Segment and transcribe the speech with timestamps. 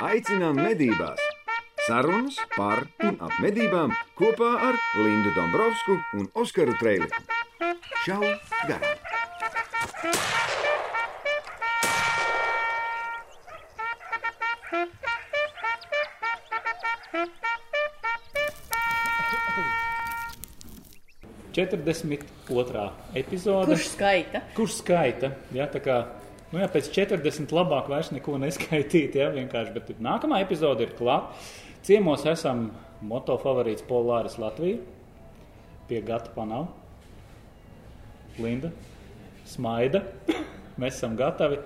[0.00, 1.20] Aicinām medībās!
[1.84, 7.20] Sarunas par un ap medībām kopā ar Lindu Dombrovskiju un Oskaru Trēliņu.
[8.06, 8.22] Čau!
[8.64, 8.96] Garām!
[21.52, 23.68] Četrdesmit otrā epizode.
[23.74, 24.46] Kurš skaita?
[24.56, 25.34] Kurš skaita?
[25.52, 26.00] Ja, tā kā,
[26.52, 31.30] nu jā, pēc 40 labāk vairs neko neskaitīt, ja, vienkārši, bet nākamā epizode ir klāt.
[31.86, 32.68] Ciemos esam
[33.00, 34.80] moto favorīts Polāris Latvija,
[35.88, 36.68] pie Gata Panav,
[38.40, 38.70] Linda,
[39.48, 40.04] Smaida.
[40.80, 41.58] Mēs esam gatavi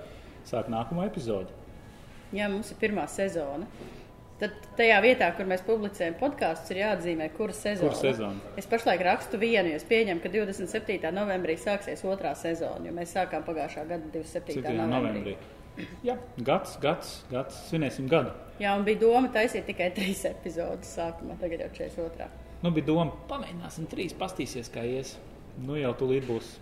[0.47, 1.53] sākt nākamo epizodi.
[2.35, 3.67] Jā, mums ir pirmā sezona.
[4.35, 7.93] Tad tajā vietā, kur mēs publicējam podkāstus, ir jāatzīmē, kura sezona.
[7.93, 8.55] Kura sezona?
[8.59, 11.11] Es pašlaik rakstu vienu, jo es pieņemu, ka 27.
[11.15, 14.57] novembrī sāksies otrā sezona, jo mēs sākām pagājušā gada 27.
[14.59, 14.75] 7.
[14.81, 14.91] novembrī.
[14.91, 15.37] novembrī.
[16.03, 16.17] Jā,
[16.47, 18.35] gads, gads, gads, svinēsim gadu.
[18.59, 22.27] Jā, un bija doma taisīt tikai trīs epizodes sākumā, tagad jau 42.
[22.63, 25.15] Nu, bija doma, pamēģināsim trīs, pastīsies, kā ies.
[25.63, 26.55] Nu, jau tūlīt būs.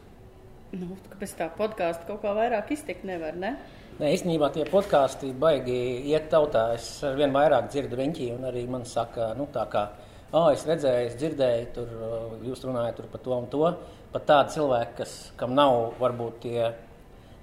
[0.73, 3.55] Nu, kāpēc tā podkāstu kaut kā vairāk iztikt nevar, ne?
[3.93, 5.75] Nē, īstenībā tie podkāsti baigi
[6.09, 6.71] iet tautā.
[6.73, 9.83] Es ar vien vairāk dzirdu riņķi, un arī man saka, nu, tā kā,
[10.31, 11.91] oh, es redzēju, es dzirdēju, tur
[12.47, 13.61] jūs runājat par to un to.
[14.13, 16.71] Pat tādi cilvēki, kas, kam nav varbūt tie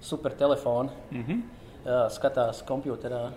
[0.03, 1.41] supertelefoni, mm -hmm.
[1.85, 3.31] uh, skatās computerā.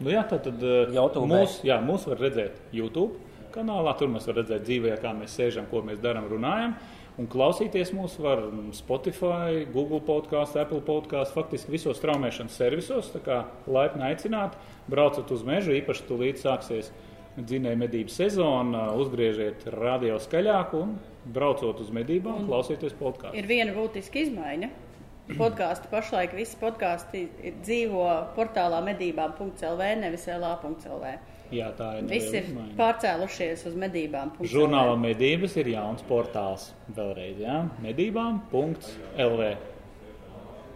[0.00, 1.26] Nu, jā, tad, tad YouTube.
[1.26, 3.14] mūs, jā, mūs var redzēt YouTube
[3.52, 3.94] kanālā.
[3.98, 6.74] Tur mēs varam redzēt dzīvē, kā mēs sēžam, ko mēs darām, runājam.
[7.14, 8.40] Un klausīties mūs var
[8.74, 13.12] Spotify, Google podkāstu, Apple podkāstu, faktiski visos straumēšanas servisos.
[13.14, 13.36] Tā kā
[13.70, 14.56] laipni aicināt,
[14.90, 16.90] braucat uz mežu, īpaši tūlīt sāksies
[17.38, 20.96] dzinēja medību sezona, uzgriežiet radio skaļāk un
[21.34, 23.38] braucot uz medībām, klausieties podkāstu.
[23.38, 24.72] Ir viena būtiska izmaiņa.
[25.38, 27.22] Podkāstu pašlaik visi podkāsti
[27.62, 31.14] dzīvo portālā medībām.lv, nevis LA.lv.
[31.52, 32.74] Jā, tā ir Visi ir izmaiņa.
[32.78, 34.30] pārcēlušies uz medībām.
[34.40, 36.70] Žurnālā medības ir jauns portāls.
[36.96, 39.50] Vēlreiz, jā, medībām.lv.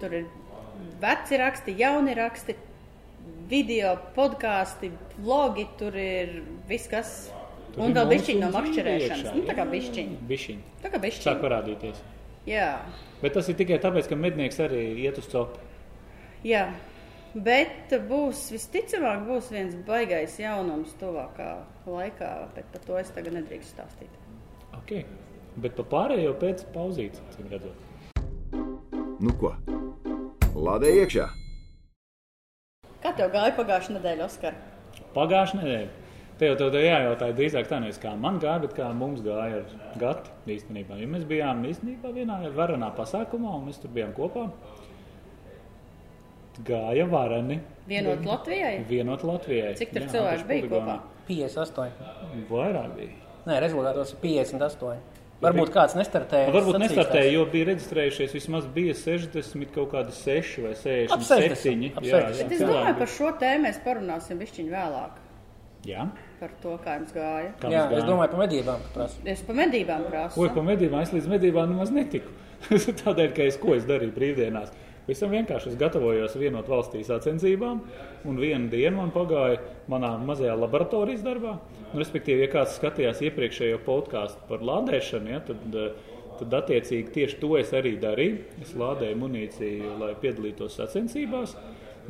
[0.00, 0.26] Tur ir
[1.02, 2.54] veci raksti, jauni raksti,
[3.50, 5.66] video, podkāsti, vlogi.
[5.80, 7.14] Tur ir viss, kas.
[7.74, 9.32] Tur un vēl bišķiņi no makšķerēšanas.
[9.34, 10.20] Nu, tā kā bišķiņi.
[10.30, 10.62] Bišķiņi.
[10.84, 11.40] Tā kā Sāk bišķiņi.
[11.42, 12.04] parādīties.
[12.48, 12.68] Jā,
[13.20, 15.58] Bet tas ir tikai tāpēc, ka mednieks arī iet uz copu.
[16.44, 16.68] jā.
[17.34, 21.50] Bet būs, visticamāk, būs viens baigais jaunums tuvākā
[21.84, 24.14] laikā, bet par to es tagad nedrīkstu stāstīt.
[24.80, 25.04] Okay.
[25.60, 27.84] Bet par pārējo pēc pauzītes, cik redzot.
[29.20, 29.52] Nu ko?
[30.54, 31.26] Lādē iekšā!
[33.02, 34.56] Kā tev gāja pagājušā nedēļa, Oskar?
[35.14, 35.88] Pagājušā nedēļa.
[36.38, 39.96] Te jau tev jājautā drīzāk tā, nevis kā man gāja, bet kā mums gāja ar
[39.98, 40.96] gatu īstenībā.
[41.02, 44.46] Jo mēs bijām īstenībā vienā varanā pasākumā, un mēs tur bijām kopā.
[46.66, 47.60] Gāja varani.
[47.88, 48.80] Vienot Latvijai?
[48.88, 49.74] Vienot Latvijai.
[49.78, 50.96] Cik tur Jā, cilvēku bija kopā?
[51.28, 51.92] 58.
[52.50, 53.14] Vairāk bija.
[53.48, 54.98] Nē, rezultātos ir 58.
[55.38, 56.50] Varbūt kāds nestartēja.
[56.50, 61.12] Varbūt nestartēja, jo bija reģistrējušies vismaz bija 60, kaut kādi 6 vai 67.
[61.14, 62.42] Ap 60, ap 60.
[62.42, 65.22] Bet es domāju, par šo tēmu mēs parunāsim bišķiņu vēlāk.
[65.86, 66.08] Jā,
[66.40, 67.52] Par to, kā jums gāja.
[67.62, 68.08] kā Jā, mums es gāja?
[68.10, 68.82] domāju par medībām.
[68.94, 69.22] Prasu.
[69.30, 70.40] Es pa medībām prasu.
[70.42, 72.34] Oi, pa medībām, es līdz medībām nemaz netiku.
[73.02, 74.74] Tādēļ, ka es ko es darīju brīvdienās.
[75.08, 77.80] Visam vienkārši es gatavojos vienot valstī sacensībām,
[78.28, 81.54] un vienu dienu man pagāja manā mazajā laboratorijas darbā.
[81.88, 87.38] Nu, respektīvi, ja kāds skatījās iepriekšējo podkāstu par lādēšanu, ja, tad, eh, tad attiecīgi tieši
[87.40, 88.42] to es arī darīju.
[88.60, 91.56] Es lādēju munīciju, lai piedalītos sacensībās,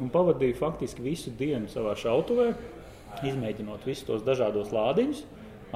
[0.02, 2.50] un pavadīju faktiski visu dienu savā šautavē,
[3.30, 5.22] izmēģinot visus tos dažādos lādiņus.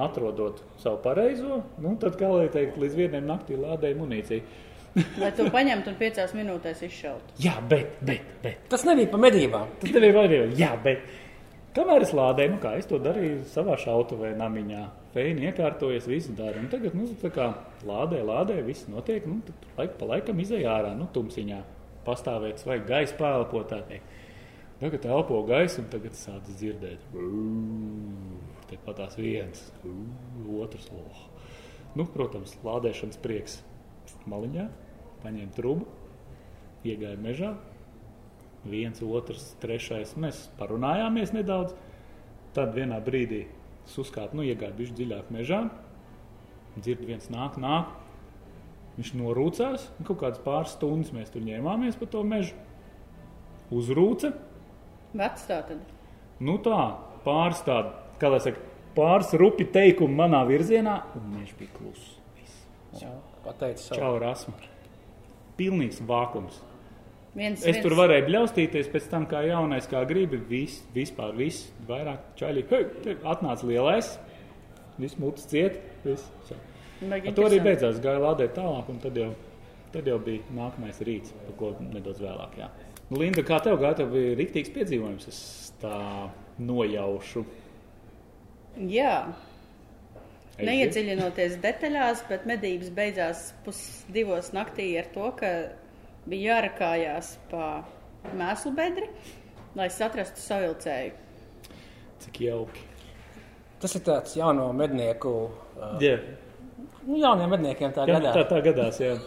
[0.03, 4.41] Atrodot savu pareizo, nu, tad, kā lai teikt, līdz vienai naktī lādēju munīciju.
[4.93, 7.37] Lai to paņemtu un piecās minūtēs izšautu.
[7.41, 8.65] Jā, bet, bet, bet.
[8.69, 9.71] Tas nebija par medībām.
[9.81, 10.41] Tas tev ir arī.
[10.59, 11.07] Jā, bet.
[11.73, 14.83] Kamēr es lādēju, nu kā es to darīju savā šautavē, namiņā.
[15.15, 16.61] Feini iekārtojies, viss dara.
[16.61, 17.47] Un tagad, nu, tā kā
[17.89, 19.25] lādē, lādē, viss notiek.
[19.29, 21.63] Nu, tad laik pa laikam izēj ārā, nu, tumsiņā.
[22.05, 24.21] Pastāvēt, vai gaisa pēlpot tā teikt.
[24.83, 27.05] Tagad elpo gaisu, un tagad sāc dzirdēt.
[28.69, 29.69] Te pat tās viens,
[30.59, 30.89] otrs.
[30.93, 31.21] Oh.
[31.97, 33.61] Nu, protams, lādēšanas prieks
[34.29, 34.67] maliņā,
[35.23, 35.87] paņēma trubu,
[36.87, 37.53] iegāja mežā,
[38.67, 40.15] viens, otrs, trešais.
[40.19, 41.75] Mēs parunājāmies nedaudz.
[42.53, 43.47] Tad vienā brīdī
[43.83, 45.63] es uzkāpu, nu, iegāju bišķi dziļāk mežā.
[46.77, 47.91] Dzirdu, viens nāk, nāk.
[48.97, 52.53] Viņš norūcās, kaut kādas pāris stundas mēs tur ņēmāmies pa to mežu.
[53.73, 54.35] Uzrūca,
[55.17, 55.79] Vecs tā tad.
[56.41, 56.77] nu tā,
[57.25, 57.89] pāris tādi,
[58.21, 58.61] kā lai saka,
[58.93, 62.19] pāris rupi teikumi manā virzienā, un viņš bija kluss.
[62.93, 63.05] Viss.
[63.43, 63.99] Pateicu savu.
[63.99, 64.69] Čau, Rasmus.
[65.57, 66.61] Pilnīgs vākums.
[67.33, 70.37] Viens, Es tur varēju bļaustīties pēc tam, kā jaunais, kā gribi.
[70.49, 72.65] Vis, vispār viss, vairāk čaļi.
[72.69, 74.11] Hei, atnāca lielais,
[75.01, 75.79] viss mūcis ciet.
[76.05, 76.29] Viss.
[77.01, 77.97] To arī beidzās.
[78.03, 79.31] Gāja lādēt tālāk, un tad jau,
[79.95, 82.59] tad jau bija nākamais rīts, par ko nedaudz vēlāk.
[82.61, 82.69] Jā.
[83.09, 84.03] Nu, Linda, kā tev gāja?
[84.03, 85.27] Tev bija rīktīgs piedzīvojums.
[85.33, 85.41] Es
[85.81, 85.97] tā
[86.61, 87.43] nojaušu.
[88.77, 89.52] Jā, Ezi?
[90.61, 95.51] Neiedziļinoties detaļās, bet medības beidzās pusdivos naktī ar to, ka
[96.29, 97.83] bija jārakājās pa
[98.37, 99.09] mēslu bedri,
[99.77, 101.13] lai satrastu savilcēju.
[102.23, 102.85] Cik jauki.
[103.83, 105.33] Tas ir tāds jauno mednieku,
[105.75, 106.15] uh, Jā,
[107.03, 108.31] nu, jauniem medniekiem tā jā, gadā.
[108.37, 109.01] tā, tā gadās.
[109.03, 109.17] Jā.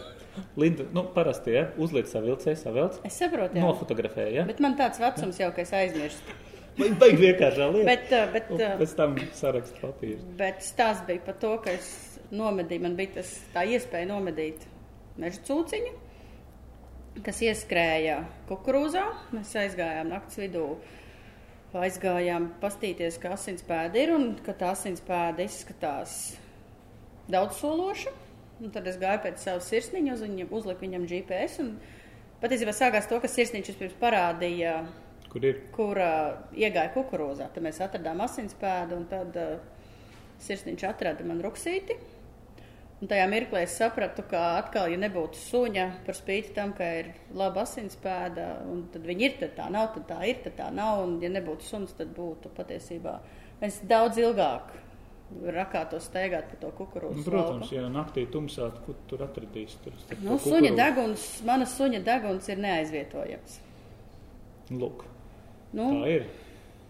[0.57, 1.67] Linda, nu, parasti ja?
[1.81, 3.63] uzliek savu vilcēju, savelc, Es saprotu, jā.
[3.65, 4.33] nofotografēja.
[4.39, 4.43] Ja?
[4.49, 6.35] Bet man tāds vecums jau, ka es aizmirstu.
[6.77, 7.87] Baigi vienkāršā lieta?
[7.87, 10.25] Bet, uh, bet, Un uh, pēc tam saraksta papīrs.
[10.37, 11.87] bet stāsts bija par to, ka es
[12.31, 14.65] nomedīju, man bija tas, tā iespēja nomedīt
[15.17, 15.93] meža cūciņu,
[17.25, 18.19] kas ieskrēja
[18.49, 19.05] kukurūzā.
[19.33, 20.67] Mēs aizgājām naktas vidū,
[21.77, 26.13] aizgājām pastīties, kā asinspēda ir un ka tā asinspēda izskatās
[27.29, 28.13] daudz sološa.
[28.61, 31.59] Un tad es gāju pēc savas sirsniņa, uz viņu, uzliku viņam GPS.
[31.61, 31.75] Un
[32.41, 34.79] patiesībā sākās to, ka sirsniņš vispirms parādīja
[35.31, 35.63] Kur ir?
[35.75, 37.49] kur uh, iegāja kukurūzā.
[37.53, 39.57] Tad mēs atradām asinspēdu, un tad uh,
[40.43, 41.97] sirsniņš atrada man ruksīti.
[42.97, 47.11] Un tajā mirklī es sapratu, ka atkal, ja nebūtu suņa, par spīti tam, ka ir
[47.37, 51.03] laba asinspēda, un tad viņi ir, tad tā nav, tad tā ir, tad tā nav.
[51.05, 53.19] Un, ja nebūtu suns, tad būtu patiesībā
[53.61, 54.73] mēs daudz ilgāk
[55.53, 57.23] rakātos staigāt pa to Nu, kukurūzu.
[57.27, 59.75] protams, ja naktī tumsā, kur tur atradīs.
[59.83, 63.59] Tur, Nu, suņa deguns, mana suņa deguns ir neaizvietojams.
[64.71, 65.03] Lūk,
[65.75, 66.27] Nu, tā ir.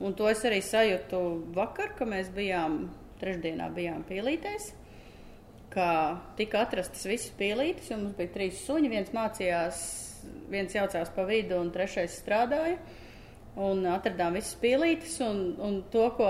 [0.04, 1.20] Un to es arī sajūtu
[1.56, 2.84] vakar, kad mēs bijām
[3.22, 4.72] trešdienā bijām pielītēs.
[5.74, 5.90] Kā
[6.38, 8.92] tika atrastas visas pielītes, un mums bija trīs suņi.
[8.94, 9.82] Viens mācījās,
[10.54, 12.78] viens jaucās pa vidu, un trešais strādāja.
[13.58, 16.30] Un atradām visas pielītes, un, un to, ko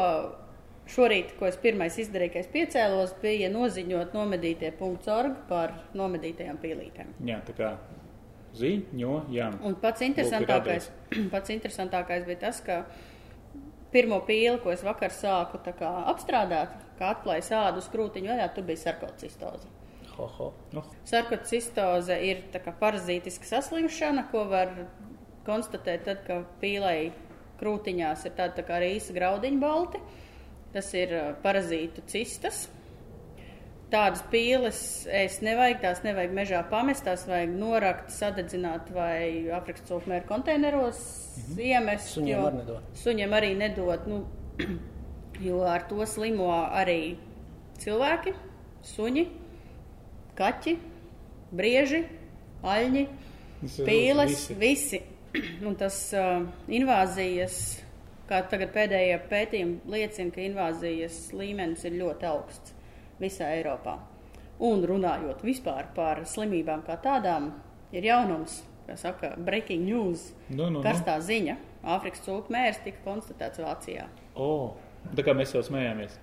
[0.88, 7.12] šorīt, ko es pirmais izdarīju, kad es piecēlos, bija noziņot nomedītie.org par nomedītajām pielītēm.
[7.28, 7.74] Jā, tā kā
[8.59, 9.59] ziņojam.
[9.65, 10.89] Un pats interesantākais,
[11.33, 12.83] pats interesantākais bija tas, ka
[13.94, 18.68] pirmo pīli, ko es vakar sāku kā apstrādāt, kā atklāja sādu uz krūtiņu vaļā, tur
[18.68, 19.74] bija sarkocistoze.
[20.18, 20.54] Oh,
[21.06, 24.71] Sarkocistoze ir tā kā parazītiska saslimšana, ko var
[25.45, 27.12] konstatēt tad, ka pīlei
[27.62, 30.01] krūtiņās ir tāda tā kā rīsa graudiņa balti.
[30.74, 32.65] Tas ir ā, parazītu cistas.
[33.88, 34.80] Tādas pīles
[35.16, 41.00] ēst nevajag, tās nevajag mežā pamest, tās vajag norakt, sadedzināt vai aprakstu cūkmēru konteineros
[41.45, 41.62] mhm.
[41.69, 42.12] iemest.
[42.18, 42.89] Suņiem var nedot.
[43.00, 44.19] Suņiem arī nedod, nu,
[45.48, 47.16] jo ar to slimo arī
[47.80, 48.36] cilvēki,
[48.92, 49.28] suņi,
[50.36, 50.78] kaķi,
[51.56, 52.04] brieži,
[52.68, 53.07] aļņi,
[53.88, 54.62] pīles, visi.
[54.66, 55.04] visi.
[55.68, 57.62] Un tas uh, invāzijas,
[58.28, 62.75] kā tagad pēdējie pētījumi liecina, ka invāzijas līmenis ir ļoti augsts
[63.22, 63.98] visā Eiropā.
[64.60, 67.52] Un runājot vispār par slimībām kā tādām,
[67.94, 70.84] ir jaunums, kā saka, breaking news, Nu, nu, nu.
[70.84, 71.58] karstā ziņa.
[71.88, 74.08] Āfrikas cūku mērs tika konstatēts Vācijā.
[74.36, 74.74] oh,
[75.16, 76.18] tā kā mēs jau smējāmies.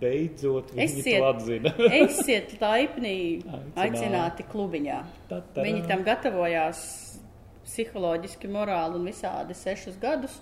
[0.00, 1.70] Beidzot, viņi Esiet- to atzina.
[2.04, 3.42] Esiet laipni
[3.76, 4.44] Aicināti.
[4.50, 4.98] klubiņā.
[5.28, 5.62] Ta-ta-da.
[5.64, 6.80] Viņi tam gatavojās
[7.66, 10.40] psiholoģiski, morāli un visādi sešus gadus.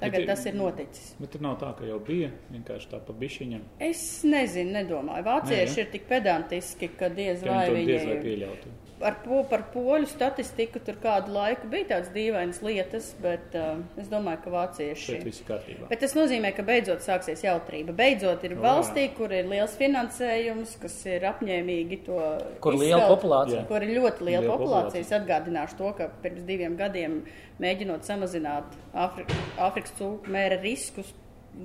[0.00, 1.14] Tagad Bet- tas ir noticis.
[1.20, 3.60] Bet tur nav tā, ka jau bija vienkārši tā pa bišķiņam.
[3.78, 5.24] Es nezinu, nedomāju.
[5.26, 5.84] Vācieši Nē, ja?
[5.84, 8.72] ir tik pedantiski, ka diez vai viņi diez vai pieļautu.
[9.04, 14.10] Ar po, par poļu statistiku tur kādu laiku bija tādas dīvainas lietas, bet uh, es
[14.12, 15.04] domāju, ka vācieši.
[15.14, 15.88] Šeit viss ir kārtībā.
[15.90, 17.94] Bet tas nozīmē, ka beidzot sāksies jautrība.
[17.96, 22.18] Beidzot ir O, valstī, kur ir liels finansējums, kas ir apņēmīgi to
[22.64, 23.62] Kur liela izcelt, populācija.
[23.62, 23.68] Jā.
[23.70, 25.00] Kur ir ļoti liela, Liela populācija.
[25.00, 25.06] populācija.
[25.06, 27.20] Es atgādināšu to, ka pirms diviem gadiem
[27.60, 29.26] mēģinot samazināt Āfri
[29.60, 31.10] Āfrikas cūku mēra riskus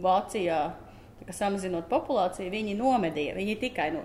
[0.02, 0.60] Vācijā,
[1.34, 3.36] samazinot populāciju, viņi nomedīja.
[3.38, 4.04] Viņi tikai, no,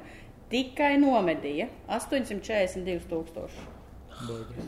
[0.50, 3.68] tikai nomedīja 842 tūkstoši.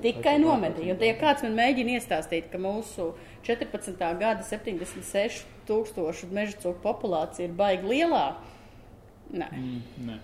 [0.03, 0.95] Tikai nomedīja.
[0.95, 3.11] Un, ja kāds man mēģina iestāstīt, ka mūsu
[3.47, 3.99] 14.
[4.21, 8.27] gada 76 tūkstošu meža cūku populācija ir baigi lielā,
[9.33, 9.49] nē.
[9.53, 10.21] Mm, nē.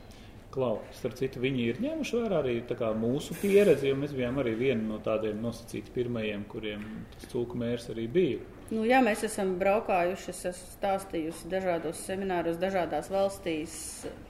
[0.49, 2.55] Klau, starp citu, viņi ir ņēmuši vērā arī
[2.97, 7.91] mūsu pieredzi, jo mēs bijām arī viena no tādiem nosacītiem pirmajiem, kuriem tas cūku mērs
[7.93, 8.39] arī bija.
[8.73, 13.77] Nu, jā, mēs esam braukājuši, es esmu stāstījusi dažādos semināros, dažādās valstīs.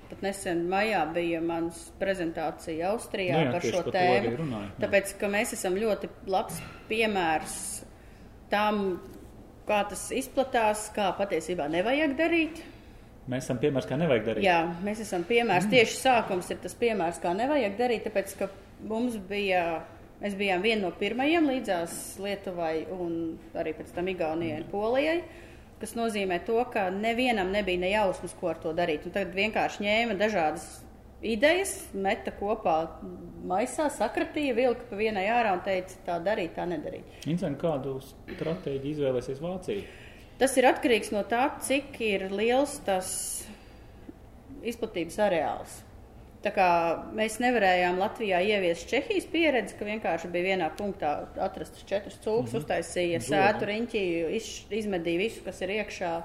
[0.08, 4.32] Pat nesen maijā bija mans prezentācija Austrijā Nu jā, par šo tēmu.
[4.40, 4.70] runāju.
[4.80, 7.58] Tāpēc, ka mēs esam ļoti labs piemērs
[8.52, 8.80] tam,
[9.68, 12.62] kā tas izplatās, kā patiesībā nevajag darīt.
[13.28, 14.46] Mēs esam piemērs, kā nevajag darīt.
[14.48, 15.68] Jā, mēs esam piemērs.
[15.68, 15.76] Mm.
[15.76, 18.48] Tieši sākums ir tas piemērs, kā nevajag darīt, tāpēc, ka
[18.88, 19.82] mums bija
[20.18, 23.12] Mēs bijām viena no pirmajiem līdzās Lietuvai un
[23.58, 25.20] arī pēc tam Igaunijai un Polijai.
[25.78, 29.06] Tas nozīmē, to, ka nevienam nebija ne jausmas, ko ar to darīt.
[29.06, 30.66] Un tad vienkārši ņēma dažādas
[31.22, 32.76] idejas, meta kopā
[33.48, 37.06] maisā, sakratīja, vilka pa vienai ārā un teica, tā darīt, tā nedarīt.
[37.24, 39.86] Interesanti, kādu stratēģiju izvēlēsies Vācija?
[40.38, 43.10] Tas ir atkarīgs no tā, cik ir liels tas
[44.62, 45.80] izplatības areāls.
[47.18, 52.52] Mēs nevarējām Latvijā ieviest Čehijas pieredzi, ka vienkārši bija vienā punktā atrastas četras cūkas, mm
[52.52, 52.58] -hmm.
[52.62, 54.02] uztaisīja sētu riņķi,
[54.36, 56.22] iz, izmedīja visu, kas ir iekšā.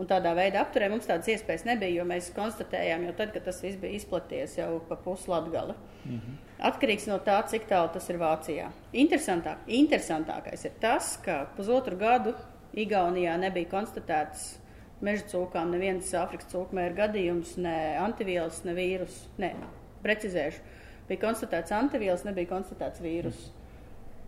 [0.00, 3.62] Un tādā veidā apturēja mums tādas iespējas nebija, jo mēs konstatējām, jo tad, kad tas
[3.62, 5.74] viss bija izplaties jau pa puslatgali.
[6.04, 6.38] Mm -hmm.
[6.58, 8.70] Atkarīgs no tā, cik tālu tas ir Vācijā.
[8.92, 12.34] Interesantāk, interesantākais ir tas, ka pusotru gadu
[12.74, 14.59] Igaunijā nebija konstatēts
[15.04, 19.22] meža cūkām neviens Āfrikas cūkmēra gadījums, ne antivielas, ne vīrus.
[19.40, 19.54] Ne,
[20.04, 20.62] precizēšu.
[21.08, 23.48] Bija konstatēts antivielas, nebija konstatēts vīrus.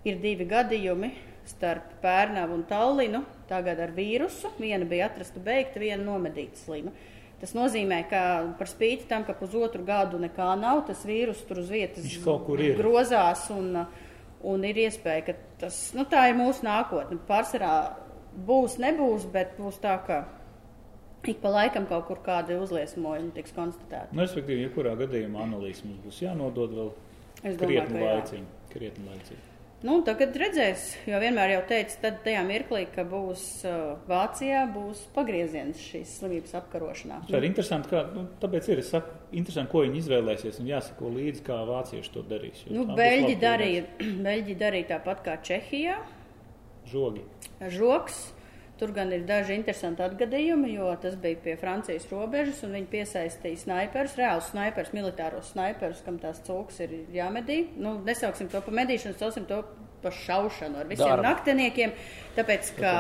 [0.08, 1.12] Ir divi gadījumi
[1.46, 4.50] starp Pērnavu un Tallinu, tagad ar vīrusu.
[4.58, 6.94] Viena bija atrasta beigta, viena nomedīta slima.
[7.42, 8.22] Tas nozīmē, ka
[8.58, 12.06] par spīti tam, ka pusotru gadu nekā nav, tas vīrus tur uz vietas
[12.78, 13.80] grozās un,
[14.46, 17.18] un ir iespēja, ka tas, nu tā ir mūsu nākotne.
[17.26, 17.72] Pārsvarā
[18.46, 20.20] būs, nebūs, bet būs tā, ka
[21.28, 24.16] ik pa laikam kaut kur kādi uzliesmojumi tiks konstatēti.
[24.16, 26.92] Nu, respektīvi, ja kurā gadījumā analīze mums būs jānodod vēl
[27.42, 28.46] es krietni domāju, laicīgi.
[28.72, 29.48] Krietni laicīgi.
[29.82, 35.00] Nu, tagad redzēs, jo vienmēr jau teicu, tad tajā mirklī, ka būs uh, Vācijā, būs
[35.14, 37.18] pagrieziens šīs slimības apkarošanā.
[37.26, 41.10] Tā ir interesanti, kā, nu, tāpēc ir, es saku, interesanti, ko viņi izvēlēsies un jāsako
[41.16, 42.62] līdzi, kā vācieši to darīs.
[42.70, 43.88] Nu, Beļģi darīja,
[44.28, 45.98] Beļģi darīja tāpat kā Čehijā.
[46.92, 47.26] Žogi.
[47.74, 48.22] Žoks.
[48.80, 53.60] Tur gan ir daži interesanti atgadījumi, jo tas bija pie Francijas robežas, un viņi piesaistīja
[53.60, 57.60] sniperus, reālus sniperus, militāros sniperus, kam tās cūkas ir jāmedī.
[57.76, 59.60] Nu, nesauksim to par medīšanu, saucam to
[60.02, 61.28] par šaušanu ar visiem Darba.
[61.28, 61.92] naktiniekiem,
[62.34, 62.92] tāpēc, ka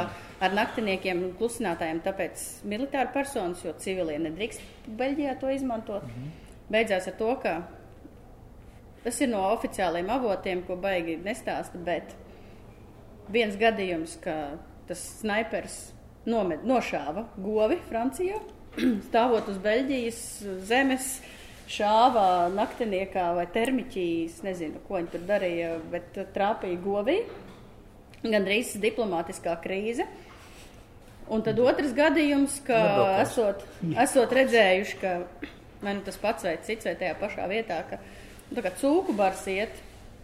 [0.44, 6.02] ar naktiniekiem un klusinātājiem, tāpēc militāri personas, jo civilie nedrīkst Beļģijā to izmantot.
[6.02, 6.30] -hmm.
[6.70, 7.62] Beidzās ar to, ka
[9.04, 12.14] tas ir no oficiāliem avotiem, ko baigi nestāsta, bet
[13.28, 15.76] viens gadījums, ka tas snaipers
[16.28, 18.40] nomed, nošāva govi Francijā,
[19.08, 20.24] stāvot uz Beļģijas
[20.68, 21.14] zemes.
[21.72, 24.04] Šāva naktiniekā vai termiķī,
[24.44, 27.14] nezinu, ko viņi tur darīja, bet trāpīja govī.
[28.26, 30.04] Gan drīz diplomātiskā krīze.
[31.32, 32.82] Un tad otrs gadījums, ka
[33.22, 33.62] esot,
[34.04, 35.14] esot redzējuši, ka
[35.82, 37.98] vai nu tas pats vai cits vai tajā pašā vietā, ka
[38.50, 39.80] nu, cūku bars iet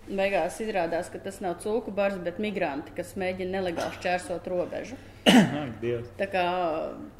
[0.08, 4.96] Beigās izrādās, ka tas nav cūku bars, bet migranti, kas mēģina nelegāli šķērsot robežu.
[6.32, 6.44] Kā,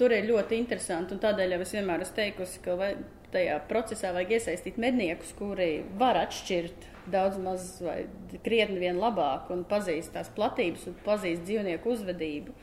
[0.01, 2.93] tur ir ļoti interesanti, un tādēļ jau es vienmēr esmu teikusi, ka vai,
[3.35, 7.99] tajā procesā vajag iesaistīt medniekus, kuri var atšķirt daudz maz vai
[8.45, 12.57] krietni vien labāk un pazīst tās platības un pazīst dzīvnieku uzvedību.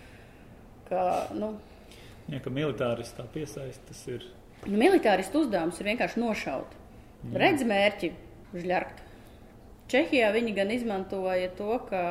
[0.90, 1.06] Ka,
[1.38, 1.56] nu,
[2.30, 4.26] ja, ka militāristā piesaist, tas ir.
[4.66, 6.78] Nu, militāristu uzdevums ir vienkārši nošaut.
[7.34, 8.12] Redz mērķi,
[8.54, 9.05] žļarkt.
[9.92, 12.02] Čehijā viņi gan izmantoja to, ka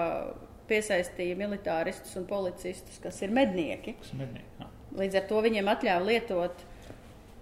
[0.71, 3.97] piesaistīja militāristus un policistus, kas ir mednieki.
[4.01, 4.71] Kas mednieki jā.
[4.95, 6.61] Līdz ar to viņiem atļāva lietot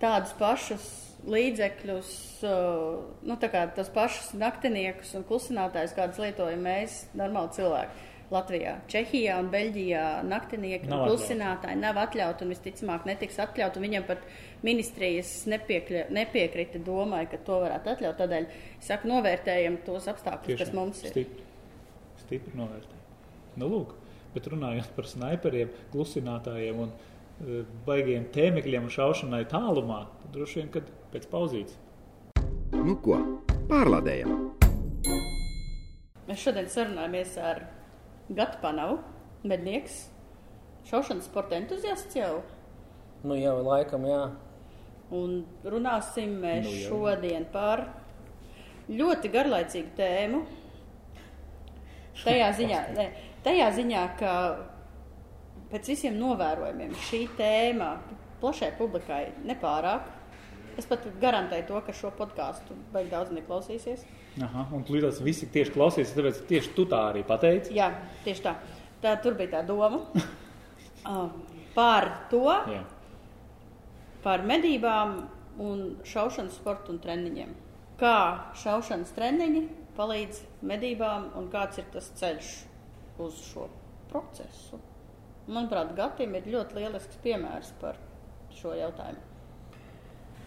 [0.02, 0.86] tādus pašus
[1.28, 2.14] līdzekļus,
[3.28, 8.08] nu, tā kā tos pašus naktiniekus un klusinātājus, kādus lietojam mēs, normāli cilvēki.
[8.32, 13.82] Latvijā, Čehijā un Beļģijā naktinieki nav un klusinātāji nav atļauti un visticamāk netiks atļauti.
[13.82, 14.24] Viņam pat
[14.66, 18.18] ministrijas nepiekļa, nepiekrita domai, ka to varētu atļaut.
[18.20, 21.14] Tādēļ es saku, novērtējam tos apstākļus, Tiešām, kas mums ir.
[21.14, 21.46] Stipri,
[22.22, 23.00] stipri novērtējam.
[23.60, 23.96] Nu, lūk,
[24.34, 30.88] bet runājot par sniperiem, klusinātājiem un uh, baigiem tēmekļiem un šaušanai tālumā, droši vien, kad
[31.12, 31.76] pēc pauzītes.
[32.72, 33.18] Nu ko,
[33.70, 34.52] pārlādējam!
[36.28, 37.64] Mēs šodien sarunājamies ar
[38.32, 39.00] Gatu Panavu,
[39.44, 40.06] mednieks,
[40.88, 42.40] šaušanas sporta entuziasts jau.
[43.26, 44.22] Nu, jau laikam, jā.
[45.12, 46.88] Un runāsim mēs nu, jau.
[46.88, 47.84] šodien par
[48.88, 50.42] ļoti garlaicīgu tēmu.
[52.22, 53.08] Tajā ziņā, ne,
[53.44, 54.32] tajā ziņā, ka
[55.72, 57.94] pēc visiem novērojumiem šī tēma
[58.42, 60.08] plašai publikai nepārāk.
[60.80, 64.06] Es pat garantēju to, ka šo podkāstu beig daudz neklausīsies.
[64.40, 67.74] Aha, un līdz visi tieši klausīsies, tāpēc tieši tu tā arī pateici.
[67.76, 67.90] Jā,
[68.24, 68.54] tieši tā.
[69.02, 71.26] tā tur bija tā doma uh,
[71.76, 72.80] par to, Jā.
[74.22, 75.16] Par medībām
[75.62, 77.52] un šaušanas sportu un treniņiem.
[78.00, 78.14] Kā
[78.62, 79.64] šaušanas treniņi
[79.96, 82.52] palīdz medībām un kāds ir tas ceļš
[83.22, 83.68] uz šo
[84.10, 84.78] procesu.
[85.48, 87.98] Manuprāt, Gatim ir ļoti lielisks piemērs par
[88.54, 89.28] šo jautājumu.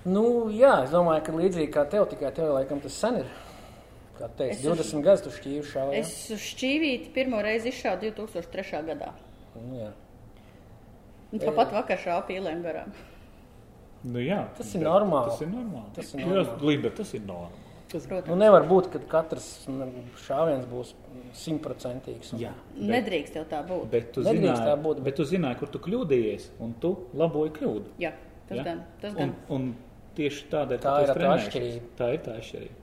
[0.06, 3.30] Nu, jā, es domāju, ka līdzīgi kā tev, tikai tev laikam tas sen ir
[4.20, 5.98] kā teici, Es uz- 20 gadus tu šķīvi šauji.
[6.00, 8.84] Es uz šķīvīti pirmo reizi izšāvu 2003.
[8.86, 9.12] gadā.
[9.56, 9.92] Nu, jā.
[11.42, 12.94] Tāpat vakar šāva pīlēm garām.
[14.06, 15.32] Nu, jā, Tas ir normāli.
[15.32, 15.88] Tas ir normāli.
[15.96, 16.68] Tas ir Jā, normāli.
[16.70, 17.62] Linda, tas ir normāli.
[17.90, 19.92] Tas, Nu, nevar būt, ka katrs mm,
[20.26, 20.92] šāviens būs
[21.38, 22.34] simtprocentīgs.
[22.34, 23.86] un- jā, bet, nedrīkst jau tā būt.
[23.90, 26.92] bet, tu Nedrīkst zināji, tā būt, bet- bet tu zināji, kur tu kļūdījies, un tu
[27.14, 27.86] laboji kļūdu.
[28.00, 28.12] Jā,
[28.50, 28.64] tas ja?
[28.64, 28.84] gan.
[29.02, 29.36] Tas un, gan.
[29.50, 29.76] un
[30.18, 31.90] tieši tādēļ Tā ir tā atšķirība.
[31.98, 32.76] Tā ir tā atšķirība.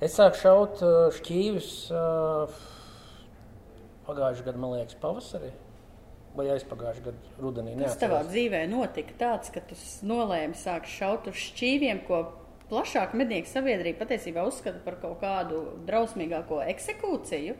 [0.00, 2.56] Es sāku šaut uh, šķīvis uh,
[4.06, 5.50] pagājušajā gadā, man liekas, pavasarī.
[6.36, 7.76] Vai aizpagājušajā gadā, rudenī.
[7.80, 8.32] Kas tavā neatceros.
[8.32, 9.78] dzīvē notika tāds, ka tu
[10.08, 12.26] nolēmi sākt šaut uz šķīviem, ko
[12.70, 17.56] plašāk mednieku sabiedrība patiesībā uzskata par kaut kādu drausmīgāko eksekūciju?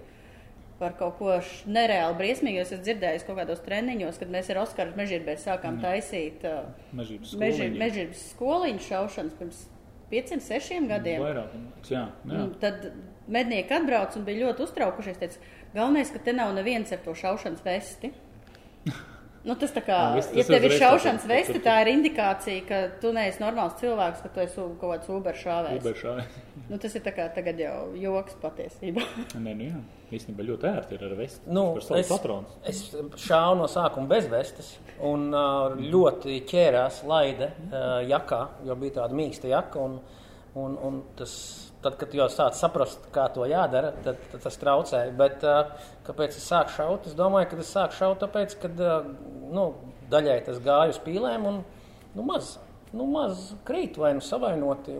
[0.77, 1.39] Par kaut ko
[1.73, 2.61] nereāli briesmīgu.
[2.61, 8.27] Es esmu dzirdējis kaut kādos treniņos, kad mēs ar Oskaru Mežģīrbēju sākām taisīt uh, mežģības
[8.35, 9.63] skoliņu šaušanas pirms
[10.11, 11.25] pieciem, sešiem gadiem.
[11.25, 11.57] Vairāk,
[11.89, 12.43] jā, jā.
[12.43, 12.91] Un Tad
[13.33, 15.19] mednieki atbrauc un bija ļoti uztraukušies.
[15.23, 18.13] Teica, galvenais, ka te nav neviens ar to šaušanas vesti.
[19.47, 21.91] Nu, tas tā kā, Jā, viss- ja tas tev ir šaušanas tā- vesti, tā ir
[21.93, 25.83] indikācija, ka tu neesi normāls cilvēks, ka tu esi kaut kāds uber šāvējs.
[25.83, 26.15] Uberšā.
[26.67, 29.05] Nu, tas ir tā kā tagad jau joks patiesībā.
[29.45, 29.77] Nē, nu jā,
[30.19, 31.47] īstenībā ļoti ērti ir ar vesti.
[31.55, 32.47] Nu, es, patronu.
[32.67, 32.81] es
[33.23, 39.15] šāvu no sākuma bez vestes un uh, ļoti ķērās laide uh, jakā, jo bija tāda
[39.15, 39.79] mīksta jaka.
[39.79, 40.01] Un,
[40.59, 41.37] un, un tas,
[41.85, 45.15] tad, kad jau sāc saprast, kā to jādara, tad, tad tas traucēja.
[45.19, 45.45] Bet
[46.07, 47.09] kāpēc es sāku šaut?
[47.11, 48.71] Es domāju, ka es sāku šaut tāpēc, ka
[49.53, 49.71] nu,
[50.13, 51.61] daļai tas gāja uz pīlēm un
[52.17, 52.57] nu, maz.
[52.97, 54.95] Nu, maz krīt vai nu savainoti.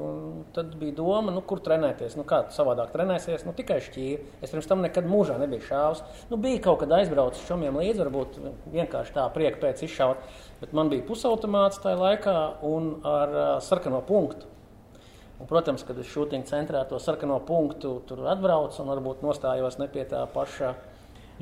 [0.57, 2.17] Tad bija doma, nu, kur trenēties.
[2.19, 3.45] Nu, kā savādāk trenēsies?
[3.47, 4.17] Nu, tikai šķīvi.
[4.45, 6.03] Es pirms tam nekad mūžā nebiju šāvis.
[6.33, 8.41] Nu, bija kaut kad aizbraucis šomiem līdzi, varbūt
[8.75, 10.27] vienkārši tā prieka pēc izšaut.
[10.61, 14.51] Bet man bija pusautomāts tajā laikā un ar uh, sarkano punktu.
[15.37, 19.89] Un, protams, kad es šūtiņu centrā to sarkano punktu tur atbraucu un varbūt nostājos ne
[19.93, 20.75] pie tā paša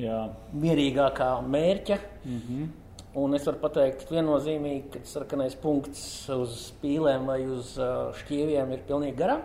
[0.01, 0.25] Jā,
[0.59, 1.99] mierīgākā mērķa.
[2.25, 2.71] Mm -hmm.
[3.15, 8.81] Un es varu pateikt, viennozīmīgi, ka sarkanais punkts uz pīlēm vai uz uh, šķīviem ir
[8.89, 9.43] pilnīgi garām.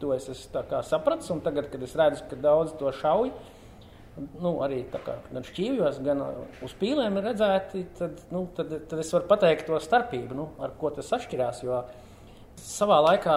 [0.00, 1.30] To es esmu sapratis.
[1.30, 3.30] Un tagad, kad es redzu, ka daudz to šauj,
[4.40, 8.88] nu, arī tā kā gan šķīvjos, gan uh, uz pīlēm ir redzēti, tad, nu, tad,
[8.88, 11.62] tad es varu pateikt to starpību, nu, ar ko tas atšķirās.
[11.62, 11.84] Jo
[12.60, 13.36] savā laikā,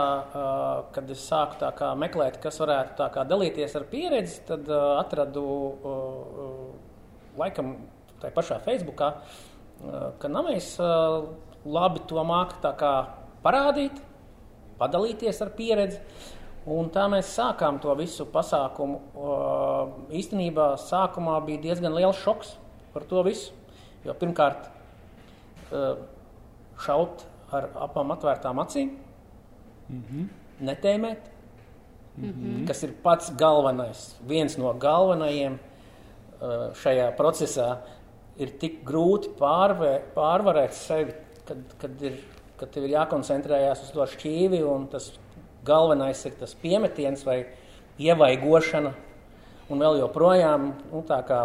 [0.96, 5.46] kad es sāku meklēt, kas varētu dalīties ar pieredzi, tad atradu
[7.40, 7.78] laikam
[8.20, 9.14] tajā pašā Facebookā,
[10.20, 11.30] ka Namējs uh,
[11.66, 12.74] labi to māca
[13.44, 14.02] parādīt,
[14.80, 16.00] padalīties ar pieredzi.
[16.70, 19.00] Un tā mēs sākām to visu pasākumu.
[20.14, 22.52] Īstenībā sākumā bija diezgan liels šoks
[22.94, 23.56] par to visu.
[24.04, 24.68] Jo pirmkārt,
[26.84, 27.24] šaut
[27.56, 28.92] ar apām atvērtām acīm,
[29.90, 30.28] mm -hmm.
[30.66, 31.30] netēmēt,
[32.18, 32.68] mm -hmm.
[32.68, 37.78] kas ir pats galvenais, viens no galvenajiem uh, šajā procesā.
[38.38, 41.14] Ir tik grūti pārvē, pārvarēt sevi,
[41.46, 42.14] kad, kad, ir,
[42.58, 45.12] kad tev ir jākoncentrējas uz to šķīvi, un tas
[45.66, 47.46] galvenais ir tas piemetiens vai
[48.00, 48.94] ievaigošana.
[49.70, 51.44] Un vēl joprojām, nu, tā kā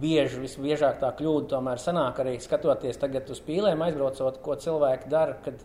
[0.00, 5.34] bieži, visbiežāk tā kļūda tomēr sanāk arī skatoties tagad uz pīlēm, aizbraucot, ko cilvēki dara,
[5.44, 5.60] kad,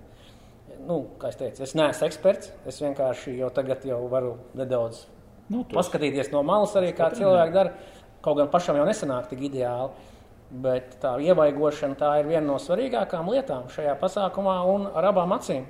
[0.88, 5.06] nu, kā es teicu, es neesmu eksperts, es vienkārši jau tagad jau varu nedaudz
[5.50, 7.74] nu, esi- paskatīties no malas arī, kā cilvēki dara.
[8.22, 9.90] Kaut gan pašam jau nesanāk tik ideāli,
[10.64, 15.66] bet tā ievaigošana tā ir viena no svarīgākām lietām šajā pasākumā un ar abām acīm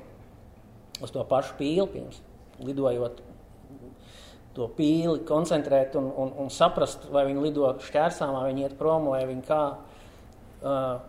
[1.01, 2.19] uz to pašu pīli pirms
[2.61, 3.21] lidojot.
[4.57, 9.07] To pīli koncentrēt un, un, un saprast, vai viņi lido šķērsām, vai viņi iet prom,
[9.13, 9.61] vai viņi kā.
[10.61, 10.99] Uh,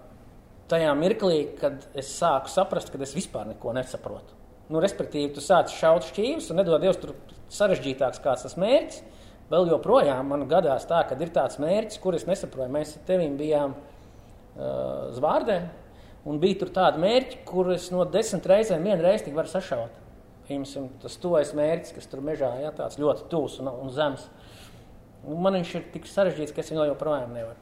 [0.73, 4.39] tajā mirklī, kad es sāku saprast, ka es vispār neko nesaprotu.
[4.73, 7.13] Nu, respektīvi, tu sāc šaut šķīvis un nedod Dievs, tur
[7.53, 9.03] sarežģītāks kāds tas mērķis.
[9.53, 12.73] Vēl joprojām man gadās tā, ka ir tāds mērķis, kur es nesaprotu.
[12.73, 15.59] Mēs ar tevim bijām uh, zvārdē,
[16.25, 19.99] un bija tur tādi mērķi, kurus no desmit reizēm vienu reizi tik var sašaut.
[20.47, 24.25] Piemēram, tas tuvais mērķis, kas tur mežā ja, tāds ļoti tuvs un, un zems.
[25.29, 27.61] Un man viņš ir tik sarežģīts, ka es viņu joprojām nevaru.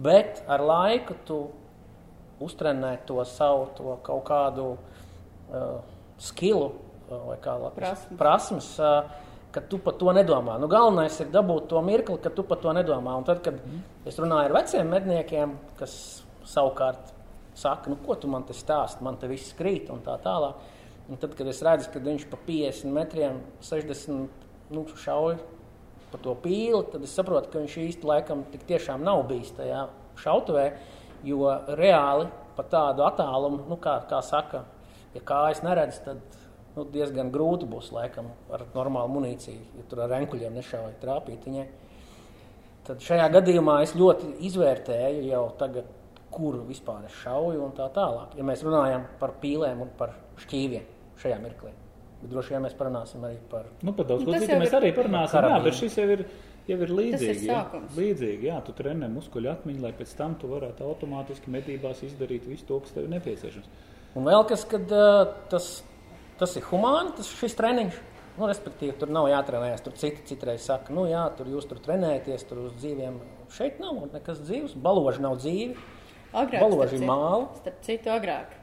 [0.00, 1.40] Bet ar laiku tu
[2.40, 5.80] uztrenē to savu to kaut kādu uh,
[6.20, 8.18] skilu uh, vai kā Prasmes.
[8.18, 9.10] prasmes, uh,
[9.52, 10.56] ka tu par to nedomā.
[10.62, 13.16] Nu, galvenais ir dabūt to mirkli, ka tu par to nedomā.
[13.18, 13.58] Un tad, kad
[14.06, 15.94] es runāju ar veciem medniekiem, kas
[16.46, 17.14] savukārt
[17.58, 20.68] saka, nu, ko tu man te stāsti, man te viss krīt un tā tālāk.
[21.10, 25.40] Un tad, kad es redzu, ka viņš pa 50 metriem, 60 nu, šauj
[26.10, 29.84] pa to pīli, tad es saprotu, ka viņš īsti laikam tik tiešām nav bijis tajā
[30.20, 30.64] šautavē,
[31.26, 34.64] jo reāli pa tādu attālumu, nu, kā, kā saka,
[35.14, 36.20] ja kājas neredz, tad
[36.76, 41.66] nu, diezgan grūti būs laikam ar normālu munīciju, ja tur ar enkuļiem nešauj trāpīt viņai.
[42.86, 45.88] Tad šajā gadījumā es ļoti izvērtēju jau tagad,
[46.30, 48.36] kuru vispār es šauju un tā tālāk.
[48.38, 50.86] Ja mēs runājam par pīlēm un par šķīviem
[51.20, 51.72] šajā mirklī.
[52.20, 55.46] Bet droši vien mēs parunāsim arī par Nu, par daudz ko citu mēs arī parunāsim.
[55.48, 56.24] Jā, bet šis jau ir,
[56.68, 57.46] jau ir līdzīgi.
[57.46, 57.60] jā.
[57.62, 57.96] sākums.
[57.96, 62.66] Līdzīgi, jā, tu trenē muskuļu atmiņu, lai pēc tam tu varētu automātiski medībās izdarīt visu
[62.68, 63.68] to, kas tev ir nepieciešams.
[64.18, 65.82] Un vēl kas, kad uh, tas,
[66.38, 68.00] tas ir humāni, tas šis treniņš.
[68.38, 69.82] Nu, respektīvi, tur nav jātrenējas.
[69.84, 73.18] Tur citi citreiz saka, nu jā, tur jūs tur trenējaties, tur uz dzīviem.
[73.52, 75.74] Šeit nav nekas dzīves, baloži nav dzīvi.
[76.30, 77.46] Agrāk, Baloži starp citu- māla.
[77.58, 78.59] Starp citu, agrāk.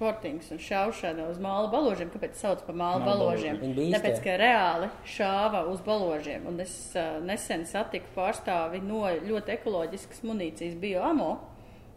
[0.00, 2.08] Sportings un šaušana uz māla baložiem.
[2.08, 3.58] Kāpēc sauc par māla baložiem?
[3.76, 6.46] Tāpēc, ka reāli šāva uz baložiem.
[6.48, 11.34] Un es uh, nesen satiku pārstāvi no ļoti ekoloģiskas munīcijas bioamo,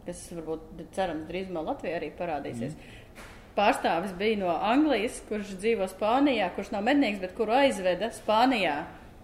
[0.04, 2.76] kas varbūt cerams drīzumā Latvijā arī parādīsies.
[3.56, 8.82] Pārstāvis bija no Anglijas, kurš dzīvo Spānijā, kurš nav mednieks, bet kuru aizveda Spānijā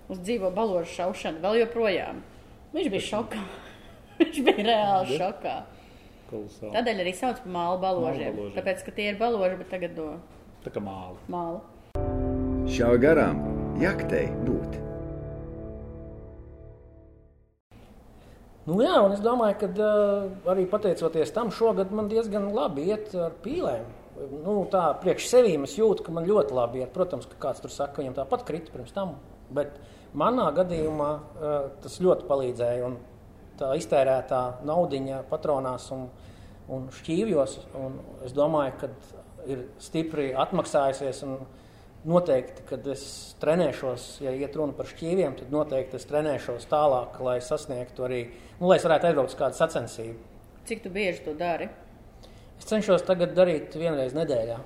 [0.08, 2.24] uz dzīvo baložu šaušanu vēl joprojām.
[2.72, 3.44] Viņš bija šokā.
[4.24, 5.58] Viņš bija reāli šokā.
[6.30, 6.72] Kolosāli.
[6.76, 8.36] Tādēļ arī sauc par mālu baložiem.
[8.36, 8.54] baložiem.
[8.58, 10.12] Tāpēc, ka tie ir baloži, bet tagad no
[10.64, 11.16] Tā kā māla.
[11.32, 11.60] māla.
[12.70, 13.40] Šauj garām,
[13.80, 14.78] jaktei būt.
[18.68, 23.14] Nu, jā, un es domāju, ka uh, arī pateicoties tam, šogad man diezgan labi iet
[23.16, 23.88] ar pīlēm.
[24.44, 26.92] Nu, tā priekš sevīm es jūtu, ka man ļoti labi iet.
[26.92, 29.16] Protams, ka kāds tur saka, ka viņam tāpat krita pirms tam.
[29.50, 29.80] Bet
[30.12, 32.90] manā gadījumā uh, tas ļoti palīdzēja.
[32.90, 32.98] Un
[33.60, 36.08] tā iztērētā naudiņa patronās un,
[36.72, 37.56] un šķīvjos.
[37.80, 38.90] Un es domāju, ka
[39.50, 41.24] ir stipri atmaksājusies.
[41.28, 41.40] Un,
[42.00, 43.02] Noteikti, kad es
[43.42, 48.20] trenēšos, ja iet runa par šķīviem, tad noteikti es trenēšos tālāk, lai sasniegtu arī,
[48.56, 50.14] nu, lai es varētu aizbraukt uz kādu sacensību.
[50.70, 51.68] Cik tu bieži to dari?
[52.56, 54.56] Es cenšos tagad darīt vienreiz nedēļā.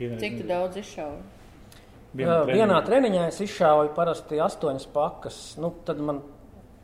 [0.00, 0.48] Vienreiz Cik tu nedēļā.
[0.50, 1.22] daudz izšauji?
[2.18, 5.38] Vienā Vienā treniņā es izšāvu parasti astoņas pakas.
[5.62, 6.24] Nu, tad man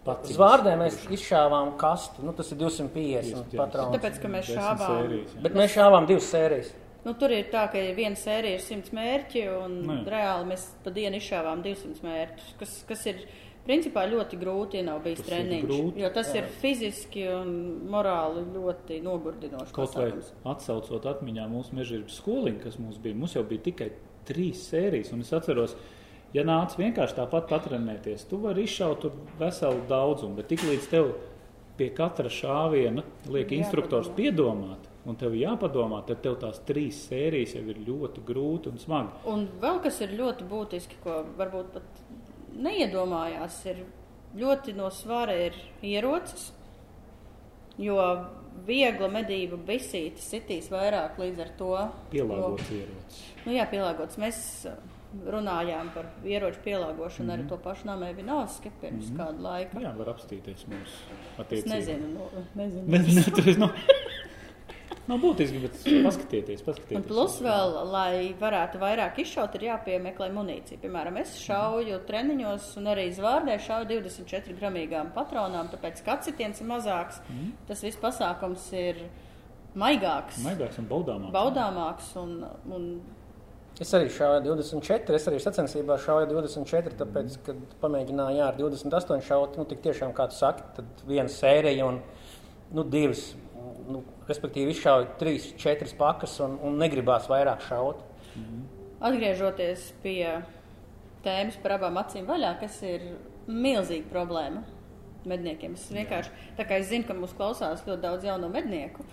[0.04, 0.36] Paciņas.
[0.36, 2.22] zvārdē mēs izšāvām kastu.
[2.26, 3.60] Nu, tas ir 250 Jā.
[3.64, 3.96] patrons.
[3.96, 4.88] Tāpēc, ka mēs šāvām.
[4.88, 5.42] sērijas, jā.
[5.46, 6.72] Bet mēs šāvām divas sērijas.
[7.04, 10.04] Nu, tur ir tā, ka viena sērija ir 100 mērķi, un Nu, jā.
[10.14, 13.18] reāli mēs pa dienu izšāvām 200 mērķus, kas, kas ir
[13.66, 15.64] principā ļoti grūti, ja nav bijis Tas ir treniņš.
[15.68, 17.50] grūti, Jo tas ir fiziski un
[17.92, 19.72] morāli ļoti nogurdinoši.
[19.72, 20.32] Kaut vai pasākums.
[20.44, 23.90] atsaucot atmiņā mūsu mežģīnas skoliņu, kas mums bija, mums jau bija tikai
[24.24, 25.12] trīs sērijas.
[25.12, 25.76] Un es atceros,
[26.35, 29.07] ja nāc vienkārši tāpat patrenēties, tu vari izšaut
[29.40, 31.14] veselu daudzumu, bet tiklīdz tev
[31.79, 33.59] pie katra šāviena liek Jāpadomā.
[33.59, 38.79] instruktors piedomāt, un tev jāpadomā, tad tev tās trīs sērijas jau ir ļoti grūti un
[38.83, 39.25] smagi.
[39.31, 42.05] Un vēl kas ir ļoti būtiski, ko varbūt pat
[42.55, 43.85] neiedomājās, ir
[44.38, 46.53] ļoti no svara ir ierocis.
[47.75, 47.99] Jo
[48.66, 51.73] viegla medību bisīte sitīs vairāk līdz ar to.
[52.12, 53.23] Pielāgots ierocis.
[53.42, 54.18] Nu, jā, pielāgots.
[54.23, 54.38] Mēs
[55.27, 57.40] runājām par ieroču pielāgošanu Mhm.
[57.40, 57.44] mm -hmm.
[57.44, 59.18] ar to pašu Nāmē Vinovski pirms mm -hmm.
[59.27, 59.77] kādu laiku.
[59.81, 61.68] Jā, var apstīties mums Es attiecīgi.
[61.68, 62.20] nezinu, nu,
[62.55, 62.85] nezinu.
[62.87, 63.70] Nezinu, tas nav,
[65.07, 65.72] nav būtiski, bet
[66.05, 67.07] paskatieties, Un paskatieties.
[67.07, 70.79] plus vēl, lai varētu vairāk izšaut, ir jāpiemeklē munīcija.
[70.81, 77.20] Piemēram, es šauju treniņos un arī zvārdē šauju 24 gramīgām patronām, tāpēc skacitiens ir mazāks.
[77.31, 77.53] Mm.
[77.68, 78.96] Tas viss pasākums ir
[79.77, 81.33] maigāks, Maigāks un baudāmāks.
[81.33, 83.00] baudāmāks un, un
[83.82, 89.24] Es arī šāvu 24, es arī sacensībā šāvu 24, tāpēc, kad pamēģināju jā, ar 28
[89.26, 91.98] šaut, nu, tik tiešām, kā tu saki, tad viena sērija un
[92.74, 93.32] nu, divas,
[93.90, 98.04] nu, respektīvi izšauju trīs, četras pakas un, un negribās vairāk šaut.
[99.04, 100.22] atgriežoties pie
[101.24, 103.04] tēmas par abām acīm vaļā, kas ir
[103.48, 104.62] milzīga problēma
[105.28, 105.76] medniekiem.
[105.76, 109.04] Es vienkārši, tā kā es zinu, ka mūs klausās ļoti daudz jauno mednieku,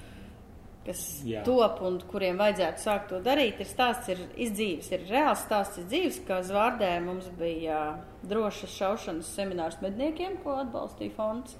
[0.86, 1.44] kas Jā.
[1.46, 6.22] Top un kuriem vajadzētu sākt to darīt, ir stāsts ir izdzīves, ir reāls stāsts izdzīves,
[6.26, 11.58] ka Zvārdē mums bija drošas šaušanas seminārs medniekiem, ko atbalstīja fonds.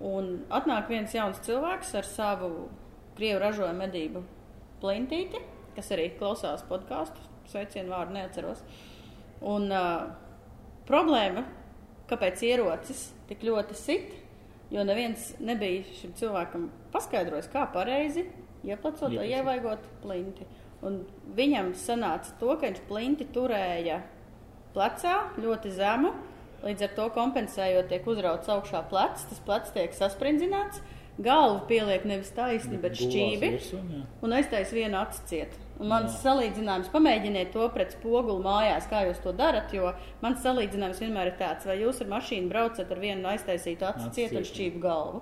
[0.00, 2.50] Un atnāk viens jauns cilvēks ar savu
[3.16, 4.24] krievu ražojumu medību
[4.80, 5.40] plintīti,
[5.76, 7.20] kas arī klausās podkāstu,
[7.52, 8.64] sveicienu vārdu neatceros.
[9.44, 10.08] Un uh,
[10.88, 11.44] problēma,
[12.08, 14.16] kāpēc ierocis tik ļoti sit,
[14.72, 18.24] jo neviens nebija šim cilvēkam paskaidrojis, kā pareizi
[18.66, 19.16] vai Ieplecot.
[19.30, 20.46] ievaigot plinti.
[20.84, 21.00] Un
[21.36, 24.02] viņam sanāca to, ka viņš plinti turēja
[24.74, 26.12] plecā ļoti zemu,
[26.66, 30.82] līdz ar to kompensējot tiek uzrauts augšā plecs, tas plecs tiek sasprindzināts,
[31.22, 34.02] galvu pieliek nevis taisni, bet šķīvi jā.
[34.24, 35.54] un aiztais vienu acu ciet.
[35.76, 41.02] Un mans salīdzinājums, pamēģiniet to pret spoguli mājās, kā jūs to darat, jo mans salīdzinājums
[41.04, 44.44] vienmēr ir tāds, vai jūs ar mašīnu braucat ar vienu aiztaisītu acu Acu ciet un
[44.44, 44.50] jā.
[44.52, 45.20] šķīvu galvu.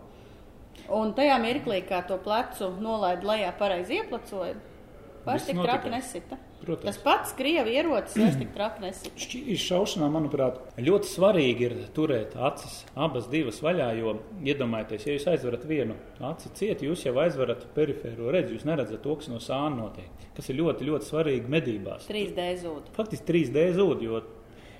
[0.95, 4.57] Un tajā mirklī, kā to plecu nolaid lejā, pareizi ieplacoja,
[5.25, 6.41] vairs tik traki nesita.
[6.65, 6.87] Protams.
[6.87, 9.13] Tas pats krievi ierocis vairs tik traki nesita.
[9.21, 15.27] Šķīvis šaušanā, manuprāt, ļoti svarīgi ir turēt acis abas divas vaļā, jo iedomājieties, ja jūs
[15.35, 19.77] aizverat vienu aci ciet, jūs jau aizverat perifēro redzi, jūs neredzat to, kas no sāna
[19.83, 22.09] notiek, kas ir ļoti, ļoti svarīgi medībās.
[22.09, 22.89] 3D zūd.
[22.97, 24.25] Faktiski 3D zūd, jo,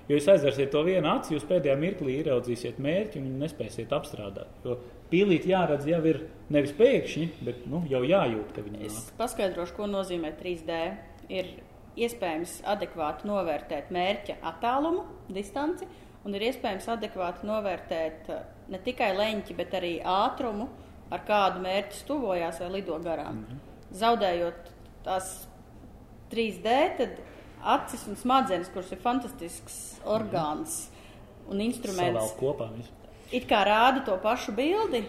[0.09, 4.57] jo jūs aizversiet to vienu aci, jūs pēdējā mirklī ieraudzīsiet mērķi un nespēsiet apstrādāt.
[4.65, 9.13] Jo pīlīt jāredz jau ir nevis pēkšņi, bet nu, jau jājūt, ka viņi Es nāk.
[9.21, 10.79] paskaidrošu, ko nozīmē 3D.
[11.33, 11.51] Ir
[11.97, 15.87] iespējams adekvāti novērtēt mērķa attālumu, distanci,
[16.25, 20.69] un ir iespējams adekvāti novērtēt eh, ne tikai leņķi, bet arī ātrumu,
[21.13, 23.45] ar kādu mērķi tuvojās vai lido garām.
[23.95, 24.73] Zaudējot
[25.05, 25.47] tās
[26.33, 27.21] 3D, tad
[27.77, 30.89] acis un smadzenes, kuras ir fantastisks orgāns
[31.49, 32.91] un instruments, kopā visu.
[33.35, 35.03] It kā rāda to pašu bildi,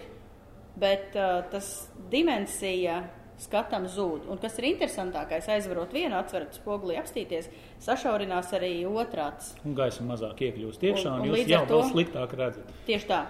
[0.82, 1.70] bet uh, tas
[2.12, 3.04] dimensija
[3.40, 4.30] skatam zūd.
[4.32, 7.50] Un kas ir interesantākais, aizvarot vienu atsveru spoguli apstīties,
[7.84, 9.54] sašaurinās arī otrāds.
[9.68, 12.72] Un gaisa mazāk iekļūst iekšā, Un- un, jūs jau to- sliktāk redzat.
[12.88, 13.26] Tieši tā.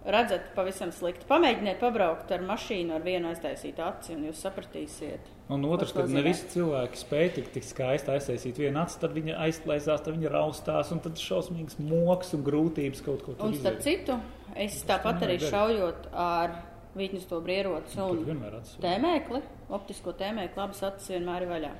[0.00, 1.26] Redzat, pavisam slikti.
[1.28, 5.26] Pamēģiniet pabraukt ar mašīnu ar vienu aiztaisītu aci, un jūs sapratīsiet.
[5.52, 9.36] Un otrs, kad ne visi cilvēki spēj tik, tik skaisti aiztaisīt vienu aci, tad viņa
[9.44, 13.82] aizplēsās, tad viņa raustās, un tad šausmīgs moks un grūtības kaut ko tur Un starp
[13.84, 14.16] citu,
[14.56, 16.56] es tāpat arī šaujot ar
[16.96, 21.72] vītņu to brieroci Tur un tēmēkli, optisko tēmēkli, abas acis vienmēr ir vaļā.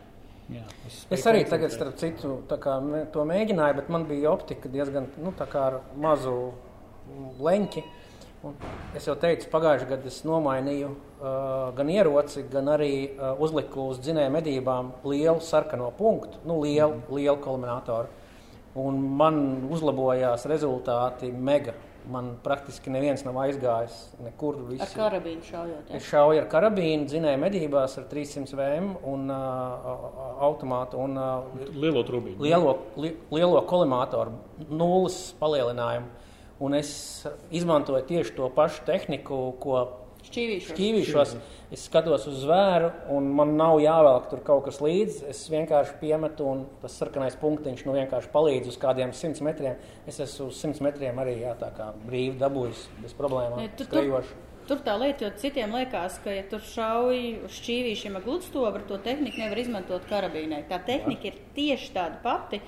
[0.51, 2.77] Jā, Es spēju arī tagad, starp citu, kā
[3.15, 7.85] to mēģināju, bet man bija optika diezgan nu, ar mazu mm, leņķi.
[8.49, 8.57] Un
[8.97, 14.01] es jau teicu, pagājušajā gadā es nomainīju uh, gan ieroci, gan arī uh, uzliku uz
[14.01, 17.15] dzinēju medībām lielu sarkano punktu, nu, lielu, mm.
[17.15, 18.11] lielu kulminātoru.
[18.81, 19.39] Un man
[19.71, 21.77] uzlabojās rezultāti mega.
[22.11, 24.59] Man praktiski neviens nav aizgājis nekur.
[24.59, 25.93] Ar Visi, karabīnu šaujot.
[25.95, 30.01] Es šauju ar karabīnu, dzinēju medībās ar 300 VM un uh,
[30.49, 32.41] automātu un uh, Lielo trūkumu.
[32.43, 34.35] lielo, li, lielo kolimātoru,
[34.69, 36.11] nulles palielinājumu.
[36.61, 36.91] Un es
[37.57, 39.79] izmantoju tieši to pašu tehniku, ko
[40.31, 40.75] Šķīvīšos.
[40.77, 41.33] šķīvīšos.
[41.71, 45.29] Es skatos uz zvēru, un man nav jāvelk tur kaut kas līdzi.
[45.31, 49.77] Es vienkārši piemetu, un tas sarkanais punktiņš nu vienkārši palīdz uz kādiem simts metriem.
[50.07, 53.59] Es esmu uz simts metriem arī jā, tā kā brīvi dabūjis bez problēmām.
[53.63, 54.39] Ne, tu- skrejoši.
[54.71, 58.99] Tur tā lieta, jo citiem liekas, ka, ja tur šauj uz šķīvīšiem ar gludstobru, to
[59.03, 60.61] tehniku nevar izmantot karabīnai.
[60.69, 62.61] Tā tehnika ir tieši tāda pati.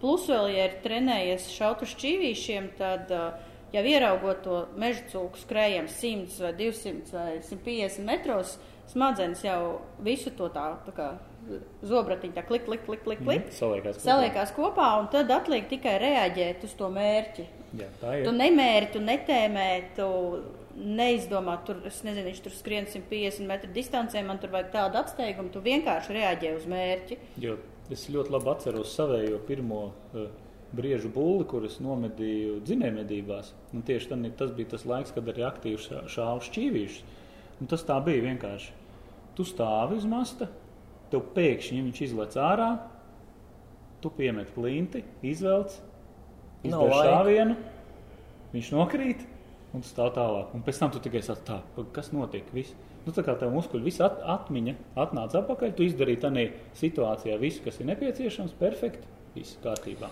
[0.00, 3.45] Plus vēl, ja ir trenējies šaut uz šķīvīšiem, tad uh,
[3.76, 8.56] jau ieraugot to meža cūku skrējiem 100 vai 200 vai 150 metros,
[8.90, 9.60] smadzenes jau
[10.04, 11.08] visu to tā, tā kā
[11.86, 13.50] zobratiņu tā klik, klik, klik, klik, klik.
[13.54, 13.98] Saliekās.
[13.98, 14.06] kopā.
[14.08, 17.46] Saliekās kopā, un tad atliek tikai reaģēt uz to mērķi.
[17.76, 18.38] Jā, tā Tu ir.
[18.40, 20.08] nemēri, tu netēmē, tu
[20.76, 25.52] neizdomā, tur, es nezinu, viņš tur skrien 150 metru distancē, man tur vajag tādu atsteigumu,
[25.54, 27.18] tu vienkārši reaģē uz mērķi.
[27.42, 27.56] Jo
[27.92, 30.26] es ļoti labi atceros savējo pirmo uh,
[30.74, 33.52] briežu bulli, kuras nomedīju dzinējumedībās.
[33.74, 37.02] Un Tieši tad, tas bija tas laiks, kad arī aktīvi šā- šāva šķīvīšus.
[37.60, 38.70] Un Tas tā bija vienkārši.
[39.36, 40.48] Tu stāvi uz masta,
[41.10, 42.78] tev pēkšņi viņš izlaiž ārā,
[44.00, 45.78] tu piemet klinti, izvelc,
[46.64, 47.12] izdara laika.
[47.12, 47.56] šāvienu,
[48.52, 49.24] viņš nokrīt.
[49.74, 50.54] Un stāv tālāk.
[50.54, 51.60] Un pēc tam tu tikai saki, tā,
[51.92, 52.44] kas notiek.
[52.54, 52.72] Viss.
[53.04, 57.62] Nu, tā kā tev muskuļi, visa at, atmiņa atnāca atpakaļ, tu izdarīji tādā situācijā visu,
[57.62, 60.08] kas ir nepieciešams, perfekti, viss kārtībā.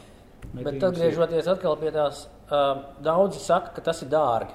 [0.55, 4.55] Bet atgriežoties atkal pie tās, uh, daudzi saka, ka tas ir dārgi.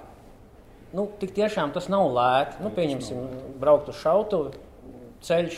[0.95, 2.63] Nu, tik tiešām tas nav lēti.
[2.63, 3.25] Nu, pieņemsim,
[3.61, 4.55] braukt uz šautuvi,
[5.25, 5.57] ceļš,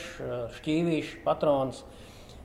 [0.57, 1.83] šķīvīši, patrons.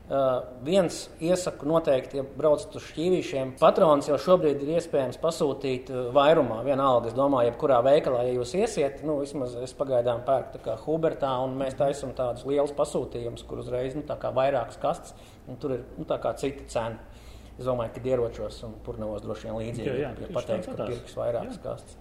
[0.07, 6.61] Uh, viens iesaku noteikti, ja braucat uz šķīvīšiem, patrons jau šobrīd ir iespējams pasūtīt vairumā.
[6.63, 10.77] Vienalga, es domāju, jebkurā veikalā, ja jūs iesiet, nu, vismaz es pagaidām pērku tā kā
[10.85, 15.59] Hubertā, un mēs taisam tādus lielus pasūtījumus, kur uzreiz, nu, tā kā vairākas kastes, un
[15.59, 17.16] tur ir, nu, tā kā cita cena.
[17.57, 19.89] Es domāju, ka ieročos un purnavos droši vien līdzīgi.
[19.89, 21.97] Jā, jā, ja pateiks, ka pirks vairākas kastes.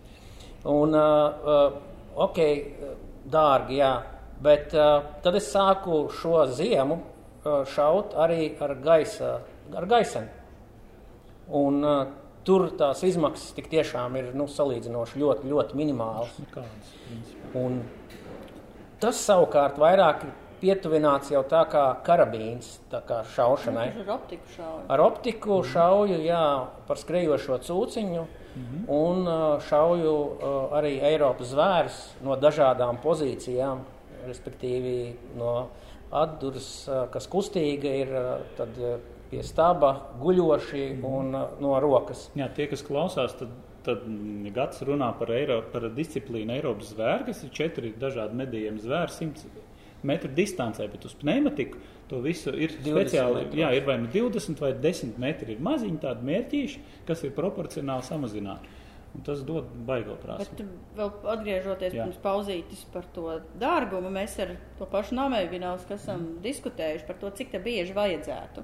[0.67, 1.77] Un, uh,
[2.25, 2.39] ok,
[3.31, 3.93] dārgi, jā,
[4.43, 9.31] bet uh, tad es sāku šo ziemu uh, šaut arī ar gaisa,
[9.71, 10.31] ar gaiseni.
[11.55, 11.99] Un uh,
[12.45, 16.35] tur tās izmaksas tik tiešām ir nu, salīdzinoši ļoti, ļoti minimālas.
[17.57, 17.79] Un
[19.01, 23.89] tas savukārt vairāk ir pietuvināts jau tā kā karabīns, tā kā šaušanai.
[23.95, 24.81] Tur ir optiku šauja.
[24.95, 26.47] Ar optiku šauju jā,
[26.87, 28.25] par skrejošo cūciņu
[28.87, 33.83] un uh, šauju uh, arī Eiropas zvērus no dažādām pozīcijām,
[34.25, 34.95] respektīvi
[35.37, 35.67] no
[36.15, 38.15] atduras, uh, kas kustīga ir,
[38.55, 38.79] tad
[39.31, 39.91] pie staba
[40.21, 42.29] guļoši un uh, no rokas.
[42.39, 43.51] Jā, tie, kas klausās, tad,
[43.85, 48.83] tad mm, Gads runā par, Eiro, par disciplīnu Eiropas zvēru, kas ir četri dažādi medījumi
[48.85, 49.47] zvēri, simts
[50.05, 51.77] metru distancē, bet uz pneimatiku
[52.09, 53.43] to visu ir 20 speciāli.
[53.43, 53.59] metros.
[53.59, 55.53] Jā, ir vai nu 20 vai 10 metri.
[55.57, 58.67] Ir maziņi tādi mērķīši, kas ir proporcionāli samazināti.
[59.15, 60.57] Un tas dod baigo prasmu.
[60.57, 60.65] Bet
[60.97, 62.03] vēl atgriežoties Jā.
[62.03, 66.41] pirms pauzītes par to dārgumu, mēs ar to pašu Namēvināus, kas esam Mhm.
[66.43, 68.63] diskutējuši par to, cik te bieži vajadzētu.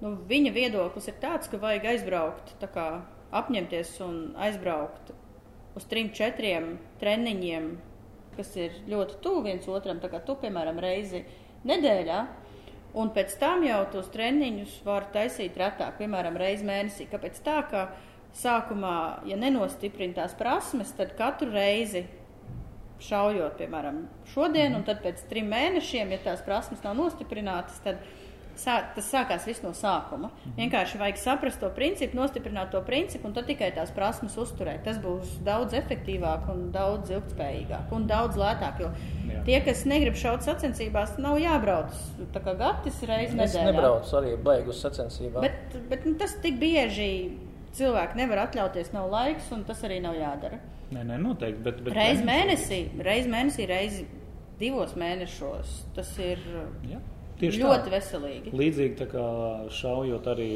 [0.00, 3.02] Nu, viņa viedoklis ir tāds, ka vajag aizbraukt, tā kā
[3.32, 5.12] apņemties un aizbraukt
[5.76, 7.76] uz trim, četriem treniņiem,
[8.36, 11.24] kas ir ļoti tuvu viens otram, tā kā tu, piemēram, reizi
[11.68, 12.20] nedēļā.
[12.96, 17.08] Un pēc tam jau tos treniņus var taisīt retāk, piemēram, reizi mēnesī.
[17.10, 17.88] Kāpēc tā, ka
[18.36, 18.96] sākumā,
[19.28, 22.06] ja nenostiprina tās prasmes, tad katru reizi
[23.04, 28.00] šaujot, piemēram, šodien, un tad pēc trim mēnešiem, ja tās prasmes nav nostiprinātas, tad
[28.60, 30.30] sā, tas sākās viss no sākuma.
[30.56, 34.82] Vienkārši vajag saprast to principu, nostiprināt to principu, un tad tikai tās prasmes uzturēt.
[34.86, 38.80] Tas būs daudz efektīvāk un daudz ilgspējīgāk un daudz lētāk.
[38.80, 38.90] Jo
[39.30, 39.42] Jā.
[39.48, 41.92] tie, kas negrib šaut sacensībās, nav jābrauc
[42.34, 43.72] tā kā gatis reizes Es nedēļā.
[43.72, 45.42] nebraucu arī beigus sacensībām.
[45.46, 47.10] Bet, bet nu, tas tik bieži
[47.76, 50.58] cilvēki nevar atļauties, nav laiks, un tas arī nav jādara.
[50.94, 51.62] Nē, nē, noteikti.
[51.66, 53.96] Bet, bet Reiz mēnesī, reiz mēnesī, reiz
[54.60, 55.72] divos mēnešos.
[55.96, 56.38] Tas ir
[56.88, 57.00] Jā,
[57.40, 57.94] tieši ļoti tā.
[57.96, 58.52] veselīgi.
[58.56, 59.26] Līdzīgi tā kā
[59.76, 60.50] šaujot arī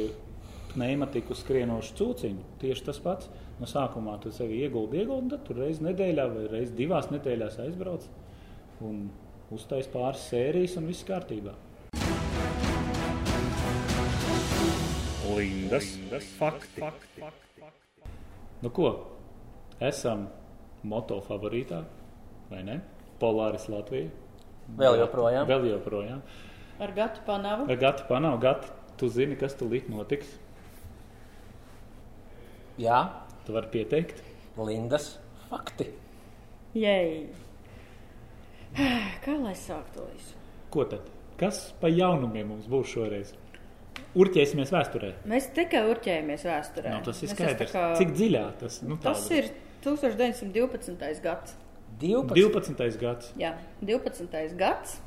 [0.73, 2.45] pneimatiku skrienošu cūciņu.
[2.63, 3.31] Tieši tas pats.
[3.61, 7.59] No sākumā tu sevi ieguldi, ieguldi, un tad tur reizes nedēļā vai reizes divās nedēļās
[7.67, 8.07] aizbrauc
[8.89, 9.03] un
[9.53, 11.53] uztais pāris sērijas un viss kārtībā.
[15.31, 16.81] Lindas, Lindas fakti.
[16.81, 17.29] fakti.
[18.61, 18.91] Nu ko,
[19.81, 20.27] esam
[20.89, 21.83] moto favorītā,
[22.51, 22.81] vai ne?
[23.21, 24.09] Polāris Latvija.
[24.81, 25.49] Vēl joprojām.
[25.49, 26.23] Vēl joprojām.
[26.81, 27.67] Ar gatu panavu.
[27.81, 30.31] Gati panāv, gati, tu zini, kas tu līdz notiks.
[32.81, 33.01] Jā,
[33.47, 34.21] Tu vari pieteikt.
[34.61, 35.15] Lindas
[35.49, 35.87] fakti.
[36.77, 37.29] Jei.
[39.25, 40.35] Kā lai sāktu to visu?
[40.71, 41.07] Ko tad?
[41.41, 43.33] Kas pa jaunumiem mums būs šoreiz?
[44.15, 45.11] Urķēsimies vēsturē.
[45.31, 46.93] Mēs tikai urķējamies vēsturē.
[46.95, 47.73] Nu, tas ir Mēs skaidrs.
[47.75, 49.51] kā- Cik dziļā tas nu, Tas tāda- ir
[49.83, 51.21] 1912.
[51.23, 51.55] gads.
[51.99, 52.35] 12.
[52.37, 52.99] 12.
[53.01, 53.33] gads.
[53.39, 54.55] Jā, 12.
[54.57, 55.01] gads,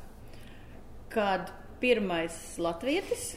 [1.08, 3.34] kad pirmais latvietis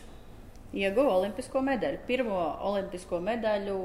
[0.73, 1.99] ieguva olimpisko medaļu.
[2.07, 2.37] Pirmo
[2.71, 3.77] olimpisko medaļu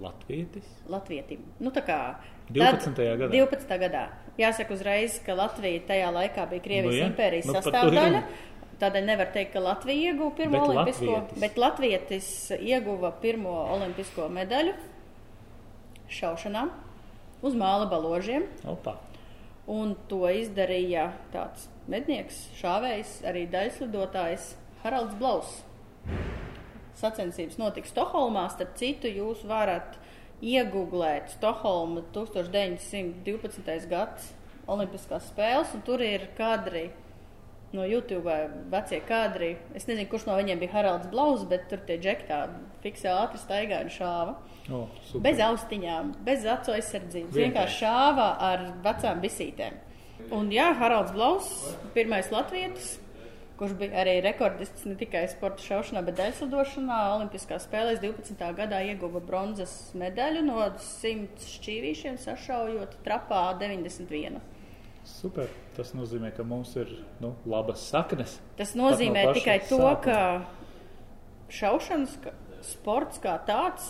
[0.00, 0.64] Latvietis.
[0.88, 1.42] latvietim.
[1.60, 1.98] Nu, tā kā
[2.50, 2.94] 12.
[3.20, 3.28] gadā.
[3.34, 3.78] 12.
[3.82, 4.04] gadā.
[4.40, 7.08] Jāsaka uzreiz, ka Latvija tajā laikā bija Krievijas Nu, jā.
[7.10, 8.22] impērijas Nu, sastāvdaļa.
[8.80, 11.40] Tādēļ nevar teikt, ka Latvija ieguva pirmo Bet olimpisko, latvietis.
[11.42, 14.72] bet latvietis ieguva pirmo olimpisko medaļu
[16.10, 16.62] šaušanā
[17.44, 18.46] uz māla baložiem.
[18.72, 18.96] Opa.
[19.70, 25.60] Un to izdarīja tāds mednieks, šāvējs, arī daļslidotājs Haralds Blaus.
[26.98, 28.48] Sacensības notika Stokholmā.
[28.50, 29.94] Starp citu, jūs varat
[30.42, 33.86] iegūglēt Stokholmu 1912.
[33.90, 34.32] gads
[34.70, 36.88] Olimpiskās spēles, un tur ir kadri
[37.74, 38.34] no YouTube,
[38.70, 39.54] vecie kadri.
[39.74, 43.40] Es nezinu, kurš no viņiem bija Haralds Blaus, bet tur tie džekļi tādi fiksē ātri
[43.42, 44.36] staigāja un šāva.
[44.70, 45.24] O, super.
[45.26, 47.34] Bez austiņām, bez acu aizsardzības.
[47.34, 47.78] Vienkārši.
[47.82, 49.78] Šāva ar vecām bisītēm.
[50.36, 51.48] Un jā, Haralds Blaus,
[51.94, 52.98] pirmais latvietis,
[53.58, 58.36] kurš bija arī rekordists ne tikai sporta šaušanā, bet daļslidošanā, Olimpiskās spēlēs 12.
[58.56, 64.38] gadā ieguva bronzas medaļu no 100 šķīvīšiem, sašaujot trapā 91.
[65.08, 65.50] Super.
[65.76, 66.92] Tas nozīmē, ka mums ir
[67.24, 68.36] nu, labas saknes.
[68.60, 69.98] Tas nozīmē no tikai to, sākuma.
[70.04, 73.88] ka šaušanas ka sports kā tāds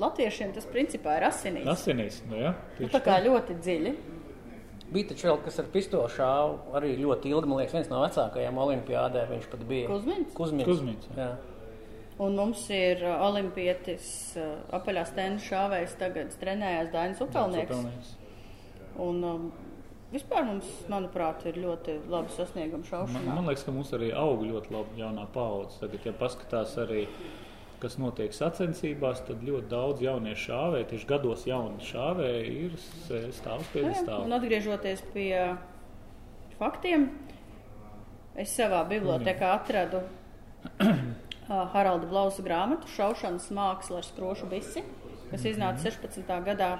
[0.00, 1.68] latviešiem tas principā ir asinīs.
[1.70, 2.20] Asinīs.
[2.30, 3.94] Nu, jā, Nu, tā kā ļoti dziļi.
[4.94, 7.48] Bija taču vēl kas ar pistoli šāvu arī ļoti ilgi.
[7.50, 9.88] Man liekas, viens no vecākajiem olimpiādē viņš pat bija.
[9.90, 10.32] Kuzmiņš?
[10.36, 10.68] Kuzmiņš.
[10.68, 11.28] Kuzmiņš, jā.
[11.28, 11.54] jā.
[12.22, 14.06] Un mums ir uh, olimpietis,
[14.38, 18.12] uh, apaļā stenda šāvējs, tagad trenējās Dainis Upelnieks.
[19.02, 19.48] Un um,
[20.12, 23.34] vispār mums, manuprāt, ir ļoti labi sasniegumi Man, šaušanā.
[23.34, 25.80] man liekas, ka mums arī aug ļoti labi jaunā paudze.
[25.82, 27.08] Tagad, ja paskatās arī,
[27.84, 33.60] kas notiek sacensībās, tad ļoti daudz jauniešu šāvēju, tieši gados jauni šāvēji, ir s- stāv
[33.60, 34.24] uz Nu Jā, piedestāla.
[34.24, 35.30] Un atgriežoties pie
[36.58, 37.08] faktiem,
[38.40, 40.00] es savā bibliotekā atradu
[40.80, 44.82] uh, Haralda Blausa grāmatu Šaušanas māksla ar skrošu bisi,
[45.30, 46.24] kas iznāca 16.
[46.48, 46.72] gadā.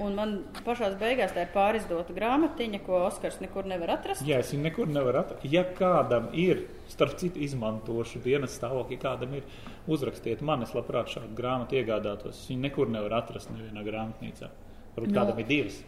[0.00, 0.30] Un man
[0.64, 4.22] pašā beigās tā ir pārizdota grāmatiņa, ko Oskars nekur nevar atrast.
[4.24, 5.44] Jā, es viņu nekur nevaru atrast.
[5.52, 9.44] Ja kādam ir, starp citu, izmantošu dienas stāvokli, kādam ir,
[9.86, 12.40] uzrakstiet man, es labprāt šādu grāmatu iegādātos.
[12.48, 14.48] Viņu nekur nevaru atrast nevienā grāmatnīcā.
[14.96, 15.20] Varbūt No.
[15.20, 15.82] kādam ir divas.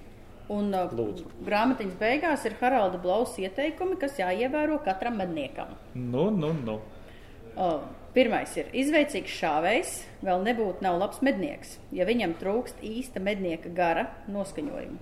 [0.53, 1.25] Un uh, Lūdzu.
[1.47, 5.69] grāmatiņas beigās ir Haralda Blausa ieteikumi, kas jāievēro katram medniekam.
[5.95, 6.81] Nu, nu, nu.
[7.57, 7.81] Uh,
[8.15, 14.05] Pirmais ir izveicīgs šāvējs, vēl nebūtu nav labs mednieks, ja viņam trūkst īsta mednieka gara
[14.31, 15.01] noskaņojuma.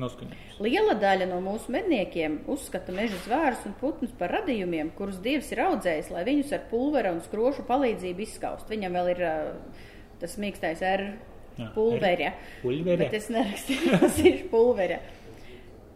[0.00, 0.58] Noskaņojums.
[0.60, 5.64] Liela daļa no mūsu medniekiem uzskata meža zvērus un putnus par radījumiem, kurus dievs ir
[5.64, 8.68] audzējis, lai viņus ar pulvera un skrošu palīdzību izskaust.
[8.70, 9.82] Viņam vēl ir uh,
[10.20, 11.06] tas mīkstais ar
[11.74, 12.34] pulverja.
[12.60, 13.06] Pulverja.
[13.06, 15.00] Bet es nerakstīju, tas ir pulverja.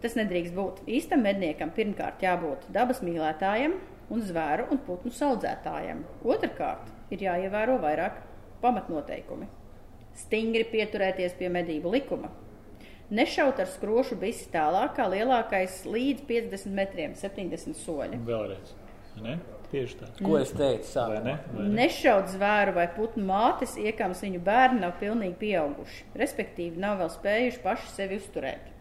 [0.01, 0.87] Tas nedrīkst būt.
[0.89, 3.76] Īstam medniekam pirmkārt jābūt dabas mīlētājam
[4.13, 6.05] un zvēru un putnu audzētājam.
[6.25, 8.21] Otrakārt ir jāievēro vairāk
[8.63, 9.49] pamatnoteikumi.
[10.15, 12.31] Stingri pieturēties pie medību likuma.
[13.15, 18.21] Nešaut ar skrošu bisi tālāk, kā lielākais līdz 50 metriem, 70 soļi.
[18.25, 18.73] Vēlreiz.
[19.23, 19.37] Ne?
[19.71, 20.09] Tieši tā.
[20.21, 20.87] Ko es teicu?
[20.87, 21.23] Vai Sākumā?
[21.25, 21.35] ne?
[21.53, 21.75] Vai ne?
[21.83, 27.63] Nešaut zvēru vai putnu mātes, iekams viņu bērni nav pilnīgi pieauguši, respektīvi nav vēl spējuši
[27.65, 28.74] paši sevi uzturēt.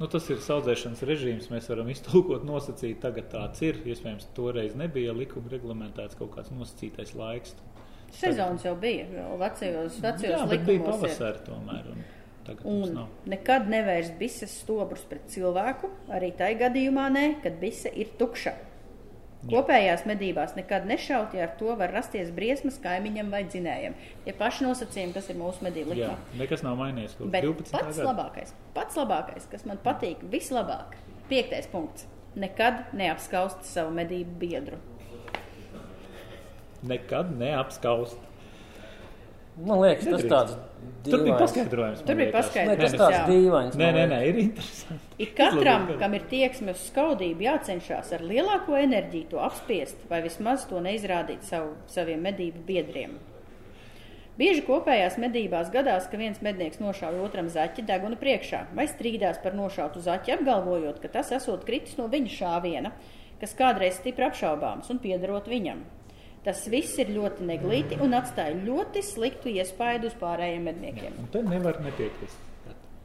[0.00, 1.50] Nu, tas ir audzēšanas režīms.
[1.52, 3.82] Mēs varam iztulkot, nosacīt, tagad tāds ir.
[3.84, 7.52] Iespējams, toreiz nebija likuma reglamentēts kaut kāds nosacītais laiks.
[8.16, 10.96] Sezonas jau bija, vēl vecajos, vecajos Jā, bija likumos.
[10.96, 11.04] ir.
[11.04, 11.92] pavasarī tomēr.
[11.92, 12.08] Un
[12.64, 12.96] Un
[13.30, 18.56] nekad nevērst bises stobrus pret cilvēku, arī tai gadījumā nē, kad bise ir tukša.
[19.48, 23.94] Kopējās medībās nekad nešaut, ja ar to var rasties briesmas kaimiņam vai dzinējam.
[24.26, 26.18] Tie paši nosacījumi, kas ir mūsu medību likumā.
[26.36, 27.16] nekas nav mainījies.
[27.22, 27.72] Bet 12.
[27.72, 28.08] pats gada.
[28.10, 30.98] labākais, pats labākais, kas man patīk, vislabāk,
[31.32, 32.04] piektais punkts.
[32.36, 34.76] Nekad neapskaust savu medību biedru.
[36.86, 38.20] Nekad neapskaust.
[39.60, 40.30] Man liekas, tas Nedrīkst.
[40.32, 40.58] tāds
[41.04, 41.40] Tur bija dīvains.
[41.40, 42.02] paskaidrojums.
[42.04, 42.50] Tur bija liekas.
[42.54, 43.00] Nē, tas paskaidrojums.
[43.00, 43.76] tāds dīvains.
[43.80, 45.08] Nē, nē, nē, ir interesanti.
[45.24, 50.64] Ir katram, kam ir tieksme uz skaudību, jācenšas ar lielāko enerģiju to apspiest, vai vismaz
[50.68, 53.18] to neizrādīt savu, saviem medību biedriem.
[54.40, 59.52] Bieži kopējās medībās gadās, ka viens mednieks nošauj otram zaķi deguna priekšā, vai strīdās par
[59.58, 62.92] nošautu zaķi, apgalvojot, ka tas esot kritis no viņa šāviena,
[63.40, 65.84] kas kādreiz stipri apšaubāms un piederot viņam.
[66.44, 71.18] Tas viss ir ļoti neglīti un atstāja ļoti sliktu iespaidu uz pārējiem medniekiem.
[71.20, 72.38] Un te nevar nepiekrist.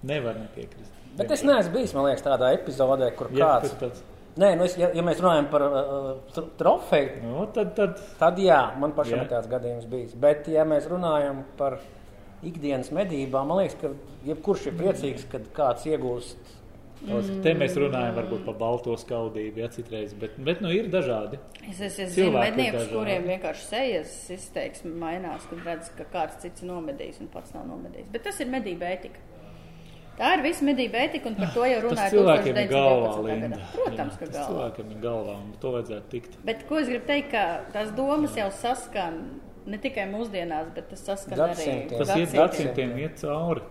[0.07, 0.91] Nevar nepiekrist.
[1.19, 3.75] Bet es neesmu bijis, liekas, tādā epizodē, kur Jā, kāds.
[3.81, 4.03] tāds.
[4.35, 8.39] Nē, nu es, ja, ja mēs runājam par uh, tr- trofeju, Nu, tad, tad tad
[8.43, 9.23] jā, man pašam Jā.
[9.23, 10.15] ir tāds gadījums bijis.
[10.19, 11.77] Bet, ja mēs runājam par
[12.43, 13.93] ikdienas medībām, man liekas, ka
[14.27, 16.51] jebkurš ir priecīgs, kad kāds iegūst.
[17.01, 21.39] Tos, te mēs runājam varbūt par balto skaudību, ja citreiz, bet, bet nu, ir dažādi.
[21.69, 26.63] Es, es, es zinu medniekus, kuriem vienkārši sejas izteiksme mainās, kad redz, ka kāds cits
[26.65, 28.11] ir nomedījis un pats nav nomedījis.
[28.15, 29.23] Bet tas ir medība ētika.
[30.15, 33.25] Tā ir visa medība ētika, un par to jau runāja cilvēkiem ir galvā, 1912.
[33.27, 33.57] Linda.
[33.73, 34.45] Protams, Jā, ka galvā.
[34.47, 36.37] cilvēkiem ir galvā, un to vajadzētu tikt.
[36.47, 37.41] Bet ko es gribu teikt, ka
[37.73, 39.17] tās domas jau saskan
[39.67, 41.99] ne tikai mūsdienās, bet tas saskan arī Gadsimtiem.
[41.99, 42.39] Tas iet gadsimtiem.
[42.39, 43.65] gadsimtiem, iet cauri.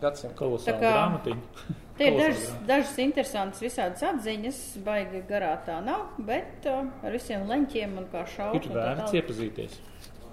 [0.00, 0.36] Gadsimta.
[0.38, 1.76] Kolosāli Tā kā- grāmatiņa.
[1.96, 7.46] Te ir dažas, dažas interesantas visādas atziņas, baigi garā tā nav, bet uh, ar visiem
[7.48, 8.60] leņķiem un kā šaubu.
[8.60, 9.78] Ir vērts iepazīties.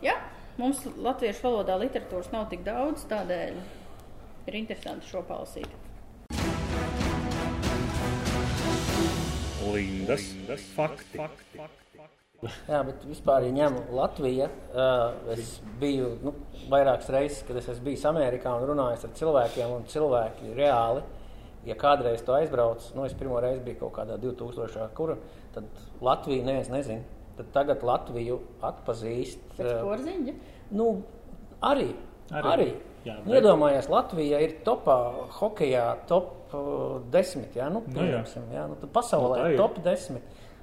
[0.03, 0.18] Jā,
[0.59, 3.55] mums latviešu valodā literatūras nav tik daudz, tādēļ
[4.51, 5.72] ir interesanti šo palasīt.
[9.64, 10.28] Lindas,
[10.76, 11.24] fakti.
[12.68, 16.34] Jā, bet vispār, ja ņem Latviju, uh, es biju nu,
[16.72, 21.04] vairākas reizes, kad es esmu bijis Amerikā un runājis ar cilvēkiem, un cilvēki reāli,
[21.70, 24.88] ja kādreiz to aizbrauc, nu, es pirmo reizi biju kaut kādā 2000.
[24.98, 25.16] kura,
[25.56, 25.64] tad
[26.04, 27.04] Latviju neviens nezina.
[27.38, 29.39] Tad tagad Latviju atpazīst.
[29.58, 30.34] Pēc uh, porziņa.
[30.78, 30.89] Nu,
[31.66, 31.91] arī.
[32.32, 32.50] Arī.
[32.56, 32.68] arī.
[33.04, 34.96] Jā, Nu, bet- Iedomājies, Latvija ir topā
[35.39, 37.50] hokeja top uh, 10.
[37.58, 38.00] Jā, nu, Nu, jā.
[38.00, 39.58] pieņemsim, jā, nu, pasaulē Nu, tā ir ir.
[39.60, 40.22] top 10.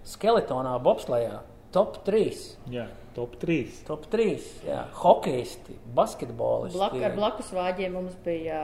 [0.09, 1.41] Skeletonā, bobslējā
[1.75, 2.33] top 3.
[2.73, 3.61] Jā, top 3.
[3.89, 4.35] Top 3.
[4.67, 6.79] Jā, hokeisti, basketbolisti.
[6.79, 8.61] Blak, ar blakus vāģiem mums bija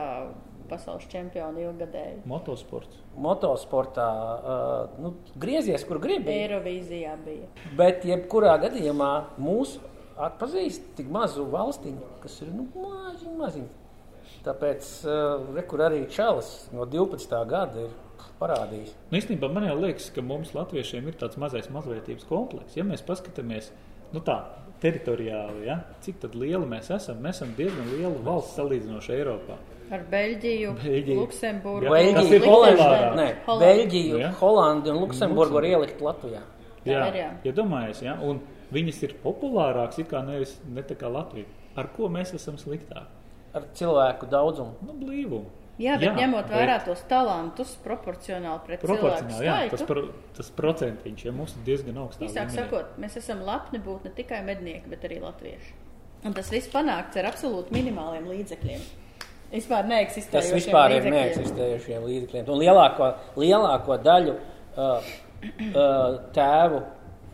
[0.67, 2.21] pasaules čempioni ilgadēji.
[2.27, 3.01] Motosports.
[3.23, 6.33] Motosportā uh, nu, griezies, kur gribi.
[6.33, 7.47] Eirovīzijā bija.
[7.79, 9.81] Bet, jebkurā gadījumā, mūsu
[10.27, 13.85] atpazīst tik mazu valstiņu, kas ir nu, maziņa, maziņa.
[14.47, 17.39] Tāpēc, uh, re, kur arī Čalis no 12.
[17.49, 17.95] gada ir
[18.39, 18.93] parādījis.
[19.09, 22.77] Nu, īstenībā man liekas, ka mums, Latviešiem, ir tāds mazais mazvērtības komplekss.
[22.77, 23.71] Ja mēs paskatāmies
[24.13, 24.37] nu tā,
[24.81, 29.57] teritoriāli, ja, cik tad liela mēs esam, mēs esam diezgan liela valsts salīdzinoši Eiropā.
[29.87, 31.17] Ar Beļģiju, Beļģiju.
[31.21, 31.87] Luksemburgu.
[33.17, 33.63] Nē, Holandu.
[33.63, 34.31] Beļģiju, jā.
[34.41, 36.41] Holandi un Luksemburgu var ielikt Latvijā.
[36.87, 37.29] Jā, jā.
[37.43, 38.41] ja domājies, ja, un
[38.75, 41.47] viņas ir populārākas it kā nevis ne tā kā Latvija.
[41.79, 43.15] Ar ko mēs esam sliktāki?
[43.55, 44.75] Ar cilvēku daudzumu.
[44.85, 45.49] Nu, blīvumu.
[45.77, 50.03] Jā, bet Jā, ņemot bet- vērā tos talantus proporcionāli pret cilvēku Proporcionāli, jā, tas, pro,
[50.33, 52.23] tas procentiņš, ja mums ir diezgan augsts.
[52.25, 55.75] Īsāk sakot, mēs esam lepni būt ne tikai mednieki, bet arī latvieši.
[56.25, 58.81] Un tas viss panākts ar absolūti minimāliem līdzekļiem.
[59.51, 61.13] Vispār Tas neeksistējošiem vispār ir līdzekļiem.
[61.19, 62.49] neeksistējušiem līdzekļiem.
[62.51, 65.11] Un lielāko, lielāko daļu uh,
[65.77, 66.81] uh, tēvu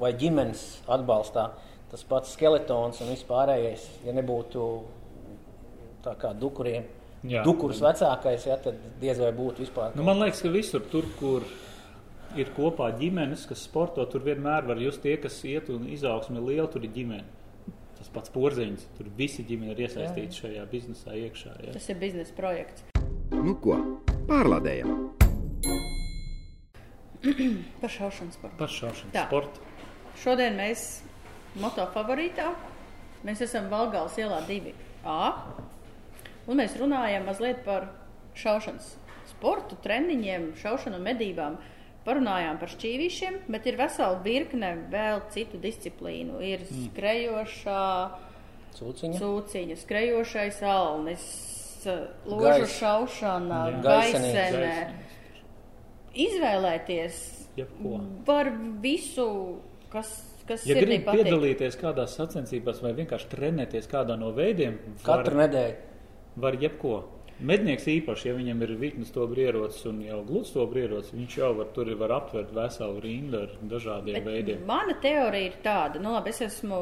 [0.04, 1.48] vai ģimenes atbalstā
[1.94, 4.68] tas pats skeletons un vispārējais, ja nebūtu
[6.04, 6.84] tā kā dukuriem
[7.24, 7.44] Jā.
[7.48, 9.94] dukurs vecākais, ja, tad diez vai būtu vispār.
[9.96, 11.46] Nu, man liekas, ka visur, tur, kur
[12.36, 16.48] ir kopā ģimenes, kas sporto, tur vienmēr var just tie, kas iet un izaugsme ir
[16.50, 17.24] liela, tur ir ģimene.
[18.00, 21.54] Tas pats porziņš, tur visi ģimene ir iesaistīti šajā biznesā iekšā.
[21.68, 21.76] Ja.
[21.78, 22.84] Tas ir biznesa projekts.
[23.32, 23.78] Nu ko,
[24.28, 24.98] pārlādējam!
[27.82, 28.58] Par šaušanu sportu.
[28.60, 29.28] Par šaušanu Tā.
[29.30, 29.64] sportu.
[30.20, 31.04] Šodien mēs
[31.62, 32.50] moto favorītā.
[33.24, 35.20] Mēs esam Valgāles ielā 2A.
[36.48, 37.88] Un mēs runājam mazliet par
[38.36, 38.96] šaušanas
[39.30, 41.58] sportu, treniņiem, šaušanu un medībām.
[42.04, 46.42] Parunājām par šķīvīšiem, bet ir vesela virkne vēl citu disciplīnu.
[46.44, 46.90] Ir Mm.
[46.90, 48.12] skrejošā,
[48.76, 49.20] Cūciņa.
[49.22, 51.24] cūciņa, skrejošais alnis,
[52.26, 52.80] ložu Gais.
[52.80, 53.62] šaušana.
[53.84, 54.34] Gaisenē.
[54.34, 54.94] gaisene.
[56.14, 57.16] Izvēlēties
[57.58, 58.00] Jebko.
[58.28, 58.52] var
[58.84, 59.58] visu,
[59.90, 60.12] kas,
[60.48, 61.24] kas Ja sirdī gribi patīk.
[61.24, 65.76] piedalīties kādās sacensībās vai vienkārši trenēties kādā no veidiem, Katru var, nedēļu.
[66.36, 67.04] Var jebko.
[67.44, 71.50] Mednieks īpaši, ja viņam ir vitnes to brierots un jau gluds to brierots, viņš jau
[71.58, 74.66] var, tur var aptvert veselu rindu ar dažādiem Bet veidiem.
[74.70, 76.80] Mana teorija ir tāda, nu labi, es esmu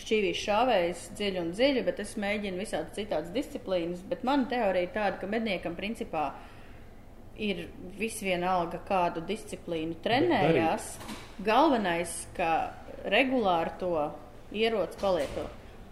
[0.00, 4.02] šķīvīs šāvējs dziļi un dziļi, bet es mēģinu visādi citādas disciplīnas.
[4.08, 6.30] Bet mana teorija ir tāda, ka medniekam principā
[7.42, 7.66] ir
[7.98, 10.94] visvienalga kādu disciplīnu trenējās.
[11.44, 12.52] Galvenais, ka
[13.12, 13.94] regulāri to
[14.52, 15.46] ieroci palieto.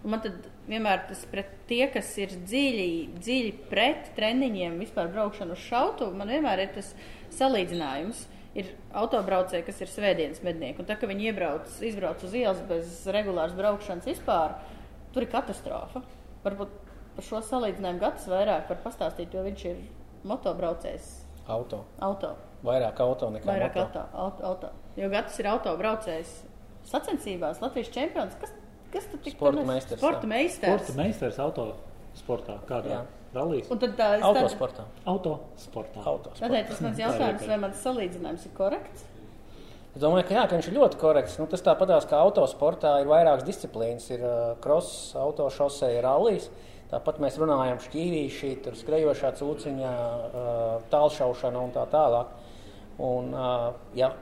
[0.05, 5.57] Un man tad vienmēr tas pret tie, kas ir dziļi, dziļi pret treniņiem, vispār braukšanu
[5.57, 6.93] uz šautu, man vienmēr ir tas
[7.37, 8.27] salīdzinājums.
[8.59, 8.67] Ir
[8.99, 13.55] autobraucēji, kas ir svētdienas mednieki, un tā, ka viņi iebrauc, izbrauc uz ielas bez regulāras
[13.55, 14.57] braukšanas vispār,
[15.15, 16.03] tur ir katastrofa.
[16.43, 16.73] Varbūt
[17.15, 19.85] par šo salīdzinājumu gads vairāk var pastāstīt, jo viņš ir
[20.27, 21.11] motobraucējs
[21.51, 21.85] Auto.
[22.03, 22.35] auto.
[22.67, 24.03] Vairāk auto nekā Vairāk moto.
[24.03, 24.99] auto, auto, auto.
[24.99, 26.35] Jo gads ir autobraucējs
[26.91, 28.35] sacensībās, Latvijas čempions.
[28.41, 28.53] Kas,
[28.93, 30.83] kas tad tik Sporta meistars, Sporta meistars.
[30.85, 31.69] Sporta meistars auto
[32.19, 33.05] sportā, kādā Jā.
[33.35, 33.71] rallīs.
[33.71, 34.87] Un tad tā tad, Autosportā.
[35.11, 36.03] Auto sportā.
[36.03, 36.43] Autosportā.
[36.43, 39.07] tādēļ tas mans Tā jautājums, vai mans salīdzinājums ir korekts?
[39.91, 41.39] Es domāju, ka, jā, ka viņš ir ļoti korekts.
[41.41, 44.07] Nu, tas tāpatās kā autosportā ir vairākas disciplīnas.
[44.15, 46.47] Ir uh, cross, autošosei, rallijas.
[46.93, 52.31] Tāpat mēs runājam par šķīvīšu, tur skrejošā cūciņā, uh, tālšaušana un tā tālāk.
[53.03, 54.13] Un, uh, ja,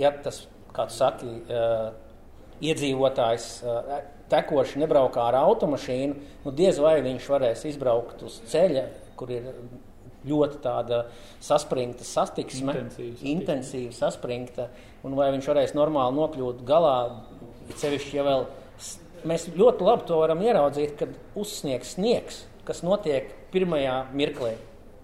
[0.00, 0.46] ja tas,
[0.76, 1.92] kā tu saki, uh,
[2.62, 3.96] iedzīvotājs uh,
[4.32, 8.86] tekoši nebraukā ar automašīnu, nu diez vai viņš varēs izbraukt uz ceļa,
[9.18, 9.50] kur ir
[10.24, 11.04] ļoti tāda
[11.44, 12.76] saspringta satiksme,
[13.28, 14.70] Intensīva saspringta,
[15.04, 16.96] un vai viņš varēs normāli nokļūt galā.
[17.80, 18.46] Sevišķi, ja vēl
[19.28, 24.56] mēs ļoti labi to varam ieraudzīt, kad uzsniegs sniegs, kas notiek pirmajā mirklī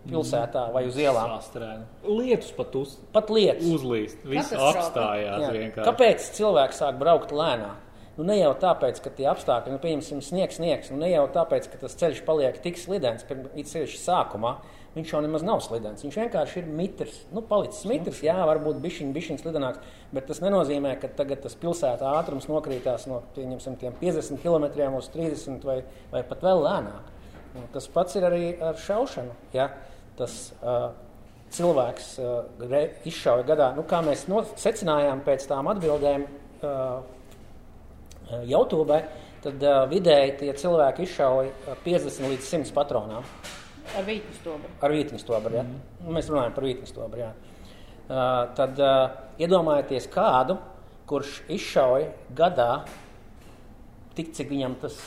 [0.09, 1.36] pilsētā vai uz ielām.
[1.36, 1.84] Sastrēga.
[2.09, 3.66] Lietus pat uz, Pat lietas.
[3.68, 4.24] uzlīst.
[4.24, 5.53] Viss apstājās Jā.
[5.53, 5.86] vienkārši.
[5.90, 7.86] Kāpēc cilvēks sāk braukt lēnāk?
[8.18, 11.70] Nu, ne jau tāpēc, ka tie apstākļi, nu, pieņemsim, sniegs, sniegs, nu, ne jau tāpēc,
[11.72, 14.59] ka tas ceļš paliek tik slidens, pirms ceļš sākumā.
[14.90, 16.03] Viņš jau nemaz nav slidens.
[16.03, 17.20] Viņš vienkārši ir mitrs.
[17.30, 19.78] Nu, palicis mitrs, jā, varbūt bišķiņ, bišķiņ slidenāks,
[20.11, 24.66] bet tas nenozīmē, ka tagad tas pilsētā ātrums nokrītās no pieņemsim, tiem 50 km
[24.98, 25.78] uz 30 vai,
[26.11, 27.14] vai pat vēl lēnāk.
[27.55, 29.30] Un tas pats ir arī ar šaušanu.
[29.55, 29.70] Ja?
[30.21, 30.91] Tas, uh,
[31.55, 32.35] cilvēks uh,
[32.71, 37.01] re- izšauja gadā, nu, kā mēs no, secinājām pēc tām atbildēm uh,
[38.47, 39.01] YouTube,
[39.43, 43.27] tad uh, vidēji tie cilvēki izšauja uh, 50 līdz 100 patronām
[43.97, 44.71] Ar vītnes stobru.
[44.81, 45.57] ar vītnestobru.
[45.59, 45.64] Ja?
[45.66, 46.12] Mm.
[46.14, 47.23] Mēs runājam par vītnestobru.
[47.25, 47.31] Ja?
[48.11, 50.59] Uh, tad uh, iedomājieties kādu,
[51.11, 52.85] kurš izšauja gadā
[54.14, 54.99] tik, cik viņam tas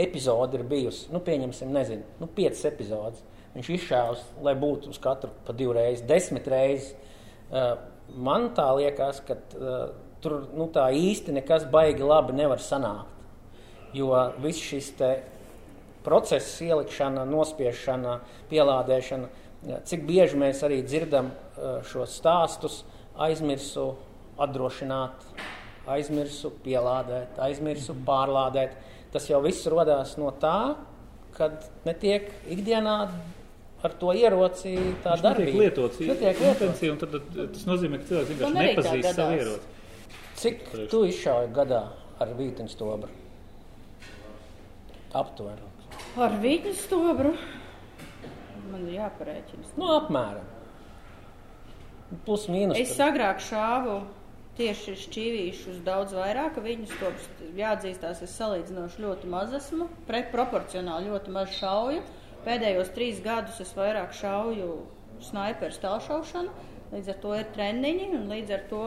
[0.00, 1.08] epizode ir bijusi.
[1.12, 3.24] Nu, pieņemsim, nezinu, nu, piecas epizodes.
[3.52, 6.94] Viņš izšāvis, lai būtu uz katru pa divreiz, desmit reizes.
[7.52, 7.74] Uh,
[8.16, 9.92] man tā liekas, ka uh,
[10.24, 13.10] tur nu, tā īsti nekas baigi labi nevar sanākt.
[13.92, 14.94] Jo viss šis
[16.02, 18.14] process, ielikšana, nospiešana,
[18.48, 19.28] pielādēšana,
[19.68, 21.28] ja, cik bieži mēs arī dzirdam
[21.86, 22.78] šos stāstus,
[23.20, 23.92] aizmirsu
[24.40, 25.26] atdrošināt,
[25.92, 28.74] aizmirsu pielādēt, aizmirsu pārlādēt.
[29.12, 30.74] Tas jau viss radās no tā,
[31.36, 32.96] kad netiek ikdienā
[33.82, 35.58] ar to ieroci tā Viņš darbība.
[35.64, 36.82] lietots Netiek lietots.
[36.92, 39.66] un tad tad tas nozīmē, ka cilvēks vienkārši tā nepazīst savu ieroci.
[40.42, 41.82] Cik tu izšauji gadā
[42.22, 43.10] ar vīteņu stobru?
[45.12, 45.68] Aptuveni.
[46.16, 47.34] Ar vītnes stobru.
[48.72, 49.74] Man ir jāparēķina.
[49.76, 50.48] Nu, apmēram.
[52.26, 52.78] Plus mīnus.
[52.80, 53.98] Es agrāk šāvu
[54.56, 57.10] tieši šķīvīšus daudz vairāk, ka viņus to
[57.56, 62.02] jāatzīstās, es salīdzinoši ļoti maz esmu, pret proporcionāli ļoti maz šauju.
[62.46, 64.70] Pēdējos trīs gadus es vairāk šauju
[65.22, 66.50] snaiperu stāvšaušanu,
[66.92, 68.86] līdz ar to ir treniņi, un līdz ar to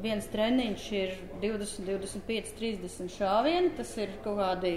[0.00, 4.74] viens treniņš ir 20, 25, 30 šāvieni, tas ir kaut kādi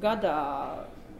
[0.00, 0.38] gadā,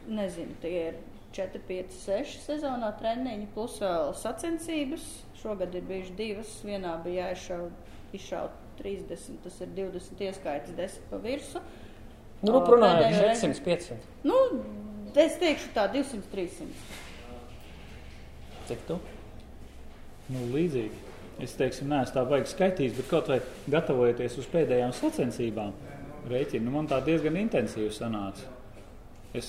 [0.08, 1.02] nezinu, tie ir
[1.34, 5.06] 4, 5, 6 sezonā treniņi, plus vēl sacensības.
[5.40, 6.52] Šogad ir bijušas divas.
[6.64, 7.66] Vienā bija jāizšauj
[8.16, 11.62] izšaut 30, tas ir 20 ieskaitas, 10 pa virsu.
[12.44, 14.12] Nu, runājot pēdējo 400, 500.
[14.28, 14.38] Nu,
[15.24, 17.02] es teikšu tā 200, 300.
[18.68, 18.98] Cik tu?
[20.32, 21.02] Nu, līdzīgi.
[21.44, 23.40] Es teiksim, neesmu tā baigi skaitījis, bet kaut vai
[23.72, 25.72] gatavojoties uz pēdējām sacensībām,
[26.30, 28.46] rēķinu, nu, man tā diezgan intensīvi sanāca.
[29.34, 29.48] Es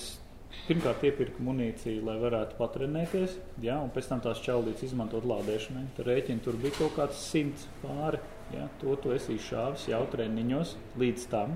[0.65, 5.85] pirmkārt iepirku munīciju, lai varētu patrenēties, jā, un pēc tam tās čaulītes izmantot lādēšanai.
[5.97, 8.21] Tur rēķini tur bija kaut kāds simts pāri.
[8.53, 11.55] Jā, to tu esi izšāvis jau treniņos līdz tam.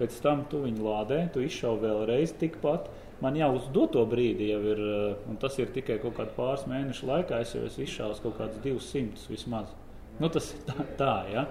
[0.00, 2.88] Pēc tam tu viņu lādē, tu izšauji vēlreiz tikpat.
[3.20, 6.64] Man jau uz doto brīdi jau ir, eh, un tas ir tikai kaut kādā pāris
[6.70, 9.74] mēnešu laikā, es jau esmu izšāvis kaut kādus 200 vismaz.
[10.18, 11.46] Nu, tas ir tā, tā ja?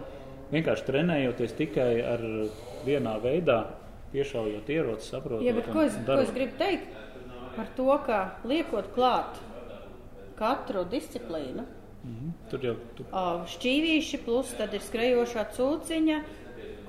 [0.49, 2.25] vienkārši trenējoties tikai ar
[2.87, 3.59] vienā veidā,
[4.13, 5.45] piešaujot ieroci, saprotot.
[5.45, 6.25] Un ko es, ko darot.
[6.25, 6.89] es gribu teikt
[7.55, 8.19] par to, ka
[8.49, 9.37] liekot klāt
[10.39, 11.67] katru disciplīnu,
[11.99, 12.29] Mhm.
[12.49, 16.19] Tur jau tu, ā, šķīvīši, plus tad ir skrejošā cūciņa,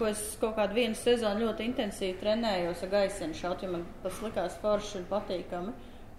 [0.01, 4.19] ko es kaut kādu vienu sezonu ļoti intensīvi trenējos ar gaisienu šaut, jo man tas
[4.25, 5.73] likās forši un patīkami.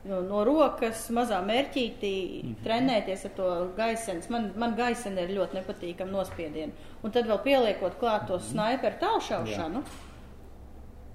[0.10, 2.14] No, no rokas mazā mērķītī
[2.44, 2.54] Mhm.
[2.66, 4.24] trenēties ar to gaisenu.
[4.34, 6.72] Man, man gaisena ir ļoti nepatīkama nospiediena.
[7.04, 8.28] Un tad vēl pieliekot klāt Mhm.
[8.28, 9.84] to snaiperu tālšaušanu.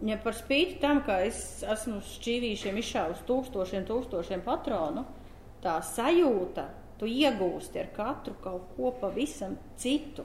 [0.06, 5.06] Ja par spīti tam, ka es esmu uz šķīvīšiem izšāvis tūkstošiem, tūkstošiem patronu,
[5.64, 6.66] tā sajūta,
[6.98, 10.24] tu iegūsti ar katru kaut ko pavisam citu.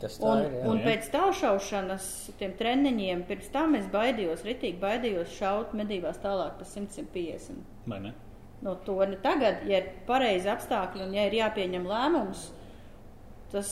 [0.00, 0.52] Tas tā Un, ir.
[0.58, 0.64] Jā.
[0.68, 0.84] un jā.
[0.90, 2.08] pēc tālšaušanas,
[2.40, 8.12] tiem treniņiem, pirms tam es baidījos, ritīgi baidījos šaut medībās tālāk par 150 vai ne?
[8.64, 9.20] no torņa.
[9.24, 12.44] Tagad, ja ir pareizi apstākļi un ja ir jāpieņem lēmums,
[13.52, 13.70] tas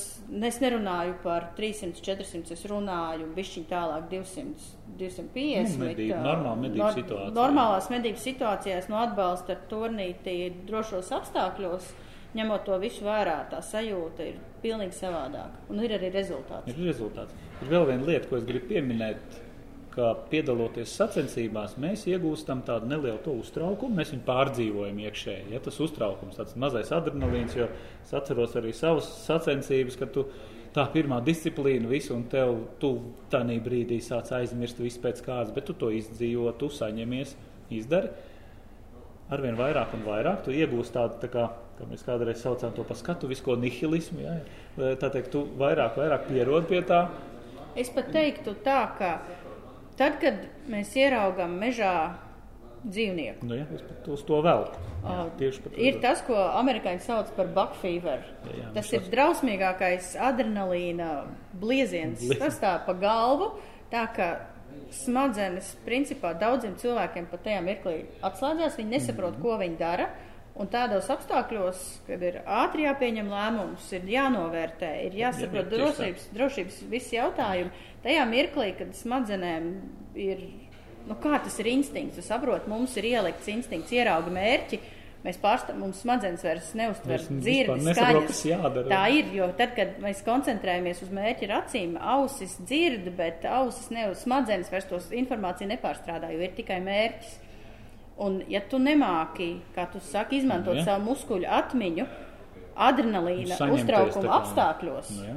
[0.49, 4.71] es nerunāju par 300, 400, es runāju bišķiņ tālāk 200,
[5.01, 5.77] 250.
[5.83, 7.35] Nu, ā, normāla medību situācija.
[7.37, 11.93] Normālās medību situācijās no atbalsta ar turnīti drošos apstākļos,
[12.39, 15.65] ņemot to visu vērā, tā sajūta ir pilnīgi savādāka.
[15.73, 16.69] Un ir arī rezultāts.
[16.71, 17.35] Ir rezultāts.
[17.63, 19.43] Ir vēl viena lieta, ko es gribu pieminēt.
[19.95, 25.53] Ka piedaloties sacensībās, mēs iegūstam tādu nelielu to uztraukumu, mēs viņu pārdzīvojam iekšēji.
[25.55, 27.69] Ja, tas uztraukums, tāds mazais adrenalīns, jo
[28.03, 30.27] es atceros arī savas sacensības, kad tu
[30.75, 32.91] tā pirmā disciplīna, visu, un tev tu
[33.31, 37.37] tādā brīdī sāc aizmirst visu pēc kārtas, bet tu to izdzīvo, tu saņemies,
[37.79, 38.11] izdari.
[39.33, 41.47] Arvien vairāk un vairāk tu iegūsi tādu, tā kā,
[41.79, 44.21] kā mēs kādreiz saucām to par skatu, visu ko nihilismu.
[44.21, 44.35] Ja?
[45.01, 47.07] Tā teikt, tu vairāk, vairāk pierod pie tā.
[47.77, 49.15] Es pat teiktu tā, ka
[49.99, 51.95] tad, kad mēs ieraugām mežā
[52.85, 54.77] dzīvnieku, Nu, ja, es pat uz to velku.
[55.05, 55.81] Jā, tieši par to.
[55.81, 58.21] ir tas, ko amerikāņi sauc par buckfever.
[58.45, 61.09] Jā, jā, Tas viņš ir drausmīgākais adrenalīna
[61.61, 62.21] blieziens.
[62.21, 63.55] Blie- Tas tā pa galvu,
[63.91, 64.29] tā ka
[64.93, 70.11] smadzenes principā daudziem cilvēkiem pat tajā mirklī atslēdzās, viņi nesaprot, ko viņi dara.
[70.55, 75.81] Un tādos apstākļos, kad ir ātri jāpieņem lēmums, ir jānovērtē, ir jāsaprot tā.
[75.81, 77.73] drošības, drošības visi jautājumi.
[78.05, 79.67] Tajā mirklī, kad smadzenēm
[80.15, 80.45] ir,
[81.09, 84.79] nu kā tas ir instinkts, tu saproti, mums ir ielikts instinkts, ierauga mērķi,
[85.25, 88.43] mēs pārstāvam, mums smadzenes vairs neuztver dzirdi, skaņas.
[88.51, 88.89] jādara.
[88.91, 93.89] Tā ir, jo tad, kad mēs koncentrējamies uz mērķi ar acīm, ausis dzird, bet ausis
[93.95, 97.41] ne uz smadzenes vairs tos informāciju nepārstrādā, jo ir tikai mērķis.
[98.25, 100.85] Un, ja tu nemāki, kā tu saki, izmantot Nu, ja.
[100.87, 102.05] savu muskuļu atmiņu,
[102.77, 105.35] adrenalīna Saņemties uztraukuma apstākļos, Nu, ja.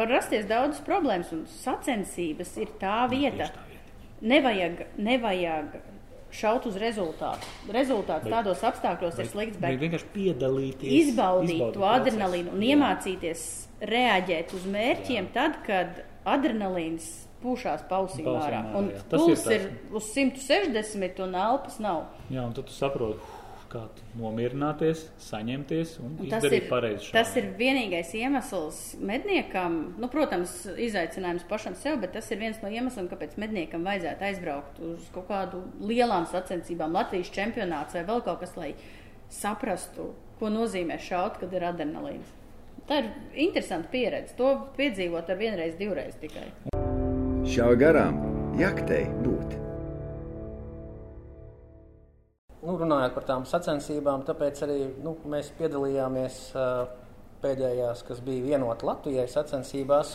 [0.00, 3.46] var rasties daudzas problēmas, un sacensības ir tā vieta.
[3.52, 3.68] tā vieta.
[4.22, 5.72] Nevajag, nevajag
[6.32, 7.46] šaut uz rezultātu.
[7.72, 10.92] Rezultāts Bet- tādos apstākļos ir slikts, bet vienkārši piedalīties.
[11.12, 12.00] izbaudīt to procesu.
[12.00, 13.42] adrenalīnu un iemācīties
[13.82, 18.62] reaģēt uz mērķiem tad, kad adrenalīns pūšās pausīm ārā.
[18.78, 19.00] Un jā.
[19.10, 22.04] Puls ir ir, uz 160 un elpas nav.
[22.30, 23.18] Jā, un tad tu saproti,
[23.72, 23.82] kā
[24.20, 27.10] nomierināties, saņemties un, Un Tas izdarīt ir, pareizi.
[27.14, 32.68] tas ir vienīgais iemesls medniekam, nu, protams, izaicinājums pašam sev, bet tas ir viens no
[32.72, 38.44] iemesliem, kāpēc medniekam vajadzētu aizbraukt uz kaut kādu lielām sacensībām, Latvijas čempionāts vai vēl kaut
[38.44, 38.74] kas, lai
[39.32, 42.28] saprastu, ko nozīmē šaut, kad ir adrenalīns.
[42.88, 43.10] Tā ir
[43.46, 44.34] interesanta pieredze.
[44.36, 46.48] To piedzīvot ar vienreiz, divreiz tikai.
[47.46, 48.18] Šā garām
[48.58, 49.61] jaktei būt.
[52.62, 56.84] Nu, runājot par tām sacensībām, tāpēc arī nu, mēs piedalījāmies uh,
[57.42, 60.12] pēdējās, kas bija vienota Latvijai sacensībās.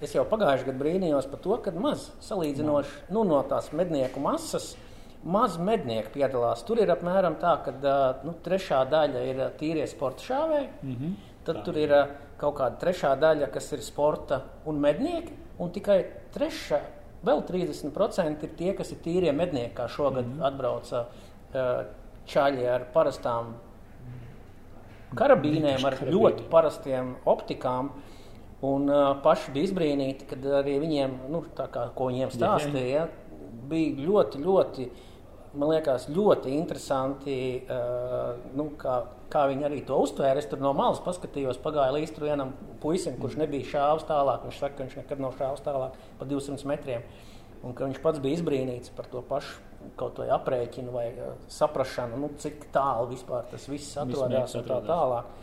[0.00, 4.76] Es jau pagājušajā gadā brīnījos par to, ka maz salīdzinoši nu, no tās mednieku masas.
[5.20, 6.62] Maz mednieku piedalās.
[6.64, 10.68] Tur ir apmēram tā, ka uh, nu, trešā daļa ir tīrie sporta šāvēji.
[10.82, 11.18] Mm -hmm.
[11.44, 11.64] Tad Tā.
[11.64, 15.34] tur ir uh, kaut kāda trešā daļa, kas ir sporta un mednieki.
[15.58, 15.98] Un tikai
[16.32, 16.80] trešā,
[17.24, 20.46] vēl 30% ir tie, kas ir tīrie mednieki, kā šogad mm -hmm.
[20.46, 21.29] atbrauca uh,
[22.30, 23.54] čaļi ar parastām
[25.18, 27.92] karabīnēm, ar ļoti parastiem optikām.
[28.66, 33.06] Un uh, paši bija izbrīnīti, kad arī viņiem, nu, kā, ko viņiem stāstīja,
[33.70, 34.84] bija ļoti, ļoti,
[35.54, 38.98] man liekas, ļoti interesanti, uh, nu, kā,
[39.32, 40.42] kā viņi arī to uztvēra.
[40.42, 42.52] Es tur no malas paskatījos, pagāja līdz tur vienam
[42.84, 44.44] puisim, kurš nebija šāvis tālāk.
[44.44, 47.08] Viņš saka, ka viņš nekad nav šāvis tālāk pa 200 metriem.
[47.64, 49.69] Un ka viņš pats bija izbrīnīts par to pašu
[50.00, 54.80] kaut vai aprēķinu vai uh, saprašanu, nu, cik tālu vispār tas viss atrodas un tā
[54.88, 55.38] tālāk.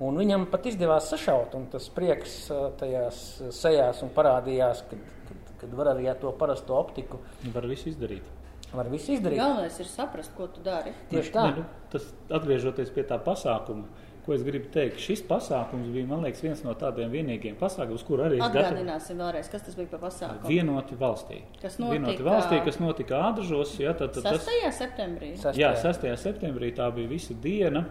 [0.00, 2.46] Un viņam pat izdevās sašaut, un tas prieks
[2.80, 3.18] tajās
[3.52, 7.20] sejās un parādījās, kad, kad, kad var arī ar to parasto optiku.
[7.52, 8.30] Var visu izdarīt.
[8.72, 9.40] Var visu izdarīt.
[9.42, 10.94] Galvenais ir saprast, ko tu dari.
[11.10, 11.44] Tieši tā.
[11.50, 12.06] Ne, nu, tas
[12.38, 13.90] atgriežoties pie tā pasākuma,
[14.30, 18.04] ko es gribu teikt, šis pasākums bija, man liekas, viens no tādiem vienīgiem pasākumiem, uz
[18.06, 19.24] kuru arī es Atgādināsim gatavo...
[19.24, 20.46] vēlreiz, kas tas bija par pasākumu.
[20.46, 21.38] Vienoti valstī.
[21.56, 23.72] Kas notika, Vienoti valstī, kas notika Ādažos.
[23.82, 24.46] Ja, tad, tad 6.
[24.46, 24.78] Tas...
[24.78, 25.32] septembrī.
[25.42, 25.58] 6.
[25.58, 26.06] Jā, 6.
[26.22, 27.82] septembrī tā bija visa diena.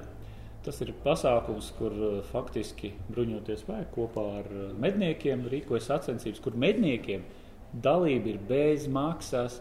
[0.64, 2.00] Tas ir pasākums, kur
[2.32, 7.28] faktiski bruņoties spēki kopā ar medniekiem rīkojas sacensības, kur medniekiem
[7.84, 9.60] dalība ir bez maksas.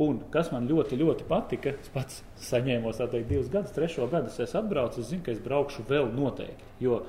[0.00, 4.54] Un kas man ļoti, ļoti patika, es pats saņēmu teikt, divus gadus, trešo gadu es
[4.56, 6.70] atbraucu, es zinu, ka es braukšu vēl noteikti.
[6.80, 7.02] Jo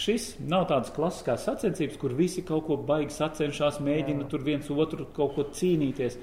[0.00, 4.28] šis nav tāds klasiskās sacensības, kur visi kaut ko baigi sacenšas, mēģina Jā.
[4.32, 6.16] tur viens otru kaut ko cīnīties.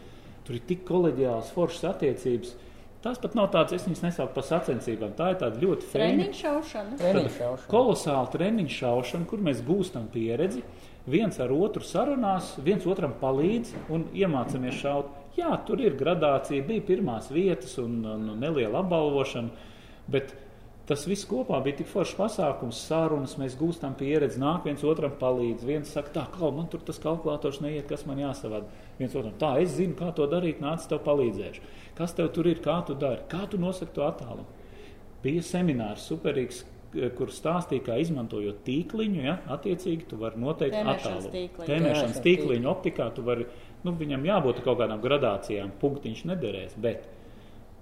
[0.48, 2.56] Tur ir tik kolēģiāls, foršas attiecības.
[3.04, 5.14] Tas pat nav tāds, es viņas nesaucu par sacensībām.
[5.20, 5.90] Tā ir tāda ļoti
[7.36, 7.70] šaušana.
[7.70, 10.64] Kolosāla treniņa šaušana, kur mēs gūstam pieredzi.
[11.08, 15.14] Viens ar otru sarunās, viens otram palīdz un iemācāmies šaut.
[15.38, 19.66] Jā, tur ir gradācija, bija pirmās vietas un, un neliela apbalvošana.
[20.10, 20.32] Bet
[20.90, 25.66] tas viss kopā bija tik foršs pasākums, sarunas, mēs gūstam pieredzi, nāk viens otram palīdz.
[25.68, 28.72] Viens saka, tā, kā man tur tas kalkulators neiet, kas man jāsavada.
[28.98, 31.68] Viens otram, tā, es zinu, kā to darīt, nāc, tev palīdzēšu
[31.98, 34.46] kas tev tur ir, kā tu dari, kā tu nosaki to attālumu.
[35.24, 36.64] Bija seminārs superīgs,
[37.18, 41.48] kur stāstīja, kā izmantojot tīkliņu, ja, attiecīgi tu vari noteikt attālumu.
[41.58, 43.48] Tēmēšanas tīkliņu optikā tu vari,
[43.86, 47.06] nu, viņam jābūt kaut kādām gradācijām, punktiņš nederēs, bet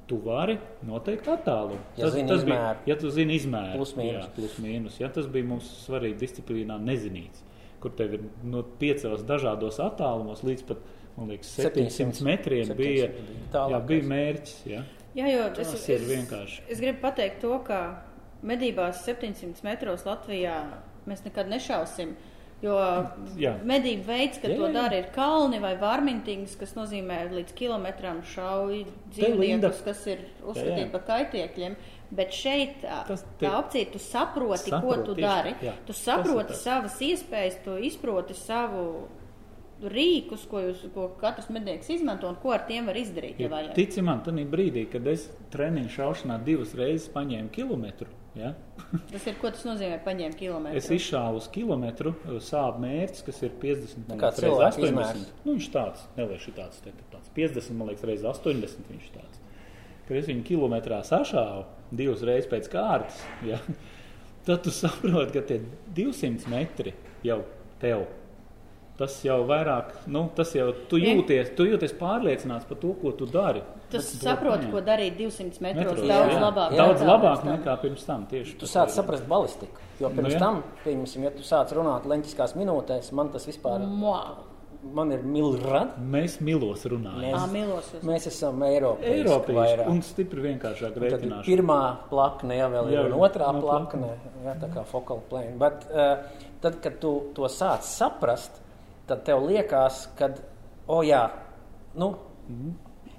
[0.10, 1.80] tu vari noteikt attālumu.
[1.98, 3.80] Ja tas, tas bija, ja tu zini izmēru.
[3.80, 4.20] Plus mīnus.
[4.20, 5.00] Jā, plus mīnus.
[5.02, 7.41] Ja, tas bija mums svarīgi disciplīnā nezinīts,
[7.82, 10.86] kur tev ir no piecos dažādos attālumos līdz pat
[11.18, 13.10] man liekas, 700, 700 metriem 700 bija,
[13.54, 14.56] tālāk, jā, bija mērķis.
[14.70, 14.84] Jā,
[15.16, 16.66] jā jo Tas es, ir vienkārši.
[16.72, 17.82] Es gribu pateikt to, ka
[18.46, 20.60] medībās 700 metros Latvijā
[21.10, 22.16] mēs nekad nešausim.
[22.64, 22.76] Jo
[23.38, 23.51] jā.
[23.68, 28.86] medību veids, kad jā, to dara, ir kalni vai varmintings, kas nozīmē līdz kilometram šauj
[29.12, 31.76] dzīvniekus, kas ir uzskatīti par kaitiekļiem.
[32.16, 35.53] Bet šeit Tas, tā opcija, tu saproti, saproti ko tu tieši, dari.
[35.68, 38.86] Jā, tu saproti savas iespējas, tu izproti savu
[39.84, 43.41] rīkus, ko, jūs, ko katrs mednieks izmanto un ko ar tiem var izdarīt.
[43.41, 48.08] Ja Tici man, tad brīdī, kad es treniņu šaušanā divas reizes paņēmu kilometru.
[48.36, 48.51] Ja?
[49.11, 50.79] tas ir ko tas nozīmē, paņēmu kilometru.
[50.79, 52.11] Es izšāvu uz kilometru
[52.43, 54.88] sāpju mērķis, kas ir 50 reizes 80.
[54.89, 55.23] Izmērs.
[55.45, 59.43] Nu, viņš tāds, nelieši tāds, te, tāds 50, man liekas, reizes 80 viņš tāds.
[60.05, 61.63] Kad es viņu kilometrā sašāvu
[61.95, 63.61] divas reizes pēc kārtas, ja?
[64.45, 65.61] tad tu saproti, ka tie
[65.95, 66.93] 200 metri
[67.25, 67.41] jau
[67.81, 68.05] tev
[68.96, 73.28] Tas jau vairāk, nu, tas jau tu jūties, tu jūties pārliecināts par to, ko tu
[73.28, 73.60] dari.
[73.91, 76.72] Tas saprot, ko darīt 200 metros, metros daudz jā, labāk.
[76.72, 78.24] Jā, daudz labāk nekā pirms tam.
[78.32, 79.84] Tieši tu sāc saprast balistiku.
[80.00, 83.84] Jo pirms nu, tam, pieņemsim, ja tu sāc runāt leņķiskās minūtēs, man tas vispār.
[83.84, 84.22] Mua.
[84.96, 85.96] Man ir milrad.
[85.98, 87.24] Mēs milos runājam.
[87.24, 89.16] Mēs, à, milos mēs esam Eiropieši.
[89.24, 91.46] Eiropieši un stipri vienkāršāk rēķināšana.
[91.48, 91.80] Pirmā
[92.12, 94.12] plakne, jā, vēl ir jā, un otrā no plakne,
[94.46, 95.56] jā, tā kā focal plane.
[95.58, 98.62] Bet uh, tad, kad tu to sāc saprast,
[99.08, 100.30] tad tev liekas, ka,
[100.88, 101.30] oh, jā,
[101.93, 102.16] nu,
[102.47, 102.74] mm -hmm.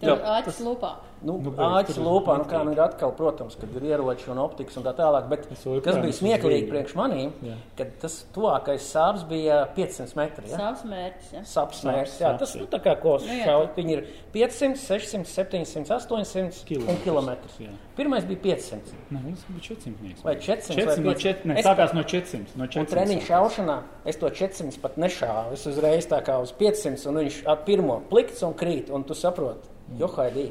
[0.07, 0.94] Tev āķis lūpā.
[1.24, 4.76] Nu, nu, āķis lūpā, nu, kā nu ir atkal, protams, kad ir ieroči un optikas
[4.76, 7.54] un tā tālāk, bet kas bija smieklīgi priekš manīm, jā.
[7.78, 10.50] kad tas tuvākais sāps bija 500 metri.
[10.52, 10.59] Ja?
[10.61, 11.42] Sāps mērķis, jā.
[11.48, 12.32] Sāps mērķis, jā.
[12.42, 14.02] Tas, nu, tā kā, ko nu, šauj, viņi ir
[14.34, 16.92] 500, 600, 700, 800 kilometrs.
[16.92, 17.54] un kilometrus.
[17.64, 17.72] Jā.
[17.96, 18.92] Pirmais bija 500.
[19.16, 20.24] Nē, tas bija 400.
[20.26, 20.76] Vai 400?
[20.76, 22.59] 400 vai 400 ne, sākās no 400.
[22.61, 23.78] No 400 un treniņu šaušanā
[24.12, 25.57] es to 400 pat nešāvu.
[25.57, 29.16] Es uzreiz tā kā uz 500 un viņš at pirmo plikts un krīt, un tu
[29.16, 29.72] saproti.
[30.01, 30.51] Johaidī,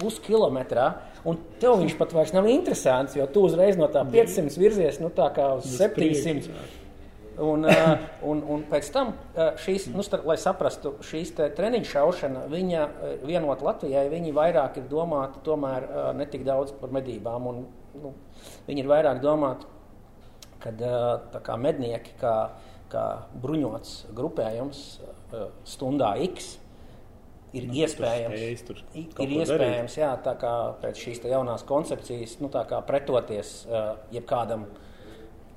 [0.00, 0.90] puskilometrā.
[1.28, 5.10] Un tev viņš pat vairs nav interesants, jo tu uzreiz no tā 500 virzies nu,
[5.12, 6.48] tā kā uz 700.
[7.40, 7.64] Un,
[8.26, 9.12] un, un pēc tam,
[9.62, 12.86] šīs, nu, star, lai saprastu, šīs treniņu šaušana, viņa
[13.24, 15.86] vienot Latvijai, viņi vairāk ir domāti tomēr
[16.18, 17.46] ne tik daudz par medībām.
[17.52, 17.62] Un,
[18.02, 18.12] nu,
[18.66, 19.68] viņi ir vairāk domāti,
[20.60, 20.84] kad
[21.46, 22.34] kā mednieki, kā
[22.90, 23.04] kā
[23.42, 24.82] bruņots grupējums
[25.68, 26.56] stundā X.
[27.50, 30.52] Ir Nu, iespējams, tur spējas tur ir iespējams jā, tā kā
[30.84, 34.68] pēc šīs jaunās koncepcijas nu, tā kā pretoties uh, jebkādam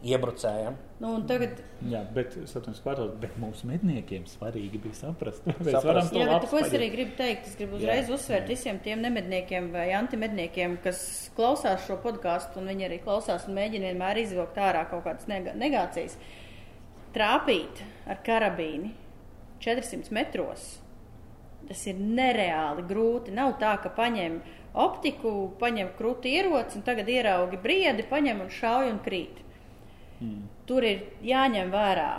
[0.03, 0.75] iebrucējam.
[0.99, 5.45] Nu, un tagad, Jā, bet, satums, pārtot, bet mūsu medniekiem svarīgi bija saprast.
[5.47, 5.87] Mēs Saprast.
[5.87, 8.45] varam to jā, bet labs ko es arī gribu teikt, es gribu uzreiz Jā, uzsvērt
[8.47, 8.51] jā.
[8.51, 11.01] visiem tiem nemedniekiem vai antimedniekiem, kas
[11.37, 15.55] klausās šo podkāstu, un viņi arī klausās un mēģina vienmēr izvilkt ārā kaut kādas nega
[15.59, 16.17] negācijas.
[17.15, 18.93] Trāpīt ar karabīni
[19.63, 20.82] 400 metros.
[21.69, 23.33] Tas ir nereāli grūti.
[23.35, 24.41] Nav tā, ka paņem
[24.73, 29.41] optiku, paņem krūti ieroci un tagad ieraugi briedi, paņem un šauj un krīt.
[30.19, 30.45] Mm.
[30.67, 32.11] Tur ir jāņem vērā,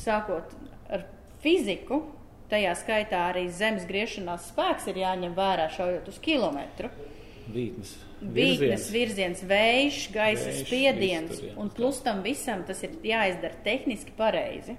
[0.00, 0.54] sākot
[0.92, 1.06] ar
[1.42, 2.02] fiziku,
[2.52, 6.90] tajā skaitā arī zemes griešanās spēks ir jāņem vērā, šaujot uz kilometru.
[7.52, 7.94] Vītnes.
[8.22, 14.76] Vītnes virziens, vējš, gaisa spiediens, un plus tam visam tas ir jāizdara tehniski pareizi.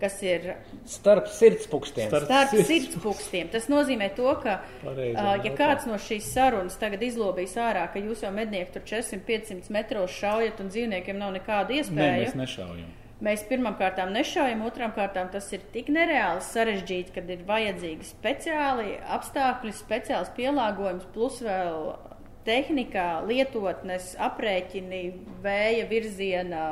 [0.00, 0.42] Kas ir
[0.84, 2.10] Starp sirdspūkstiem.
[2.10, 3.48] Starp- starp sirds- sirdspūkstiem.
[3.54, 7.98] Tas nozīmē to, ka, Pareizi, ā, ja kāds no šīs sarunas tagad izlobīs ārā, ka
[8.04, 12.18] jūs jau mednieki tur 400-500 metros šaujat un dzīvniekiem nav nekāda Nē, iespēja.
[12.26, 12.92] mēs nešaujam.
[13.24, 18.98] Mēs pirmām kārtām nešaujam, otrām kārtām tas ir tik nereāli sarežģīti, kad ir vajadzīgi speciāli
[19.16, 21.96] apstākļi, speciāls pielāgojums, plus vēl
[22.44, 25.00] tehnikā, lietotnes, aprēķini,
[25.42, 26.66] vēja virziena,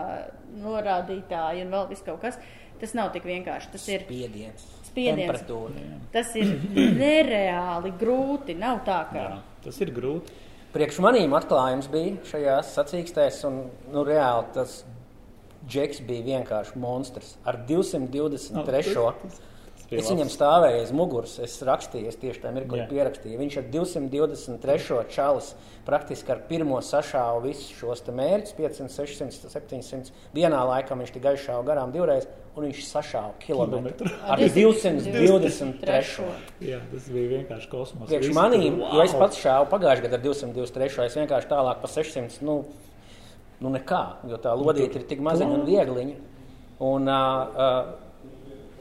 [0.61, 2.37] norādītāji un vēl viss kaut kas.
[2.81, 3.71] Tas nav tik vienkārši.
[3.75, 4.65] Tas ir Spiediens.
[4.89, 5.21] Spiediens.
[5.23, 5.85] Temperatūra.
[6.15, 8.57] Tas ir nereāli grūti.
[8.59, 9.23] Nav tā, ka.
[9.23, 10.43] Jā, tas ir grūti.
[10.75, 13.61] Priekš manīm atklājums bija šajās sacīkstēs, un
[13.95, 14.81] nu, reāli tas
[15.71, 18.95] džeks bija vienkārši monstrs ar 223.
[20.01, 22.87] Es viņam stāvēju aiz muguras, es rakstīju, es tieši tajā mirklī Jā.
[22.91, 23.41] pierakstīju.
[23.41, 25.01] Viņš ar 223.
[25.15, 25.51] čalis
[25.85, 30.15] praktiski ar pirmo sašāvu visus šos mērķus, 500, 600, 700.
[30.37, 34.11] Vienā laikā viņš tikai aizšāva garām divreiz, un viņš sašāva kilometru Kilometru.
[34.27, 36.29] ar 223.
[36.65, 38.09] Jā, tas bija vienkārši kosmos.
[38.09, 39.25] Priekš manīm, tur, jo es wow!
[39.25, 41.09] pats šāvu pagājušajā gadā ar 223.
[41.09, 42.41] Es vienkārši tālāk pa 600.
[42.47, 42.61] Nu,
[43.65, 46.17] nu nekā, jo tā lodīte ir tik maziņa un viegliņa.
[46.85, 47.15] Un, uh,
[47.55, 48.04] uh,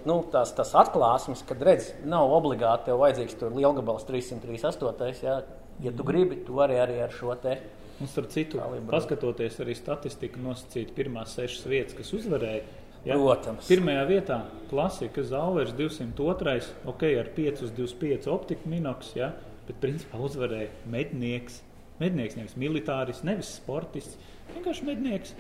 [0.09, 5.23] nu, tās, tas atklāsmes, kad redz, nav obligāti tev vajadzīgs tur lielgabals 338.
[5.25, 5.41] Jā.
[5.81, 7.57] Ja tu gribi, tu arī, arī ar šo te.
[8.01, 8.91] Un starp citu, Kalibru.
[8.93, 12.63] paskatoties arī statistiku, nosacīt pirmās sešas vietas, kas uzvarēja.
[13.03, 13.67] Protams.
[13.67, 14.37] Pirmajā vietā
[14.69, 19.33] klasika Zauers 202, ok, ar 5 uz 25 optiku minoks, ja,
[19.67, 21.59] bet principā uzvarēja mednieks.
[21.99, 24.15] Mednieks nevis militāris, nevis sportists,
[24.53, 25.35] vienkārši mednieks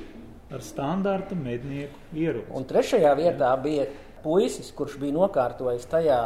[0.53, 2.51] ar standarta mednieku ieroci.
[2.53, 3.87] Un trešajā vietā bija
[4.23, 6.19] puisis, kurš bija nokārtojis tajā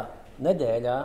[0.44, 0.98] nedēļā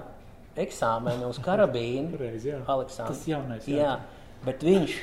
[0.64, 2.18] eksāmenu uz karabīnu.
[2.22, 2.62] Reiz, jā.
[2.70, 3.20] Aleksandrs.
[3.20, 3.86] Tas jaunais, jā.
[3.86, 4.42] jā.
[4.44, 4.98] Bet viņš,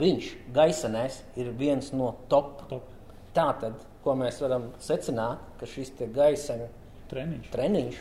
[0.00, 2.64] viņš gaisanēs ir viens no top.
[2.70, 2.96] Top
[3.30, 6.66] Tā tad, ko mēs varam secināt, ka šis te gaisana
[7.10, 7.50] treniņš.
[7.52, 8.00] treniņš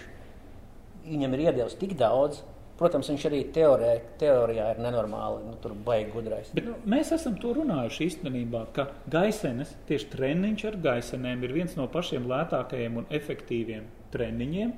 [1.06, 2.42] viņam ir iedevis tik daudz.
[2.80, 6.52] Protams, viņš arī teorē, teorijā ir nenormāli, nu, tur baigi gudrais.
[6.56, 11.76] Bet nu, mēs esam to runājuši īstenībā, ka gaisenes, tieši treniņš ar gaisenēm ir viens
[11.76, 14.72] no pašiem lētākajiem un efektīviem treniņiem.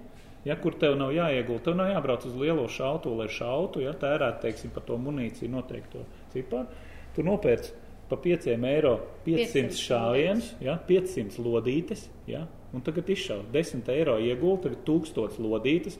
[0.48, 4.40] Ja, kur tev nav jāiegulda, tev nav jābrauc uz lielo šautu, lai šautu, ja tērēt,
[4.42, 6.02] teiksim, par to munīciju noteikto
[6.34, 6.66] ciparu.
[7.14, 7.70] Tu nopērc
[8.10, 8.96] par 5 eiro
[9.28, 15.38] 500 500 šāvienus, ja, 500 lodītes, ja, un tagad izšauj 10 eiro iegulda, tagad 1000
[15.46, 16.00] lodītes.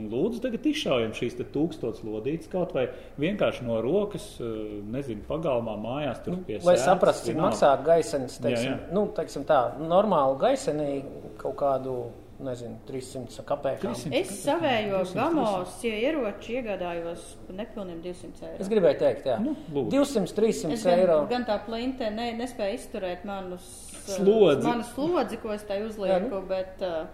[0.00, 2.86] Un lūdzu, tagad izšaujam šīs te tūkstošas lodītes kaut vai
[3.20, 8.46] vienkārši no rokas, eh, nezinu, pagalmā, mājās, tur pie Lai saprastu, cik maksā gaisenis, Jā,
[8.46, 8.92] teiksim, jā.
[8.96, 11.02] nu, teiksim tā, normālu gaisenī
[11.36, 11.96] kaut kādu,
[12.42, 13.92] nezinu, 300 kapekām.
[13.92, 14.16] 300.
[14.18, 18.56] Es savējo 200, gamos ja ieroči iegādājos nepilniem 200 eiro.
[18.64, 19.92] Es gribēju teikt, jā, Nu, lūdzu.
[19.92, 21.18] 200, 300 Es gan, eiro.
[21.30, 23.68] gan tā plinte ne, nespēju izturēt manus,
[24.08, 24.66] Slodzi.
[24.66, 27.06] manu slodzi, ko es tai uzlieku, bet, uh,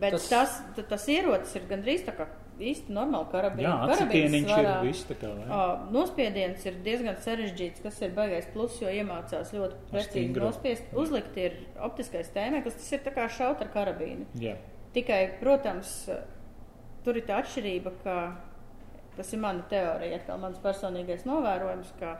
[0.00, 2.28] bet Tas- tas, tas, tas ierocis ir gandrīz tā kā
[2.58, 3.66] īsti normāli karabīns.
[3.66, 5.30] Jā, acitieniņš ir viss tā kā.
[5.44, 10.90] Uh, nospiediens ir diezgan sarežģīts, kas ir baigais plus, jo iemācās ļoti precīzi nospiest.
[10.98, 14.26] Uzlikt ir optiskais tēmeklis, tas ir tā kā šaut ar karabīnu.
[14.42, 14.56] Jā.
[14.96, 15.94] Tikai, protams,
[17.06, 18.18] tur ir tā atšķirība, ka
[19.18, 22.16] tas ir mana teorija, atkal mans personīgais novērojums, ka,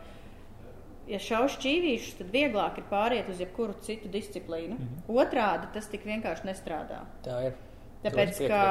[1.09, 4.75] ja šauš šķīvīšus, tad vieglāk ir pāriet uz jebkuru citu disciplīnu.
[4.75, 5.23] Mm -hmm.
[5.23, 7.07] Otrādi tas tik vienkārši nestrādā.
[7.25, 7.57] Tā ir.
[7.99, 8.63] Tāpēc ka,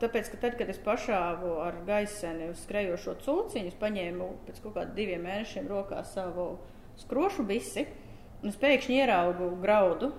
[0.00, 4.78] tāpēc, ka tad, kad es pašāvu ar gaiseni uz skrejošo cūciņu, es paņēmu pēc kaut
[4.78, 6.54] kādiem diviem mēnešiem rokā savu
[7.02, 7.84] skrošu bisi,
[8.40, 10.12] un es pēkšņi ieraugu graudu.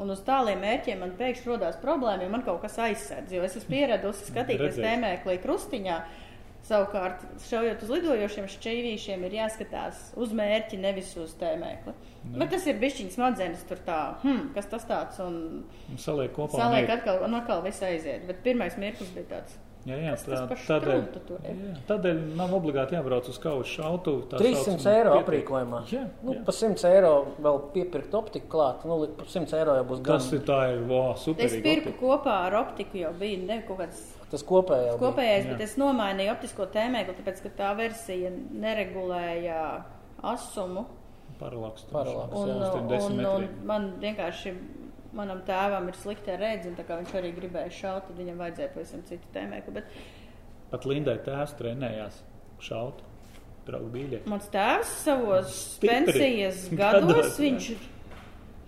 [0.00, 3.34] Un uz tāliem mērķiem man pēkšņi radās problēma, ja man kaut kas aizsēdz.
[3.36, 4.86] Jo es esmu pieradusi skatīties Redzēt.
[4.86, 5.98] tēmēklī krustiņā,
[6.62, 11.94] Savukārt, šaujot uz lidojošiem šķīvīšiem, ir jāskatās uz mērķi, nevis uz tēmēkli.
[12.38, 16.60] Bet tas ir bišķiņas smadzenes, tur tā, hmm, kas tas tāds, un Un Saliek kopā.
[16.62, 18.28] saliek atkal, un atkal viss aiziet.
[18.30, 19.58] Bet pirmais mirklis bija tāds.
[19.82, 20.36] Jā, jā, tā,
[20.68, 21.00] tādēļ,
[21.42, 24.12] jā, tādēļ nav obligāti jābrauc uz kaušu šautu.
[24.30, 25.24] tā 300 saucamā eiro pietiek.
[25.26, 25.80] aprīkojumā.
[25.90, 26.42] Jā, Nu, jā.
[26.46, 27.10] pa 100 eiro
[27.42, 28.84] vēl piepirkt optiku klāt.
[28.86, 30.20] Nu, pa 100 eiro jau būs gan.
[30.22, 31.44] Tas ir tā, ir wow, super.
[31.50, 34.96] Es pirku kopā ar optiku, jau bija ne kaut kāds Tas kopējais.
[35.02, 39.84] kopējais, bet es nomainīju optisko tēmēkli, tāpēc, ka tā versija neregulēja
[40.22, 40.86] asumu.
[41.40, 41.82] Paralaks.
[41.90, 44.52] Paralaks, Un, un, un, un man vienkārši,
[45.16, 48.72] manam tēvam ir slikta redze, un tā kā viņš arī gribēja šaut, tad viņam vajadzēja
[48.74, 49.74] pavisam citu tēmēkli.
[49.78, 49.96] Bet
[50.72, 52.22] Pat Lindai tēvs trenējās
[52.64, 53.02] šaut.
[54.26, 55.88] Mans tēvs savos Stipri.
[55.92, 57.44] pensijas Gados, gados, jā.
[57.44, 57.68] viņš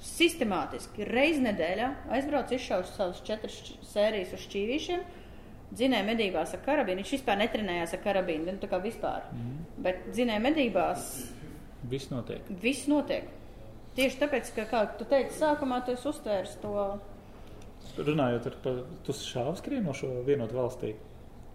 [0.05, 3.57] sistemātiski reiz nedēļā aizbrauc izšaus savus četras
[3.90, 5.05] sērijas uz šķīvīšiem.
[5.74, 7.03] Dzinēja medībās ar karabīnu.
[7.03, 9.24] Viņš vispār netrenējās ar karabīnu, nu, tā kā vispār.
[9.34, 9.57] Mm.
[9.82, 11.09] Bet dzinēja medībās
[11.90, 12.47] Viss notiek.
[12.62, 13.26] viss notiek.
[13.95, 16.74] Tieši tāpēc, ka, kā tu teici, sākumā tu uztvērs to.
[17.95, 18.72] Runājot ar to,
[19.07, 20.95] tu šāvu skrienošo vienotu valstī.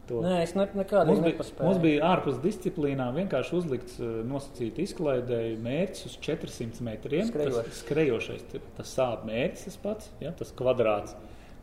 [0.09, 0.23] To.
[0.25, 1.67] Nē, es ne, nekādā Mums bija, nepaspēju.
[1.67, 7.27] mums bija ārpus disciplīnām vienkārši uzlikts uh, nosacīta izklaidēji mērķis uz 400 metriem.
[7.29, 7.59] Skrejošs.
[7.67, 8.45] Tas skrejošais,
[8.79, 11.13] tas sāp mērķis tas pats, ja, tas kvadrāts,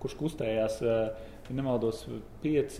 [0.03, 2.05] kurš kustējās, uh, ja nemaldos,
[2.45, 2.79] 5,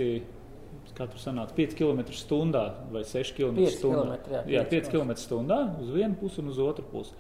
[0.95, 4.05] katru sanāca 5 km stundā vai 6 km 5 stundā.
[4.05, 7.17] kilometri, jā, jā, 5 5 km stundā uz vienu pusi un uz otru pusi.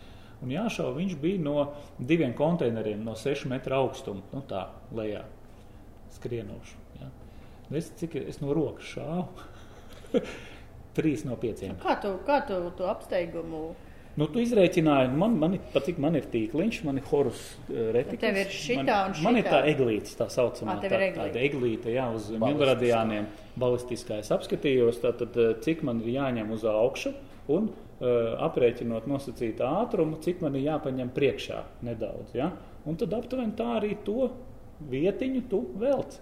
[0.46, 1.54] Un jāšauj viņš bija no
[1.98, 5.24] diviem konteineriem, no 6 metru augstuma, nu tā, lejā
[6.14, 6.76] skrienošu.
[7.00, 7.08] Ja.
[7.74, 10.20] Es, cik es no rokas šāvu?
[10.96, 11.74] Trīs no pieciem.
[11.82, 13.64] Kā tu, kā tu to apsteigumu?
[14.16, 18.22] Nu, tu izreikināji, man, man patīk, man ir tīkliņš, man ir horus retikls.
[18.22, 19.58] Tev ir šitā man, un man ir šitā.
[19.58, 20.78] tā eglītes, tā saucamā.
[20.78, 21.18] Ir tā, eglīte.
[21.18, 22.52] tāda eglīte, jā, uz Balistiskā.
[22.54, 23.26] milradiāniem.
[23.60, 27.12] Balistiskā es apskatījos, tātad, eh, cik man ir jāņem uz augšu
[27.52, 32.34] un uh, aprēķinot nosacītu ātrumu, cik man ir jāpaņem priekšā nedaudz.
[32.36, 32.50] Ja?
[32.86, 34.30] Un tad aptuveni tā arī to
[34.90, 36.18] vietiņu tu velc.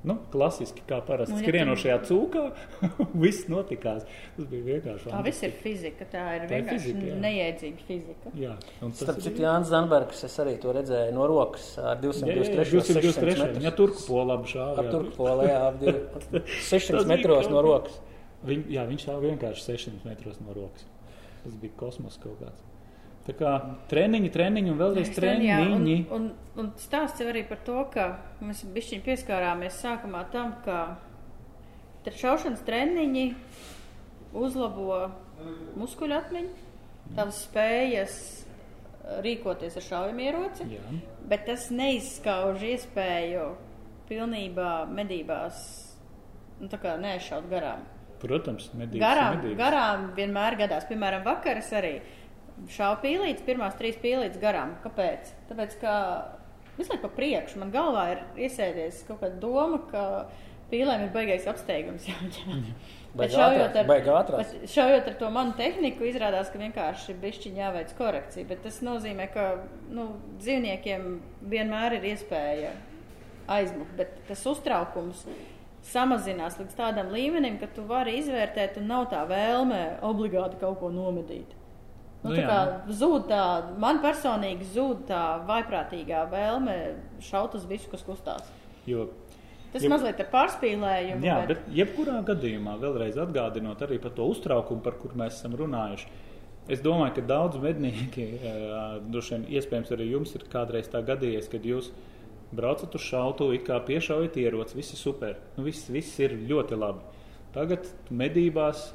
[0.00, 2.42] Nu, klasiski, kā parasti Nu, ja skrienošajā cūkā,
[3.24, 4.06] viss notikās.
[4.36, 5.10] Tas bija vienkārši.
[5.12, 7.16] Tā viss ir fizika, tā ir Tā ir vienkārši fizika, jā.
[7.20, 8.32] neiedzīga fizika.
[8.40, 12.00] Jā, un tas Starp ir- citu, Jānis Zanbergs, es arī to redzēju no rokas ar
[12.00, 13.36] 223 223.
[13.44, 13.64] metrus.
[13.68, 14.78] Ja turku pola labi šāva.
[14.80, 18.00] Ap Turku polē, jā, ap div- Tas 600 bija metros no rokas.
[18.46, 20.86] Viņ, jā, viņš šāva vienkārši 600 metros no rokas.
[21.42, 22.66] Tas bija kosmos kaut kāds.
[23.26, 23.50] Tā kā
[23.90, 25.96] treniņi, treniņi un vēlreiz Jā, un, treniņi.
[26.16, 28.06] un, un stāsts jau arī par to, ka
[28.40, 30.96] mēs bišķiņ pieskārāmies sākumā tam, ka
[32.08, 33.26] šaušanas treniņi
[34.40, 35.02] uzlabo
[35.80, 36.66] muskuļu atmiņu,
[37.16, 40.82] tavas spējas eh, rīkoties ar šaujamieroci, Jā,
[41.28, 43.46] bet tas neizskauž iespēju
[44.10, 45.62] pilnībā medībās
[46.60, 47.84] nu, neaizšaut garām.
[48.22, 49.02] Protams, medības.
[49.02, 49.58] Garām, medības.
[49.60, 50.86] garām vienmēr gadās.
[50.90, 51.94] Piemēram, vakaras arī
[52.70, 54.76] šāva pīlītes, pirmās trīs pīlītes garām.
[54.84, 55.32] Kāpēc?
[55.50, 55.96] Tāpēc, ka
[56.76, 60.04] visu laiku pa priekšu man galvā ir iesēdies kaut kāda doma, ka
[60.70, 62.64] pīlēm ir baigais apsteigums jāņem.
[63.10, 63.88] Bet Baigi šaujot ar,
[64.36, 68.46] bet šaujot ar to manu tehniku, izrādās, ka vienkārši bišķiņ jāveic korekcija.
[68.46, 69.46] Bet tas nozīmē, ka
[69.90, 70.04] nu,
[70.38, 71.08] dzīvniekiem
[71.50, 72.70] vienmēr ir iespēja
[73.50, 75.24] aizmukt, bet tas uztraukums
[75.82, 80.90] samazinās līdz tādam līmenim, ka tu vari izvērtēt, un nav tā vēlme obligāti kaut ko
[80.92, 81.56] nomedīt.
[82.22, 83.44] Nu, Nu tā kā zūd tā,
[83.80, 86.74] man personīgi zūd tā vaiprātīgā vēlme
[87.24, 88.44] šaut uz visu, kas kustās.
[88.86, 89.08] Jo,
[89.72, 91.22] Tas Ja- mazliet ar pārspīlējumu.
[91.22, 96.06] jā, bet jebkurā gadījumā, vēlreiz atgādinot arī par to uztraukumu, par kur mēs esam runājuši.
[96.68, 101.48] Es domāju, ka daudz mednieki, eh, droši vien iespējams arī jums ir kādreiz tā gadījies,
[101.48, 101.92] kad jūs
[102.52, 106.78] braucat uz šautu, it kā piešaujat ieroci, viss ir super, nu, viss, viss ir ļoti
[106.78, 107.02] labi.
[107.54, 108.90] Tagad medībās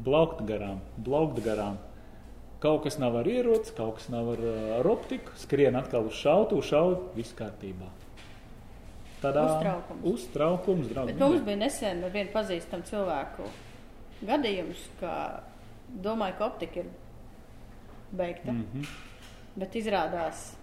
[0.00, 1.78] blaukt garām, blaukt garām.
[2.60, 6.18] Kaut kas nav ar ieroci, kaut kas nav ar, eh, ar optiku, skrien atkal uz
[6.18, 7.88] šautu, šaut, viss kārtībā.
[9.20, 10.04] Tādā Uztraukums.
[10.14, 11.12] uztraukums draugi.
[11.12, 13.48] Bet mums bija nesen ar vienu pazīstamu cilvēku
[14.24, 15.42] gadījums, ka
[16.02, 16.86] domāju, ka optika ir
[18.12, 18.52] beigta.
[18.52, 18.86] Mm -hmm.
[19.56, 20.54] Bet izrādās,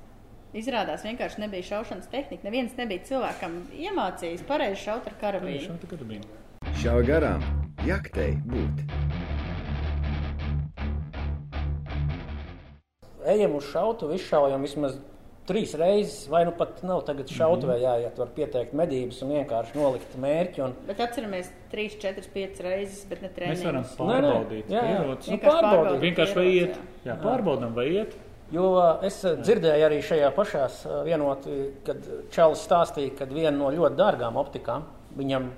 [0.56, 2.46] izrādās vienkārši nebija šaušanas tehnika.
[2.48, 5.66] Neviens nebija cilvēkam iemācījis pareizi šaut ar karavīru.
[5.68, 6.44] Šāda karabīna.
[6.78, 7.44] Šauj garām,
[7.88, 8.86] jaktei būt.
[13.28, 14.96] Ejam uz šautu, izšaujam vismaz
[15.48, 20.16] trīs reizes, vai nu pat nav tagad šautavē jāiet, var pieteikt medības un vienkārši nolikt
[20.20, 20.64] mērķi.
[20.64, 20.76] Un...
[20.90, 23.98] Bet atceramies, 3, 4, 5 reizes, bet ne Mēs varam treniņus.
[24.00, 24.72] Nē, nē, pārbaudīt.
[24.72, 24.96] jā, jā.
[25.02, 25.30] ieroci.
[25.32, 25.84] Nu, Vienkārši pārbaudīt.
[25.84, 26.80] pārbaudīt Vienkārši vai iet.
[26.80, 27.12] jā.
[27.12, 28.18] Jā, pārbaudām, vai iet.
[28.54, 28.68] Jo
[29.04, 30.66] es eh, dzirdēju arī šajā pašā
[31.08, 31.56] vienotā,
[31.88, 34.86] kad Čālijs stāstīja, ka viena no ļoti dārgām optikām
[35.18, 35.50] viņam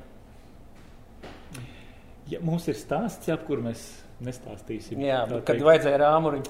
[2.29, 3.81] Ja mums ir stāsts, ap kur mēs
[4.21, 5.01] nestāstīsim.
[5.01, 6.45] Jā, bet, kad teikt, vajadzēja rāmuriņu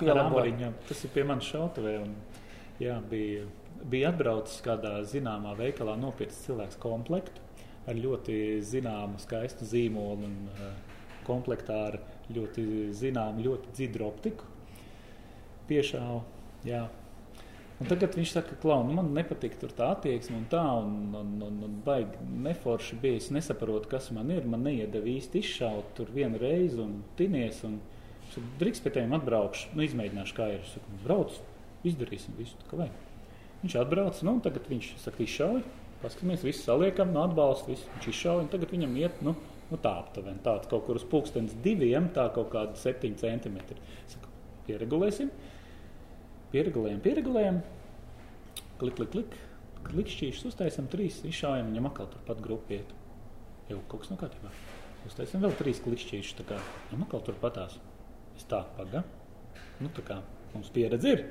[0.60, 0.72] jā.
[0.90, 1.94] Tas ir pie manas šautavē.
[2.04, 2.16] Un,
[2.84, 3.46] jā, bija,
[3.88, 7.46] bija atbraucis kādā zināmā veikalā nopirkt cilvēks komplektu
[7.88, 8.36] ar ļoti
[8.68, 10.36] zināmu, skaistu zīmolu un
[11.28, 12.00] komplektā ar
[12.36, 12.66] ļoti
[13.00, 14.52] zināmu, ļoti dzidru optiku.
[15.70, 16.24] Piešāvu,
[16.68, 16.88] jā.
[17.80, 21.60] Un tagad viņš saka, ka nu, man nepatīk tā attieksme un tā, un, un, un,
[21.64, 23.22] un baigi neforši bija.
[23.22, 24.48] Es nesaprotu, kas man ir.
[24.50, 27.64] Man neiedeva īsti izšaut tur vienu reizi un tinies.
[27.68, 27.80] Un,
[28.60, 30.60] Drīz pie tiem atbraukšu, nu, izmēģināšu, kā ir.
[30.62, 31.40] Es saku, brauc,
[31.88, 33.00] izdarīsim visu, kā vajag.
[33.64, 35.64] Viņš atbrauc, nu, tagad viņš saka, izšauj,
[36.04, 39.34] paskatāmies, visu saliekam, no atbalsta, visu viņš izšauj, un tagad viņam iet, nu,
[39.72, 43.82] nu tā aptuveni, tāds kaut kur uz pulkstens diviem, tā kaut kādi septiņi centimetri.
[44.14, 44.30] Saku,
[44.70, 45.34] pieregulēsim,
[46.54, 47.60] pieregulējam, pieregulējam,
[48.82, 49.38] klik, klik, klik,
[49.90, 52.96] klikšķīšus uztaisam trīs, izšaujam, viņam atkal turpat grupiet.
[53.70, 54.52] Jau kaut kas no kārtībā.
[55.08, 56.58] Uztaisam vēl trīs klikšķīšus, tā kā
[56.90, 57.78] viņam atkal turpatās.
[58.38, 59.04] Es tā, paga,
[59.80, 60.20] nu tā kā
[60.56, 61.26] mums pieredze ir.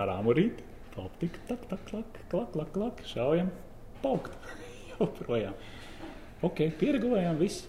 [0.00, 0.64] Ar āmurīti,
[1.00, 3.50] optika, tak, tak, klak, klak, klak, klak, šaujam,
[4.02, 4.34] paukt.
[4.94, 5.54] Joprojām.
[6.46, 7.66] Ok, pieregulējām, viss,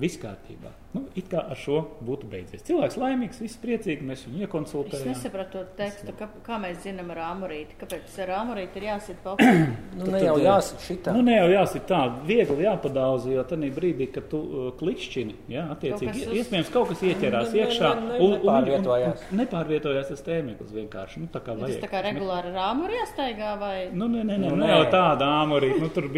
[0.00, 0.72] viss kārtībā.
[0.92, 2.64] Nu, it kā ar šo būtu beidzies.
[2.66, 5.12] Cilvēks laimīgs, viss priecīgi, mēs viņu Es iekonsultējām.
[5.12, 7.76] nesapratu to tekstu, kā, kā mēs zinām ar āmurīti.
[7.78, 9.68] Kāpēc ar āmurīti ir jāsit pa augšu?
[10.00, 11.14] Nu, ne jau jāsaka šitā.
[11.14, 15.68] Nu, ne jau jāsit tā, viegli jāpadauza, jo tajā brīdī, kad tu uh, klikšķini, jā,
[15.76, 16.40] attiecīgi, Kaut kas uz...
[16.42, 17.92] iespējams, kaut kas ieķerās Ne, ne, iekšā.
[17.94, 19.22] ne, ne, un- un- un- nepārvietojās.
[19.30, 21.22] un- Nepārvietojās tas tēmeklis vienkārši.
[21.22, 21.80] Nu, tā kā Tas vajag.
[21.86, 23.76] tā kā regulāri ar āmuri jāstaigā vai?
[23.94, 24.74] Nu, nē, nē, nē, Nu, nu, nē.
[24.74, 26.10] jau tāda āmurīte, nu, tur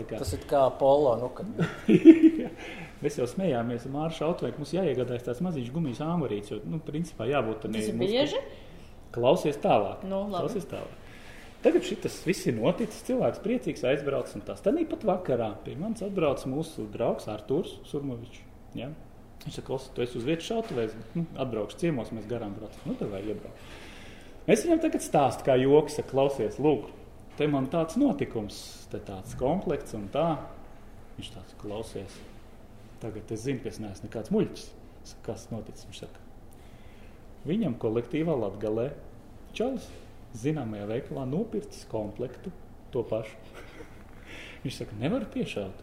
[0.00, 0.16] tā kā.
[0.24, 1.12] Tas ir kā polo.
[1.20, 1.44] Nu, kad...
[3.02, 4.62] Mēs jau smējāmies ar Māršu Autoveiku.
[4.62, 8.42] Mums jāiegādājas tās maziņas gumijas āmurītes, jo, nu, principā jābūt tam Tas ir bieži.
[9.12, 10.04] Klausies tālāk.
[10.06, 10.44] Nu, labi.
[10.44, 10.98] Klausies tālāk.
[11.62, 13.04] Tagad šis viss ir noticis.
[13.06, 14.38] Cilvēks priecīgs aizbraucis.
[14.38, 14.62] un tās.
[14.64, 18.42] Tad pat vakarā pie manis atbrauc mūsu draugs Artūrs Surmovičs.
[18.78, 18.90] Ja?
[19.44, 22.82] Viņš saka, ka tu esi uz vietas šautuvēs, nu, atbraukšu ciemos, mēs garām braucam.
[22.86, 23.70] Nu, tad vai iebraukt.
[24.50, 26.88] Es viņam tagad stāstu, kā joks, saka, klausies, lūk,
[27.38, 30.28] te man tāds notikums, te tāds komplekts un tā.
[31.18, 32.20] Viņš tāds klausies.
[33.02, 34.66] Tagad es zinu, ka es neesmu nekāds muļķis.
[35.02, 35.86] Saku, Kas noticis?
[35.88, 36.22] Viņš saka,
[37.48, 38.92] viņam kolektīvā latgalē
[39.58, 39.88] čalis
[40.38, 42.52] zināmajā veikalā nopircis komplektu
[42.94, 43.34] to pašu.
[44.62, 45.82] Viņš saka, nevar piešaut.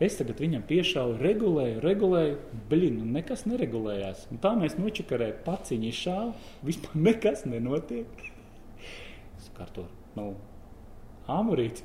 [0.00, 2.36] Es tagad viņam piešāvu, regulēju, regulēju,
[2.70, 4.24] blin, un nekas neregulējās.
[4.32, 6.32] Un tā mēs nočakarējām, paciņi šāvu,
[6.70, 8.24] vispār nekas nenotiek.
[9.36, 9.84] Es kārto,
[10.16, 10.32] nu,
[11.30, 11.84] āmurīts.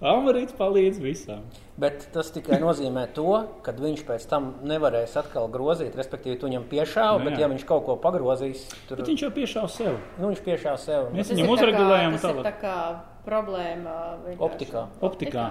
[0.00, 1.42] Āmurīts palīdz visām.
[1.80, 3.24] Bet tas tikai nozīmē to,
[3.62, 5.92] ka viņš pēc tam nevarēs atkal grozīt.
[5.96, 7.40] Respektīvi, tu viņam piešāvi, Nu, bet, jā.
[7.44, 9.98] ja viņš kaut ko pagrozīs, tad Bet viņš jau piešāva sev.
[10.18, 11.10] nu, viņš piešāva sev.
[11.12, 12.44] Mēs viņam ir tā kā- uzregulējam Tas ir tālāk.
[12.48, 13.96] tā kā problēma.
[14.24, 14.40] vienkārši.
[14.48, 14.86] Optikā.
[15.02, 15.50] Optikā.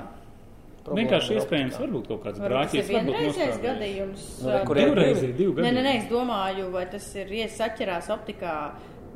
[0.84, 1.86] Problēma Vienkārši iespējams, optikā.
[1.86, 3.62] varbūt kaut kāds Varbūt tas brāķis, ir varbūt vienreizējs nostrādājis.
[3.70, 4.42] gadījums.
[4.44, 5.34] Nu, re, kur ir Divreiz, divi?
[5.34, 5.88] divi Nē, nē, gadi.
[5.88, 8.72] nē, es domāju, vai tas ir iesaķerās optikā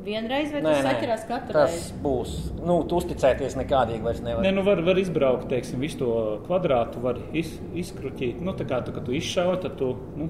[0.05, 1.93] vienreiz, vai Nē, tas nē, saķerās katru tas reizi.
[2.03, 2.33] būs.
[2.63, 4.43] Nu, tu uzticēties nekādīgi vairs nevar.
[4.45, 6.09] Nē, nu var, var izbraukt, teiksim, visu to
[6.47, 8.41] kvadrātu, var iz, izkruķīt.
[8.43, 10.29] Nu, tā kā tu, tu izšauj, tad tu nu,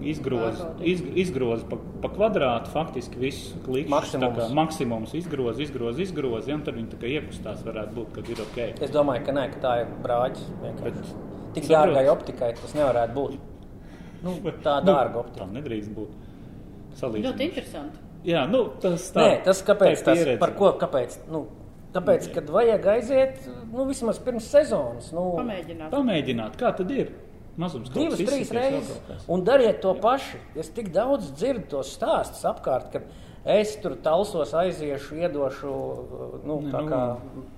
[0.00, 3.90] izgrozi, iz, izgrozi pa, pa kvadrātu, faktiski visu klikšķi.
[3.92, 4.54] Maksimums.
[4.56, 8.40] Maksimums izgrozi, izgrozi, izgrozi, ja, un tad viņi tā kā iekustās varētu būt, kad ir
[8.46, 8.58] ok.
[8.88, 10.46] Es domāju, ka, nē, ka tā ir brāķis.
[10.62, 10.80] Bet,
[11.50, 11.72] Tik saproti?
[11.74, 13.38] dārgai optikai tas nevarētu būt.
[14.24, 15.44] Nu, tā dārga optika.
[15.44, 16.16] Tā nedrīkst būt.
[16.90, 17.44] Ļoti Salīdzinājums.
[17.50, 18.06] interesanti.
[18.26, 19.22] Jā, nu, tas tā.
[19.24, 21.46] Nē, tas kāpēc, tas, par ko, kāpēc, nu,
[21.94, 23.40] tāpēc, kad vajag aiziet,
[23.72, 25.90] nu, vismaz pirms sezonas, nu, Pamēģināt.
[25.94, 27.14] Pamēģināt, kā tad ir.
[27.60, 30.38] Mazums divas, trīs reizes, un dariet to pašu.
[30.56, 33.02] Es tik daudz dzirdu tos stāstus apkārt, ka
[33.44, 35.72] es tur talsos aiziešu, iedošu,
[36.46, 36.88] nu, Ne, tā nu.
[36.88, 37.00] kā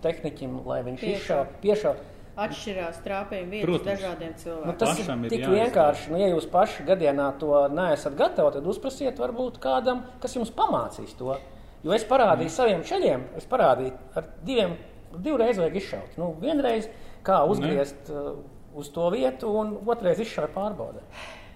[0.06, 1.20] tehniķim, lai viņš Piešauj.
[1.20, 2.00] izšauj, piešauj.
[2.36, 3.88] Atšķirās trāpījuma vietas Protams.
[3.90, 4.66] dažādiem cilvēkiem.
[4.66, 5.58] Nu, tas Pašam ir ir tik jāizstāv.
[5.60, 6.10] vienkārši.
[6.10, 11.12] Nu, ja jūs paši gadienā to neesat gatavi, tad uzprasiet varbūt kādam, kas jums pamācīs
[11.18, 11.36] to.
[11.84, 12.56] Jo es parādīju Mm.
[12.56, 14.76] saviem ceļiem, es parādīju ar diviem,
[15.18, 16.16] divreiz vajag izšaut.
[16.16, 16.88] Nu, vienreiz
[17.24, 18.36] kā uzgriezt uh,
[18.74, 21.02] uz to vietu, un otrreiz izšaut pārbaudē.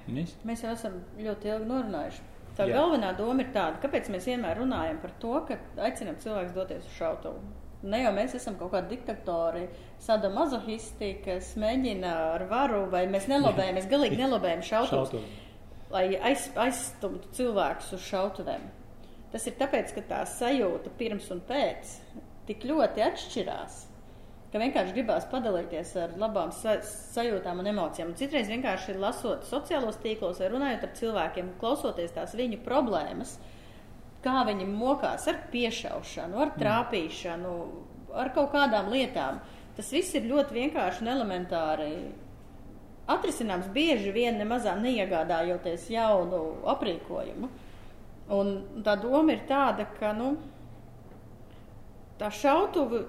[0.09, 0.35] Nis?
[0.45, 2.21] Mēs jau esam ļoti ilgi norunājuši.
[2.57, 2.77] Tā Jā.
[2.79, 5.57] galvenā doma ir tāda, kāpēc mēs vienmēr runājam par to, ka
[5.89, 7.41] aicinām cilvēkus doties uz šautuvu.
[7.83, 9.67] Ne jau mēs esam kaut kādi diktatori,
[10.03, 15.43] sada mazohisti, kas mēģina ar varu, vai mēs nelobējam, mēs galīgi nelobējam šautavus, Šautuvu.
[15.93, 18.65] lai aiz, aizstumtu cilvēkus uz šautuvēm.
[19.33, 21.93] Tas ir tāpēc, ka tā sajūta pirms un pēc
[22.49, 23.77] tik ļoti atšķirās,
[24.53, 28.13] ka vienkārši gribās padalīties ar labām sa sajūtām un emocijām.
[28.15, 33.37] Un citreiz vienkārši lasot sociālos tīklos vai runājot ar cilvēkiem, klausoties tās viņu problēmas,
[34.27, 37.57] kā viņi mokās ar piešaušanu, ar trāpīšanu,
[38.19, 39.41] ar kaut kādām lietām.
[39.77, 41.91] Tas viss ir ļoti vienkārši un elementāri
[43.13, 46.43] atrisināms bieži vien nemazā neiegādājoties jaunu
[46.73, 47.51] aprīkojumu.
[48.37, 48.55] Un
[48.87, 50.33] tā doma ir tāda, ka nu,
[52.19, 53.05] tā šautuve,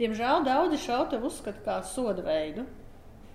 [0.00, 2.66] diemžēl daudzi šautuvi uzskata kā soda veidu.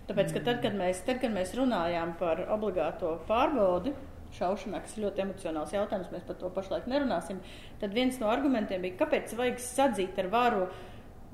[0.06, 3.96] Tāpēc, ka tad, kad mēs, tad, kad mēs runājām par obligāto pārbaudi,
[4.38, 7.40] šaušanā, kas ir ļoti emocionāls jautājums, mēs par to pašlaik nerunāsim,
[7.82, 10.68] tad viens no argumentiem bija, kāpēc vajag sadzīt ar varu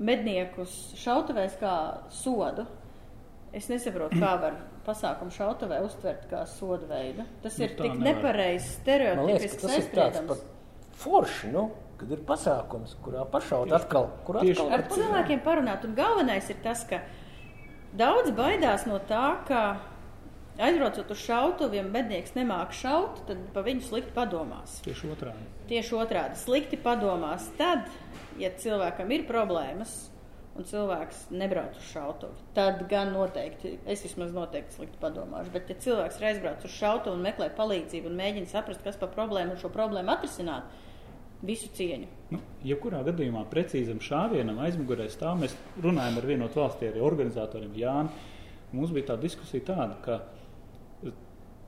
[0.02, 1.74] medniekus šautuvēs kā
[2.14, 2.66] sodu.
[3.52, 4.54] Es nesaprotu, kā var
[4.86, 7.26] pasākumu šautavē uztvert kā sodu veidu.
[7.44, 10.28] Tas Nu, ir tā tik nepareizs, stereotipisks tas ir tāds aizspriedums.
[10.32, 11.66] pat forši, nu,
[12.00, 16.58] kad ir pasākums, kurā pašaut atkal, kur tieši atkal Ar cilvēkiem parunāt, un galvenais ir
[16.64, 17.02] tas, ka
[17.94, 19.62] daudz baidās no tā, ka
[20.58, 24.80] aizbraucot uz šautuviem, mednieks nemāk šaut, tad pa viņu slikti padomās.
[24.86, 25.50] Tieši otrādi.
[25.70, 27.88] Tieši otrādi- slikti padomās tad,
[28.38, 30.10] ja cilvēkam ir problēmas
[30.56, 32.46] un cilvēks nebrauc uz šautuvi.
[32.54, 35.52] Tad gan noteikti, es vismaz noteikti slikti padomāšu.
[35.52, 39.08] Bet, ja cilvēks ir aizbraucis uz šautuvi un meklē palīdzību un mēģina saprast, kas par
[39.08, 40.68] problēmu un šo problēmu atrisināt,
[41.42, 42.06] visu cieņu.
[42.30, 45.40] Nu, jebkurā gadījumā precīzam šāvienam aizmugurē stāv.
[45.40, 48.28] Mēs runājam ar vienu no valstī arī organizatoriem, Jāni.
[48.72, 50.20] Mums bija tā diskusija tāda, ka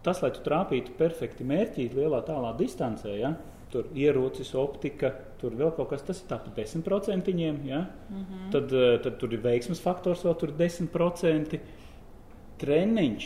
[0.04, 3.34] tas, lai tu trāpītu perfekti mērķī, lielā tālā distancē, ja,
[3.74, 5.10] tur ierocis, optika,
[5.40, 7.32] tur vēl kaut kas, tas ir tāpat 10%.
[7.66, 7.86] Ja?
[8.10, 8.50] Mm -hmm.
[8.52, 11.58] tad, eh, tad tur ir veiksmes faktors, vēl tur ir 10%.
[12.58, 13.24] Treniņš,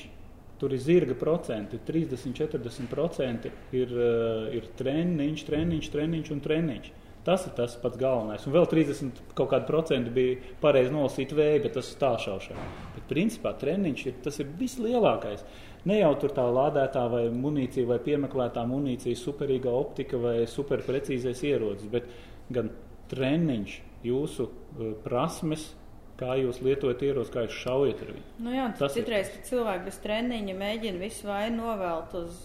[0.58, 6.90] tur ir zirga procenti, 30, 40% ir, eh, ir treniņš, treniņš, treniņš un treniņš.
[7.24, 8.46] Tas ir tas pats galvenais.
[8.46, 12.64] Un vēl 30 kaut kādi procenti bija pareizi nolasīt vēju, bet tas ir tālšaušana.
[12.94, 15.44] Bet principā treniņš ir tas ir vislielākais.
[15.88, 21.88] Ne jau tur tā lādētā vai munīcija vai piemeklētā munīcija, superīga optika vai superprecīzais ierocis,
[21.92, 22.08] bet
[22.52, 22.70] gan
[23.12, 25.70] treniņš, jūsu eh, prasmes,
[26.18, 28.24] kā jūs lietojat ieroci, kā jūs šaujat ar viņu.
[28.42, 32.40] Nu jā, Tas tas ir citreiz, kad cilvēki bez treniņa mēģina visu vainu novelt uz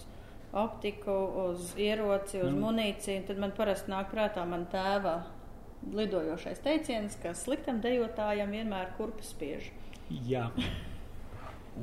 [0.54, 1.14] optiku,
[1.48, 2.60] uz ieroci, uz Mm.
[2.62, 5.16] munīciju, tad man parasti nāk prātā man tēva
[5.92, 9.66] lidojošais teiciens, ka sliktam dejotājam vienmēr kurpes spiež.
[10.30, 10.46] Jā,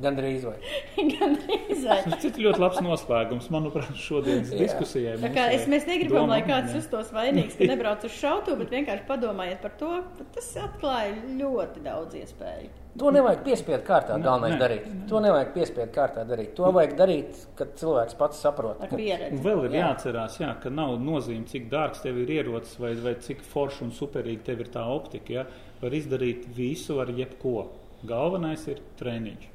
[0.01, 0.55] Gandrīz vai.
[1.11, 2.05] Gan drīzāk.
[2.13, 4.59] tas ir ļoti labs noslēgums, manuprāt, šodienas Jā.
[4.63, 5.17] diskusijai.
[5.19, 6.79] Tā mūsu kā es, mēs negribam, lai domām, kāds jā.
[6.79, 11.83] justos vainīgs, ka nebrauc uz šautu, bet vienkārši padomājiet par to, ka tas atklāja ļoti
[11.83, 12.69] daudz iespēju.
[12.99, 14.59] To nevajag piespiedu kārtā, galvenais nē.
[14.59, 14.87] darīt.
[15.07, 16.49] To nevajag piespiedu kārtā darīt.
[16.57, 18.81] To vajag darīt, kad cilvēks pats saprot.
[18.83, 19.39] Ar ka- Un pieredzi.
[19.45, 19.83] vēl ir Jā.
[19.85, 23.91] jāatcerās, jā, ka nav nozīme, cik dārgs tev ir ierocis vai, vai cik forši un
[23.95, 25.31] superīgi tev ir tā optika.
[25.37, 25.45] Ja?
[25.81, 27.69] Var izdarīt visu ar jebko.
[28.03, 29.47] Galvenais ir treniņš.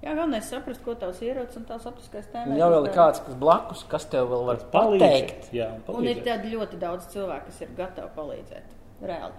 [0.00, 2.58] Jā, galvenais saprast, ko tavs ierocis un optiskais Un tēmēs.
[2.58, 5.50] jau vēl ir kāds, kas blakus, kas tev vēl var pateikt.
[5.52, 6.24] Jā, Un ir palīdzēt.
[6.24, 8.78] tādi ļoti daudz cilvēku, kas ir gatavi palīdzēt.
[9.02, 9.32] Reāli.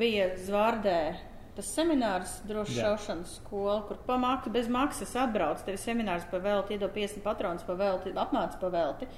[0.00, 1.16] Bija Zvārdē
[1.56, 2.84] tas seminārs, droši Jā.
[2.96, 5.60] šaušanas skola, kur pamak, bez maksas atbrauc.
[5.66, 9.08] Tev ir seminārs par velti, iedod 50 patronus par velti, apmāc par velti.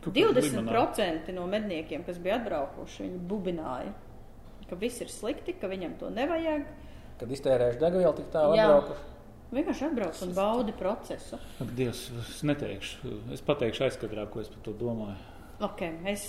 [0.00, 3.92] Kāda 20% no medniekiem, kas bija atbraukuši, viņi bubināja,
[4.70, 6.64] ka viss ir slikti, ka viņam to nevajag.
[7.20, 8.68] Kad iztērēšu degvielu, tik tālu Jā.
[8.68, 9.08] atbraukuši.
[9.50, 11.38] Vienkārši atbrauc un baudi procesu.
[11.62, 13.16] Ak, Dievs, es neteikšu.
[13.34, 15.18] Es pateikšu aizkadrā, ko es par to domāju.
[15.66, 16.26] Ok, es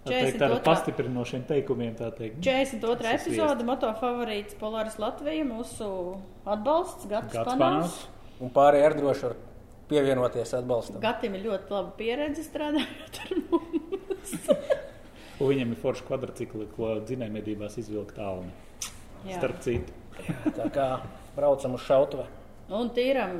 [0.00, 0.64] Tā teikt, ar 42.
[0.64, 2.38] pastiprinošiem teikumiem, tā teikt.
[2.40, 2.96] 42.
[3.02, 5.90] Tas ir epizode, moto favorīts Polaris Latvija, mūsu
[6.48, 7.60] atbalsts, Gatis Gads Panās.
[7.60, 7.98] panās.
[8.40, 9.36] Un pārējie ar droši var
[9.90, 11.02] pievienoties atbalstam.
[11.04, 14.34] Gatim ir ļoti laba pieredze strādājot ar mums.
[15.40, 18.52] Un viņam ir forši kvadrcikli, ko dzinējumedībās izvilkt tālni.
[19.28, 19.36] Jā.
[19.36, 19.92] Starp citu.
[20.56, 20.88] Tā kā
[21.36, 22.26] braucam uz šautuvi.
[22.70, 23.32] Un tīram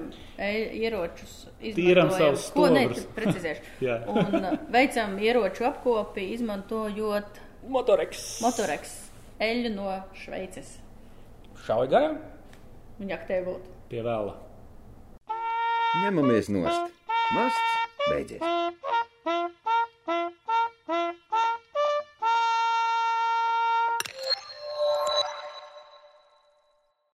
[0.43, 0.49] e,
[0.81, 3.63] ieročus, tīram savus ko neprecizēšu.
[4.15, 7.39] un e, veicam ieroču apkopi, izmantojot
[7.71, 8.25] motoreks.
[8.43, 8.97] Motoreks.
[9.41, 10.75] Eļu no Šveices.
[11.65, 12.19] Šauj garām?
[12.99, 13.77] Viņa aktē būtu.
[13.93, 14.35] Pie vēla.
[16.03, 16.99] Ņemamies nost.
[17.35, 17.71] Masts
[18.11, 18.43] beidzies.